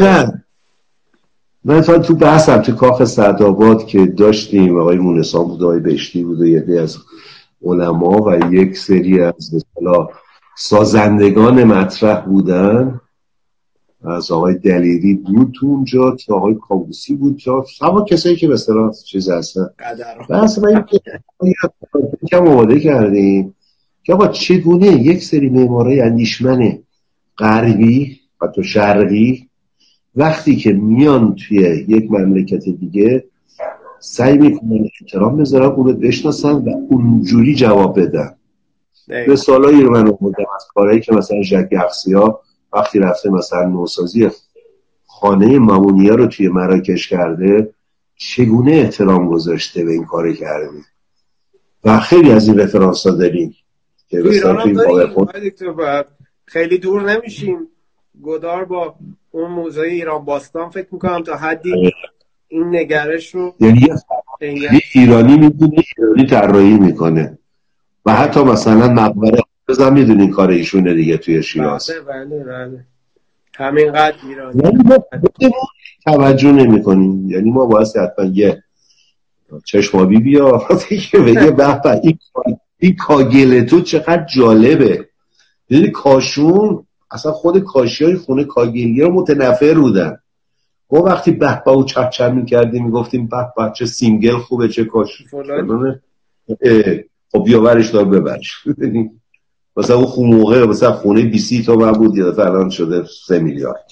من 1.64 1.80
تو 1.80 2.14
بحثم 2.14 2.62
تو 2.62 2.72
کاخ 2.72 3.04
سعدآباد 3.04 3.86
که 3.86 4.06
داشتیم 4.06 4.78
آقای 4.78 4.98
مونسان 4.98 5.44
بود 5.44 5.62
آقای 5.62 5.80
بشتی 5.80 6.24
بود 6.24 6.40
و 6.40 6.46
یه 6.46 6.80
از 6.80 6.98
علما 7.62 8.22
و 8.22 8.54
یک 8.54 8.78
سری 8.78 9.20
از 9.20 9.54
مثلا 9.54 10.08
سازندگان 10.56 11.64
مطرح 11.64 12.20
بودن. 12.20 13.00
از 14.04 14.30
آقای 14.30 14.54
دلیری 14.54 15.14
بود 15.14 15.52
تو 15.54 15.66
اونجا 15.66 16.16
تا 16.26 16.34
آقای 16.34 16.54
کابوسی 16.54 17.14
بود 17.14 17.40
تا 17.44 17.64
همه 17.82 18.04
کسایی 18.04 18.36
که 18.36 18.48
به 18.48 18.54
اصطلاح 18.54 18.92
چیز 19.06 19.30
هستن. 19.30 19.66
و 20.28 20.34
اصلا 20.34 20.84
این 21.42 21.54
کم 22.30 22.46
آماده 22.46 22.80
کردیم 22.80 23.54
که 24.02 24.12
آقا 24.12 24.28
چگونه 24.28 24.86
یک 24.86 25.22
سری 25.22 25.48
معمارای 25.48 26.00
اندیشمن 26.00 26.78
غربی 27.38 28.20
و 28.40 28.46
تو 28.46 28.62
شرقی 28.62 29.43
وقتی 30.16 30.56
که 30.56 30.72
میان 30.72 31.34
توی 31.34 31.58
یک 31.88 32.12
مملکت 32.12 32.64
دیگه 32.64 33.24
سعی 34.00 34.38
می‌کنن 34.38 34.88
احترام 35.00 35.36
بذارن 35.36 35.66
اون 35.66 35.86
رو 35.86 35.92
بشناسن 35.92 36.52
و 36.52 36.70
اونجوری 36.90 37.54
جواب 37.54 38.00
بدن. 38.00 38.36
مثالایی 39.08 39.82
رو 39.82 39.90
من 39.90 40.08
آوردم 40.08 40.44
از 40.56 40.66
کارهایی 40.74 41.00
که 41.00 41.14
مثلا 41.14 41.42
ژک 41.42 41.78
ها 42.14 42.40
وقتی 42.72 42.98
رفته 42.98 43.30
مثلا 43.30 43.64
نوسازی 43.64 44.30
خانه 45.06 45.58
مامونیا 45.58 46.14
رو 46.14 46.26
توی 46.26 46.48
مراکش 46.48 47.08
کرده 47.08 47.74
چگونه 48.16 48.72
احترام 48.72 49.28
گذاشته 49.28 49.84
به 49.84 49.92
این 49.92 50.04
کار 50.04 50.32
کرده؟ 50.32 50.68
و 51.84 52.00
خیلی 52.00 52.30
از 52.30 52.48
این 52.48 52.58
رفرانس 52.58 53.06
ها 53.06 53.12
داریم 53.12 53.54
خیلی 56.46 56.78
دور 56.78 57.12
نمیشیم. 57.12 57.68
گدار 58.22 58.64
با 58.64 58.94
اون 59.30 59.50
موزه 59.50 59.80
ایران 59.80 60.24
باستان 60.24 60.70
فکر 60.70 60.86
می‌کنم 60.92 61.22
تا 61.22 61.36
حدی. 61.36 61.92
این 62.48 62.76
نگرش 62.76 63.34
رو 63.34 63.54
یعنی 63.60 63.88
ایرانی 64.94 65.36
می‌دونه 65.36 65.82
ایرانی 65.98 66.26
طراحی 66.26 66.78
می‌کنه. 66.78 67.38
و 68.06 68.14
حتی 68.14 68.42
مثلا 68.42 68.88
مقبره 68.88 69.38
بزن 69.68 69.92
می‌دونین 69.92 70.30
کار 70.30 70.50
ایشونه 70.50 70.94
دیگه 70.94 71.16
توی 71.16 71.42
شیراز. 71.42 71.90
بله 71.90 72.00
بله 72.24 72.44
بله. 72.44 72.84
همینقدر 73.54 74.16
ایرانی. 74.28 74.62
یعنی 74.64 74.82
توجه 76.04 76.52
نمی 76.52 76.82
کنیم 76.82 77.30
یعنی 77.30 77.50
ما 77.50 77.66
باید 77.66 77.86
حتما 77.96 78.24
یه 78.24 78.62
چشمابی 79.64 80.18
بیا 80.18 80.68
که 81.10 81.18
بگه 81.18 81.50
به 81.50 81.86
این, 82.02 82.18
این 82.78 82.96
کاگل 82.96 83.64
تو 83.64 83.80
چقدر 83.80 84.26
جالبه. 84.36 85.08
یعنی 85.70 85.90
کاشون 85.90 86.86
اصلا 87.10 87.32
خود 87.32 87.58
کاشی 87.58 88.04
های 88.04 88.14
خونه 88.14 88.44
کاگلی 88.44 89.00
رو 89.00 89.12
متنفر 89.12 89.74
بودن. 89.74 90.18
ما 90.90 91.02
وقتی 91.02 91.30
به 91.30 91.62
و 91.70 91.84
چپ 91.84 92.10
چپ 92.10 92.32
می‌کردیم 92.32 92.84
می‌گفتیم 92.84 93.26
به 93.26 93.36
به 93.56 93.72
چه 93.76 93.86
سینگل 93.86 94.36
خوبه 94.36 94.68
چه 94.68 94.84
کاش 94.84 95.24
خب 97.32 97.58
برش 97.58 97.90
دار 97.90 98.04
ببرش. 98.04 98.64
مثلا 99.76 99.96
اون 99.96 100.06
خون 100.06 100.34
موقع 100.34 100.66
مثلا 100.66 100.92
خونه 100.92 101.22
20 101.22 101.66
تا 101.66 101.92
بود 101.92 102.16
یا 102.16 102.32
الان 102.32 102.70
شده 102.70 103.04
3 103.26 103.38
میلیارد. 103.38 103.84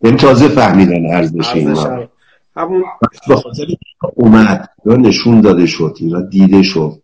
این 0.00 0.16
تازه 0.16 0.48
فهمیدن 0.48 1.14
ارزش 1.14 1.54
اینا 1.54 2.08
همون 2.56 2.84
به 3.28 3.36
خاطر 3.36 3.66
اومد 4.14 4.68
یا 4.86 4.96
نشون 4.96 5.40
داده 5.40 5.66
شد 5.66 5.96
اینا 6.00 6.20
دیده 6.20 6.62
شد. 6.62 7.02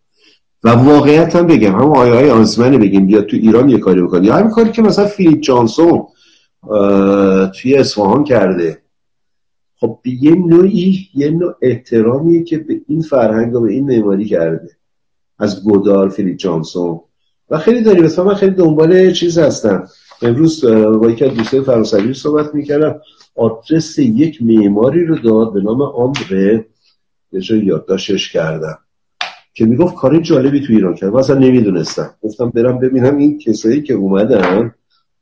و 0.64 0.70
واقعیت 0.70 1.36
هم 1.36 1.46
بگم 1.46 1.72
هم 1.72 1.92
آیه 1.92 2.12
های 2.12 2.30
آنسمنه 2.30 2.78
بگیم 2.78 3.06
بیا 3.06 3.22
تو 3.22 3.36
ایران 3.36 3.68
یه 3.68 3.78
کاری 3.78 4.02
بکنی 4.02 4.26
یا 4.26 4.36
همین 4.36 4.50
کاری 4.50 4.70
که 4.70 4.82
مثلا 4.82 5.06
فیلیپ 5.06 5.40
جانسون 5.40 6.06
توی 7.60 7.74
اصفهان 7.74 8.24
کرده. 8.24 8.82
خب 9.76 9.98
یه 10.04 10.34
نوعی 10.34 11.08
یه 11.14 11.30
نوع 11.30 11.54
احترامیه 11.62 12.44
که 12.44 12.58
به 12.58 12.80
این 12.88 13.02
فرهنگ 13.02 13.54
و 13.54 13.60
به 13.60 13.72
این 13.72 13.84
معماری 13.84 14.24
کرده. 14.24 14.70
از 15.38 15.64
گودار 15.64 16.08
فیلیپ 16.08 16.36
جانسون. 16.36 17.00
و 17.50 17.58
خیلی 17.58 17.82
داریم. 17.82 18.04
مثلا 18.04 18.24
من 18.24 18.34
خیلی 18.34 18.54
دنبال 18.54 19.12
چیز 19.12 19.38
هستم. 19.38 19.84
امروز 20.22 20.64
با 20.64 21.10
یکی 21.10 21.24
از 21.24 21.34
دوستای 21.34 21.60
فرانسوی 21.60 22.14
صحبت 22.14 22.54
می‌کردم. 22.54 23.00
آدرس 23.36 23.98
یک 23.98 24.42
معماری 24.42 25.04
رو 25.04 25.18
داد 25.18 25.52
به 25.52 25.60
نام 25.60 25.82
آندره. 25.82 26.66
یه 27.32 27.64
یادداشتش 27.64 28.32
کردم. 28.32 28.78
که 29.60 29.66
می‌گفت 29.66 29.94
کار 29.94 30.20
جالبی 30.20 30.60
تو 30.66 30.72
ایران 30.72 30.94
کرد. 30.94 31.16
اصلا 31.16 31.38
نمی‌دونستم. 31.38 32.14
گفتم 32.22 32.50
برم 32.50 32.78
ببینم 32.78 33.16
این 33.16 33.38
کسایی 33.38 33.82
که 33.82 33.94
اومدن 33.94 34.74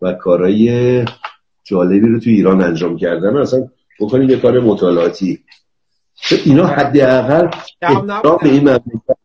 و 0.03 0.13
کارهای 0.13 1.05
جالبی 1.65 2.09
رو 2.09 2.21
تو 2.21 2.31
ایران 2.31 2.63
انجام 2.63 2.97
کردن. 2.97 3.37
اصلا 3.37 3.69
بکنیم 4.01 4.31
یه 4.31 4.37
کار 4.37 4.61
مطالعاتی. 4.61 5.45
اینا 6.45 6.67
حداقل 6.67 7.49
احترام 7.83 8.39
به 8.43 8.49
این 8.49 8.61
مملکت. 8.61 9.17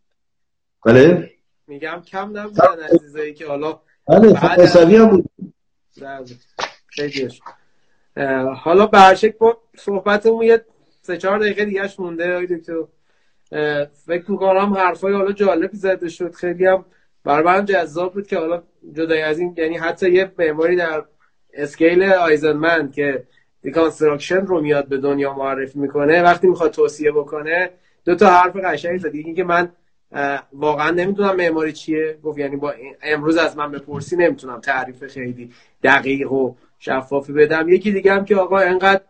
بله؟ 0.86 1.32
میگم 1.68 2.02
کم 2.08 2.38
نبودن 2.38 2.84
عزیزایی 2.94 3.34
که 3.34 3.48
حالا 3.48 3.80
بله 4.08 4.34
فرانسوی 4.34 4.96
هم 4.96 5.08
بود. 5.08 5.30
حالا 8.56 8.86
برشک 8.86 9.38
با 9.38 9.58
صحبتمون 9.78 10.44
یه 10.44 10.66
سه 11.02 11.18
چهار 11.18 11.40
دقیقه 11.40 11.66
دیگهش 11.66 12.00
مونده 12.00 12.36
آقای 12.36 12.48
دکتر. 12.48 12.74
فکر 14.06 14.32
می‌کنم 14.32 14.74
حرفای 14.74 15.14
حالا 15.14 15.32
جالبی 15.32 15.78
زده 15.78 16.10
شد. 16.10 16.34
خیلی 16.34 16.66
هم 16.66 16.86
برای 17.24 17.44
من 17.44 17.66
جذاب 17.66 18.14
بود 18.14 18.28
که 18.28 18.38
حالا 18.38 18.64
جدای 18.94 19.22
از 19.22 19.40
این 19.40 19.54
یعنی 19.58 19.78
حتی 19.78 20.12
یه 20.12 20.32
معماری 20.40 20.76
در 20.76 21.04
scale 21.54 22.04
آیزنمن 22.04 22.92
که 22.92 23.24
deconstruction 23.62 24.46
رو 24.46 24.62
میاد 24.62 24.88
به 24.88 24.98
دنیا 24.98 25.34
معرفی 25.34 25.80
می‌کنه 25.80 26.24
وقتی 26.24 26.48
می‌خواد 26.48 26.72
توصیه 26.72 27.12
بکنه 27.12 27.70
دو 28.06 28.16
تا 28.16 28.30
حرف 28.30 28.56
قشنگی 28.56 28.98
زد. 28.98 29.16
یکی 29.16 29.34
که 29.34 29.44
من 29.44 29.70
واقعا 30.54 30.92
نمی‌دونم 30.92 31.36
معماری 31.36 31.72
چیه. 31.72 32.18
گفت 32.24 32.38
یعنی 32.38 32.56
با 32.56 32.74
امروز 33.04 33.38
از 33.38 33.58
من 33.58 33.72
بپرسی 33.72 34.16
نمی‌تونم 34.16 34.60
تعریف 34.60 35.06
خیلی 35.06 35.52
دقیق 35.84 36.32
و 36.32 36.56
شفافی 36.80 37.34
بدم. 37.34 37.70
یکی 37.70 37.92
دیگه 37.92 38.14
هم 38.14 38.26
که 38.26 38.36
آقا 38.36 38.58
انقدر 38.58 39.02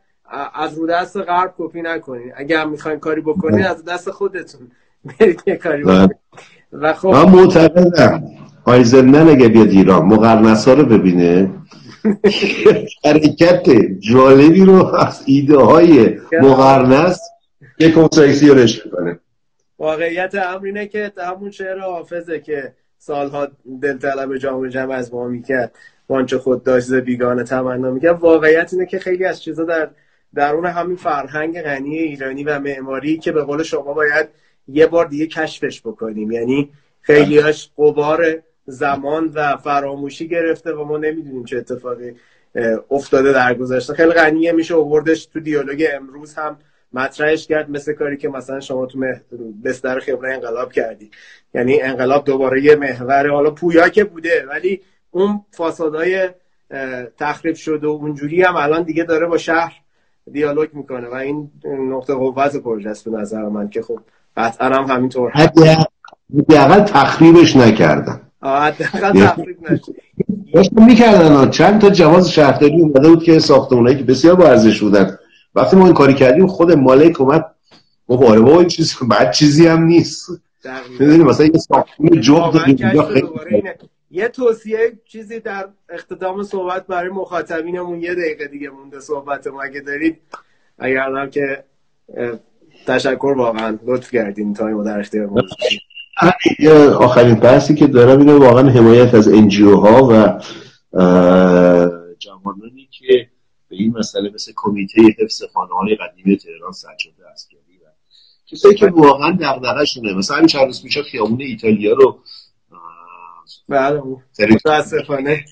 از 0.54 0.78
رو 0.78 0.88
دست 0.88 1.18
غرب 1.18 1.54
کپی 1.58 1.82
نکنین. 1.82 2.32
اگه 2.36 2.60
هم 2.60 2.70
می‌خواین 2.70 3.00
کاری 3.00 3.22
بکنین 3.22 3.66
از 3.66 3.86
دست 3.86 4.12
خودتون 4.12 4.72
برید 5.20 5.44
یه 5.48 5.56
کاری 5.56 5.84
بکنین. 5.84 6.10
و 6.74 6.94
خب 6.94 7.08
من 7.08 7.30
معتقدم 7.30 8.24
آیزنمن 8.66 9.30
اگه 9.30 9.48
بیاد 9.48 9.70
ایران 9.70 10.06
مقرنس 10.06 10.68
ها 10.68 10.74
رو 10.74 10.86
ببینه. 10.86 11.50
حرکت 13.06 13.70
جالبی 14.00 14.66
رو 14.66 14.96
از 14.96 15.24
ایده 15.26 15.58
های 15.58 16.20
مقرنس 16.42 17.20
یه 17.80 17.92
constructionش 17.92 18.82
کنه 18.84 19.20
واقعیت 19.80 20.36
امر 20.36 20.66
اینه 20.66 20.88
که 20.88 21.12
همون 21.18 21.52
شعر 21.52 21.80
حافظه 21.80 22.40
که 22.40 22.74
سالها 22.98 23.48
دلطلب 23.82 24.38
جامعه 24.38 24.70
جمع 24.70 24.92
از 24.92 25.14
ما 25.14 25.28
می‌کرد. 25.28 25.72
وانچه 26.10 26.38
خود 26.38 26.64
داشت 26.64 26.94
بیگانه 26.94 27.44
تمنا 27.44 27.92
می‌کرد. 27.92 28.20
واقعیت 28.20 28.74
اینه 28.74 28.86
که 28.86 29.00
خیلی 29.00 29.26
از 29.26 29.44
چیزا 29.44 29.64
در 29.64 29.90
درون 30.36 30.66
همین 30.66 30.96
فرهنگ 30.96 31.62
غنی 31.62 31.98
ایرانی 31.98 32.44
و 32.44 32.60
معماری 32.60 33.18
که 33.18 33.32
به 33.32 33.44
قول 33.44 33.64
شما 33.64 33.94
باید 33.94 34.30
یه 34.68 34.88
بار 34.88 35.06
دیگه 35.06 35.28
کشفش 35.28 35.82
بکنیم. 35.82 36.32
یعنی 36.32 36.70
خیلیاش 37.02 37.70
قبار 37.78 38.26
زمان 38.66 39.32
و 39.34 39.58
فراموشی 39.58 40.28
گرفته 40.28 40.74
و 40.74 40.84
ما 40.84 40.98
نمی‌دونیم 40.98 41.44
چه 41.44 41.58
اتفاقی 41.58 42.16
افتاده 42.92 43.34
در 43.34 43.54
گذشته. 43.54 43.94
خیلی 43.94 44.12
غنیه 44.12 44.52
میشه 44.52 44.76
آوردش 44.76 45.26
تو 45.26 45.40
دیالوگ 45.40 45.88
امروز 45.94 46.34
هم 46.34 46.58
مطرحش 46.94 47.48
کرد 47.48 47.70
مثل 47.70 47.94
کاری 47.94 48.18
که 48.18 48.30
مثلا 48.30 48.60
شما 48.60 48.86
تو 48.86 49.00
بستر 49.64 50.00
خبره 50.00 50.34
انقلاب 50.34 50.72
کردی. 50.72 51.12
یعنی 51.54 51.82
انقلاب 51.82 52.26
دوباره 52.26 52.64
یه 52.64 52.76
محور 52.76 53.30
حالا 53.30 53.52
پویا 53.52 53.90
که 53.90 54.04
بوده 54.04 54.46
ولی 54.50 54.82
اون 55.12 55.46
فاسادهای 55.52 56.30
تخریب 57.20 57.56
شده 57.56 57.88
و 57.88 57.90
اونجوری 57.90 58.42
هم 58.42 58.56
الان 58.56 58.84
دیگه 58.84 59.04
داره 59.04 59.26
با 59.26 59.38
شهر 59.38 59.83
دیالوگ 60.32 60.70
می‌کنه 60.74 61.08
و 61.08 61.14
این 61.14 61.50
نقطه 61.90 62.14
قوت 62.14 62.56
پروژه 62.56 62.90
است 62.90 63.10
به 63.10 63.18
نظر 63.18 63.44
من 63.50 63.70
که 63.70 63.82
خب 63.82 64.00
قطعا 64.38 64.70
هم 64.70 64.96
همینطور 64.96 65.32
حداقل 65.32 66.80
تخریبش 66.80 67.56
نکردن. 67.56 68.22
حداقل 68.44 69.26
تخریب 69.26 69.58
نشد. 69.72 69.96
می‌کردن 70.72 71.50
چند 71.50 71.82
تا 71.82 71.90
جواز 71.90 72.32
شهرداری 72.32 72.82
اومده 72.82 73.10
بود 73.10 73.24
که 73.24 73.40
ساختمانایی 73.40 73.98
که 73.98 74.04
بسیار 74.04 74.36
با 74.36 74.48
ارزش 74.48 74.82
بودن. 74.82 75.18
وقتی 75.56 75.76
ما 75.76 75.86
این 75.86 75.94
کاری 75.94 76.14
کردیم 76.14 76.48
خود 76.48 76.72
مالک 76.72 77.22
اومد 77.22 77.46
گفت 78.08 78.24
آره 78.24 78.40
بابا 78.40 78.60
این 78.60 78.68
چیز 78.68 78.96
بعد 79.10 79.32
چیزی 79.32 79.68
هم 79.68 79.84
نیست. 79.84 80.30
می‌دونی 81.00 81.24
مثلا 81.24 81.46
یه 81.46 81.58
ساختمون 81.58 82.22
جغد 82.22 82.58
یه 84.14 84.28
توصیه 84.28 85.00
چیزی 85.06 85.40
در 85.40 85.70
اختتام 85.90 86.44
صحبت 86.44 86.88
برای 86.88 87.10
مخاطبینمون 87.10 88.02
یه 88.02 88.16
دقیقه 88.16 88.48
دیگه 88.48 88.70
مونده 88.70 89.00
صحبت 89.00 89.48
ما 89.48 89.64
اگه 89.64 89.80
دارید. 89.80 90.18
اگر 90.80 91.16
هم 91.16 91.30
که 91.30 91.64
تشکر 92.88 93.34
واقعا 93.38 93.78
لطف 93.86 94.12
کردین 94.12 94.54
time 94.54 94.84
در 94.84 95.00
اختیار 95.00 95.30
آخرین 96.94 97.36
بحثی 97.36 97.76
که 97.76 97.88
دارم 97.88 98.20
اینه 98.20 98.34
واقعا 98.34 98.70
حمایت 98.70 99.14
از 99.14 99.28
NGO 99.28 99.76
ها 99.76 100.08
و 100.08 100.40
جوانانی 102.20 102.90
که 102.92 103.28
به 103.70 103.76
این 103.76 103.94
مسئله 103.98 104.32
مثل 104.34 104.52
کمیته 104.56 105.02
حفظ 105.20 105.44
خانه 105.54 105.74
های 105.74 105.96
قدیمی 105.96 106.38
تهران 106.38 106.72
سجاده 106.72 107.30
عسکری 107.34 107.58
و 107.58 107.88
کسایی 108.48 108.76
که 108.76 108.86
واقعا 108.86 109.38
دغدغه 109.42 109.86
شونه 109.86 110.14
مثلا 110.14 110.38
همین 110.38 110.48
چند 110.48 110.66
روز 110.66 110.84
پیش 110.84 110.98
خیابون 110.98 111.42
ایتالیا 111.42 111.94
رو 111.94 112.20
بله. 113.70 114.02
متاسفانه. 114.40 115.46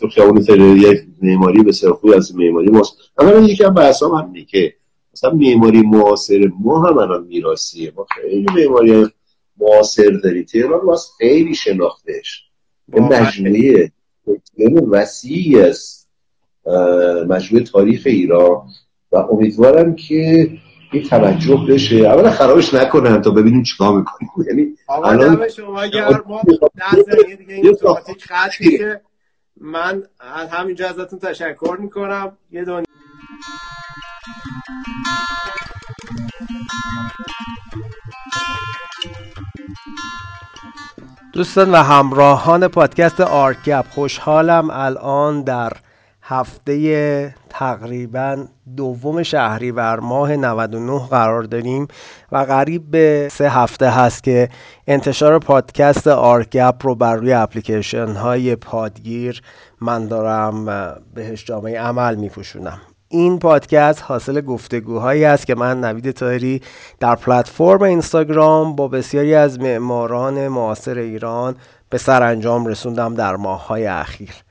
تو 0.00 0.08
خیابون 0.08 0.44
یک 0.76 0.98
معماری 1.22 1.62
به 1.62 1.72
خوبی 1.72 2.14
از 2.14 2.36
معماری 2.36 2.70
ماست. 2.70 2.96
اولا 3.18 3.40
یکی 3.40 3.64
از 3.64 3.74
بحثام 3.74 4.14
هم 4.14 4.32
اینه 4.32 4.46
که 4.46 4.74
مثلا 5.12 5.30
معماری 5.30 5.82
معاصر 5.82 6.50
ما 6.60 6.88
هم 6.88 6.98
الان 6.98 7.26
میراثیه. 7.26 7.92
ما 7.96 8.06
خیلی 8.14 8.46
معماری 8.54 9.06
معاصر 9.56 10.10
داری 10.24 10.44
تهران 10.44 10.86
واسه 10.86 11.10
خیلی 11.18 11.54
شناختش 11.54 12.44
یه 12.94 13.00
مجموعه 13.00 13.92
وسیعی 14.90 15.60
است 15.60 16.08
مجموعه 17.28 17.64
تاریخ 17.64 18.02
ایران. 18.04 18.68
و 19.12 19.16
امیدوارم 19.16 19.94
که 19.94 20.50
این 20.92 21.02
توجه 21.02 21.56
بشه. 21.68 21.96
اولا 21.96 22.30
خرابش 22.30 22.74
نکنن 22.74 23.22
تا 23.22 23.30
ببینیم 23.30 23.62
چیکار 23.62 23.98
می‌کنیم. 23.98 24.30
یعنی 24.48 24.74
الان 25.04 25.48
شما 25.48 25.80
اگر 25.80 26.20
ما 26.26 26.42
دیگه 27.38 27.54
این 27.54 27.68
اتوماتیک 27.68 28.24
خط 28.24 28.50
من 29.60 30.02
از 30.20 30.48
همینجا 30.48 30.88
ازتون 30.88 31.18
تشکر 31.18 31.76
می‌کنم. 31.80 32.32
یه 32.50 32.64
دنیا 32.64 32.84
دوستان 41.32 41.70
و 41.70 41.76
همراهان 41.76 42.68
پادکست 42.68 43.20
آرگپ 43.20 43.84
خوشحالم 43.90 44.70
الان 44.70 45.42
در 45.42 45.72
هفته 46.22 47.34
تقریبا 47.48 48.46
دوم 48.78 49.22
شهریور 49.22 50.00
ماه 50.00 50.36
99 50.36 51.08
قرار 51.10 51.42
داریم 51.42 51.88
و 52.32 52.36
قریب 52.36 52.90
به 52.90 53.28
سه 53.32 53.50
هفته 53.50 53.90
هست 53.90 54.24
که 54.24 54.48
انتشار 54.86 55.38
پادکست 55.38 56.06
آرگپ 56.06 56.74
رو 56.82 56.94
بر 56.94 57.16
روی 57.16 57.32
اپلیکیشن 57.32 58.08
های 58.08 58.56
پادگیر 58.56 59.42
من 59.80 60.06
دارم 60.06 60.66
بهش 61.14 61.44
جامه 61.44 61.80
عمل 61.80 62.14
میپوشونم. 62.14 62.80
این 63.08 63.38
پادکست 63.38 64.02
حاصل 64.02 64.40
گفتگوهایی 64.40 65.24
است 65.24 65.46
که 65.46 65.54
من 65.54 65.84
نوید 65.84 66.10
طاهری 66.10 66.62
در 67.00 67.14
پلتفرم 67.14 67.82
اینستاگرام 67.82 68.76
با 68.76 68.88
بسیاری 68.88 69.34
از 69.34 69.60
معماران 69.60 70.48
معاصر 70.48 70.98
ایران 70.98 71.56
به 71.90 71.98
سرانجام 71.98 72.66
رسوندم 72.66 73.14
در 73.14 73.36
ماههای 73.36 73.86
اخیر. 73.86 74.47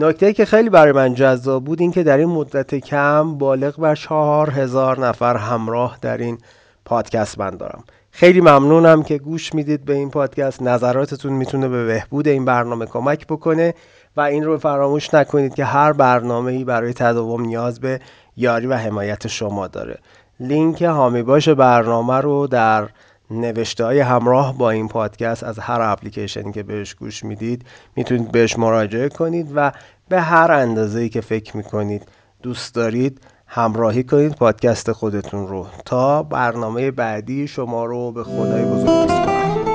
نکته 0.00 0.32
که 0.32 0.44
خیلی 0.44 0.70
برای 0.70 0.92
من 0.92 1.14
جذاب 1.14 1.64
بود 1.64 1.80
این 1.80 1.90
که 1.90 2.02
در 2.02 2.18
این 2.18 2.28
مدت 2.28 2.74
کم 2.74 3.38
بالغ 3.38 3.76
بر 3.76 3.94
چهار 3.94 4.50
هزار 4.50 5.06
نفر 5.06 5.36
همراه 5.36 5.98
در 6.00 6.18
این 6.18 6.38
پادکست 6.84 7.38
من 7.38 7.50
دارم. 7.50 7.84
خیلی 8.10 8.40
ممنونم 8.40 9.02
که 9.02 9.18
گوش 9.18 9.54
می‌دید 9.54 9.84
به 9.84 9.94
این 9.94 10.10
پادکست. 10.10 10.62
نظراتتون 10.62 11.32
می‌تونه 11.32 11.68
به 11.68 11.86
بهبود 11.86 12.28
این 12.28 12.44
برنامه 12.44 12.86
کمک 12.86 13.26
بکنه 13.26 13.74
و 14.16 14.20
این 14.20 14.44
رو 14.44 14.58
فراموش 14.58 15.14
نکنید 15.14 15.54
که 15.54 15.64
هر 15.64 15.92
برنامه 15.92 16.52
ای 16.52 16.64
برای 16.64 16.92
تداوم 16.92 17.40
نیاز 17.40 17.80
به 17.80 18.00
یاری 18.36 18.66
و 18.66 18.74
حمایت 18.74 19.26
شما 19.26 19.66
داره. 19.66 19.98
لینک 20.40 20.82
هامی 20.82 21.22
باش 21.22 21.48
برنامه 21.48 22.14
رو 22.20 22.46
در 22.46 22.88
نوشته 23.30 23.84
های 23.84 24.00
همراه 24.00 24.58
با 24.58 24.70
این 24.70 24.88
پادکست 24.88 25.44
از 25.44 25.58
هر 25.58 25.80
اپلیکیشنی 25.80 26.52
که 26.52 26.62
بهش 26.62 26.94
گوش 26.94 27.24
می‌دید 27.24 27.64
می‌تونید 27.96 28.32
بهش 28.32 28.58
مراجعه 28.58 29.08
کنید 29.08 29.52
و 29.54 29.72
به 30.08 30.20
هر 30.20 30.52
اندازه 30.52 31.08
که 31.08 31.20
فکر 31.20 31.56
می‌کنید 31.56 32.08
دوست 32.42 32.74
دارید 32.74 33.20
همراهی 33.46 34.04
کنید 34.04 34.32
پادکست 34.34 34.92
خودتون 34.92 35.48
رو. 35.48 35.66
تا 35.84 36.22
برنامه 36.22 36.90
بعدی 36.90 37.48
شما 37.48 37.84
رو 37.84 38.12
به 38.12 38.24
خدای 38.24 38.64
بزرگ 38.64 39.67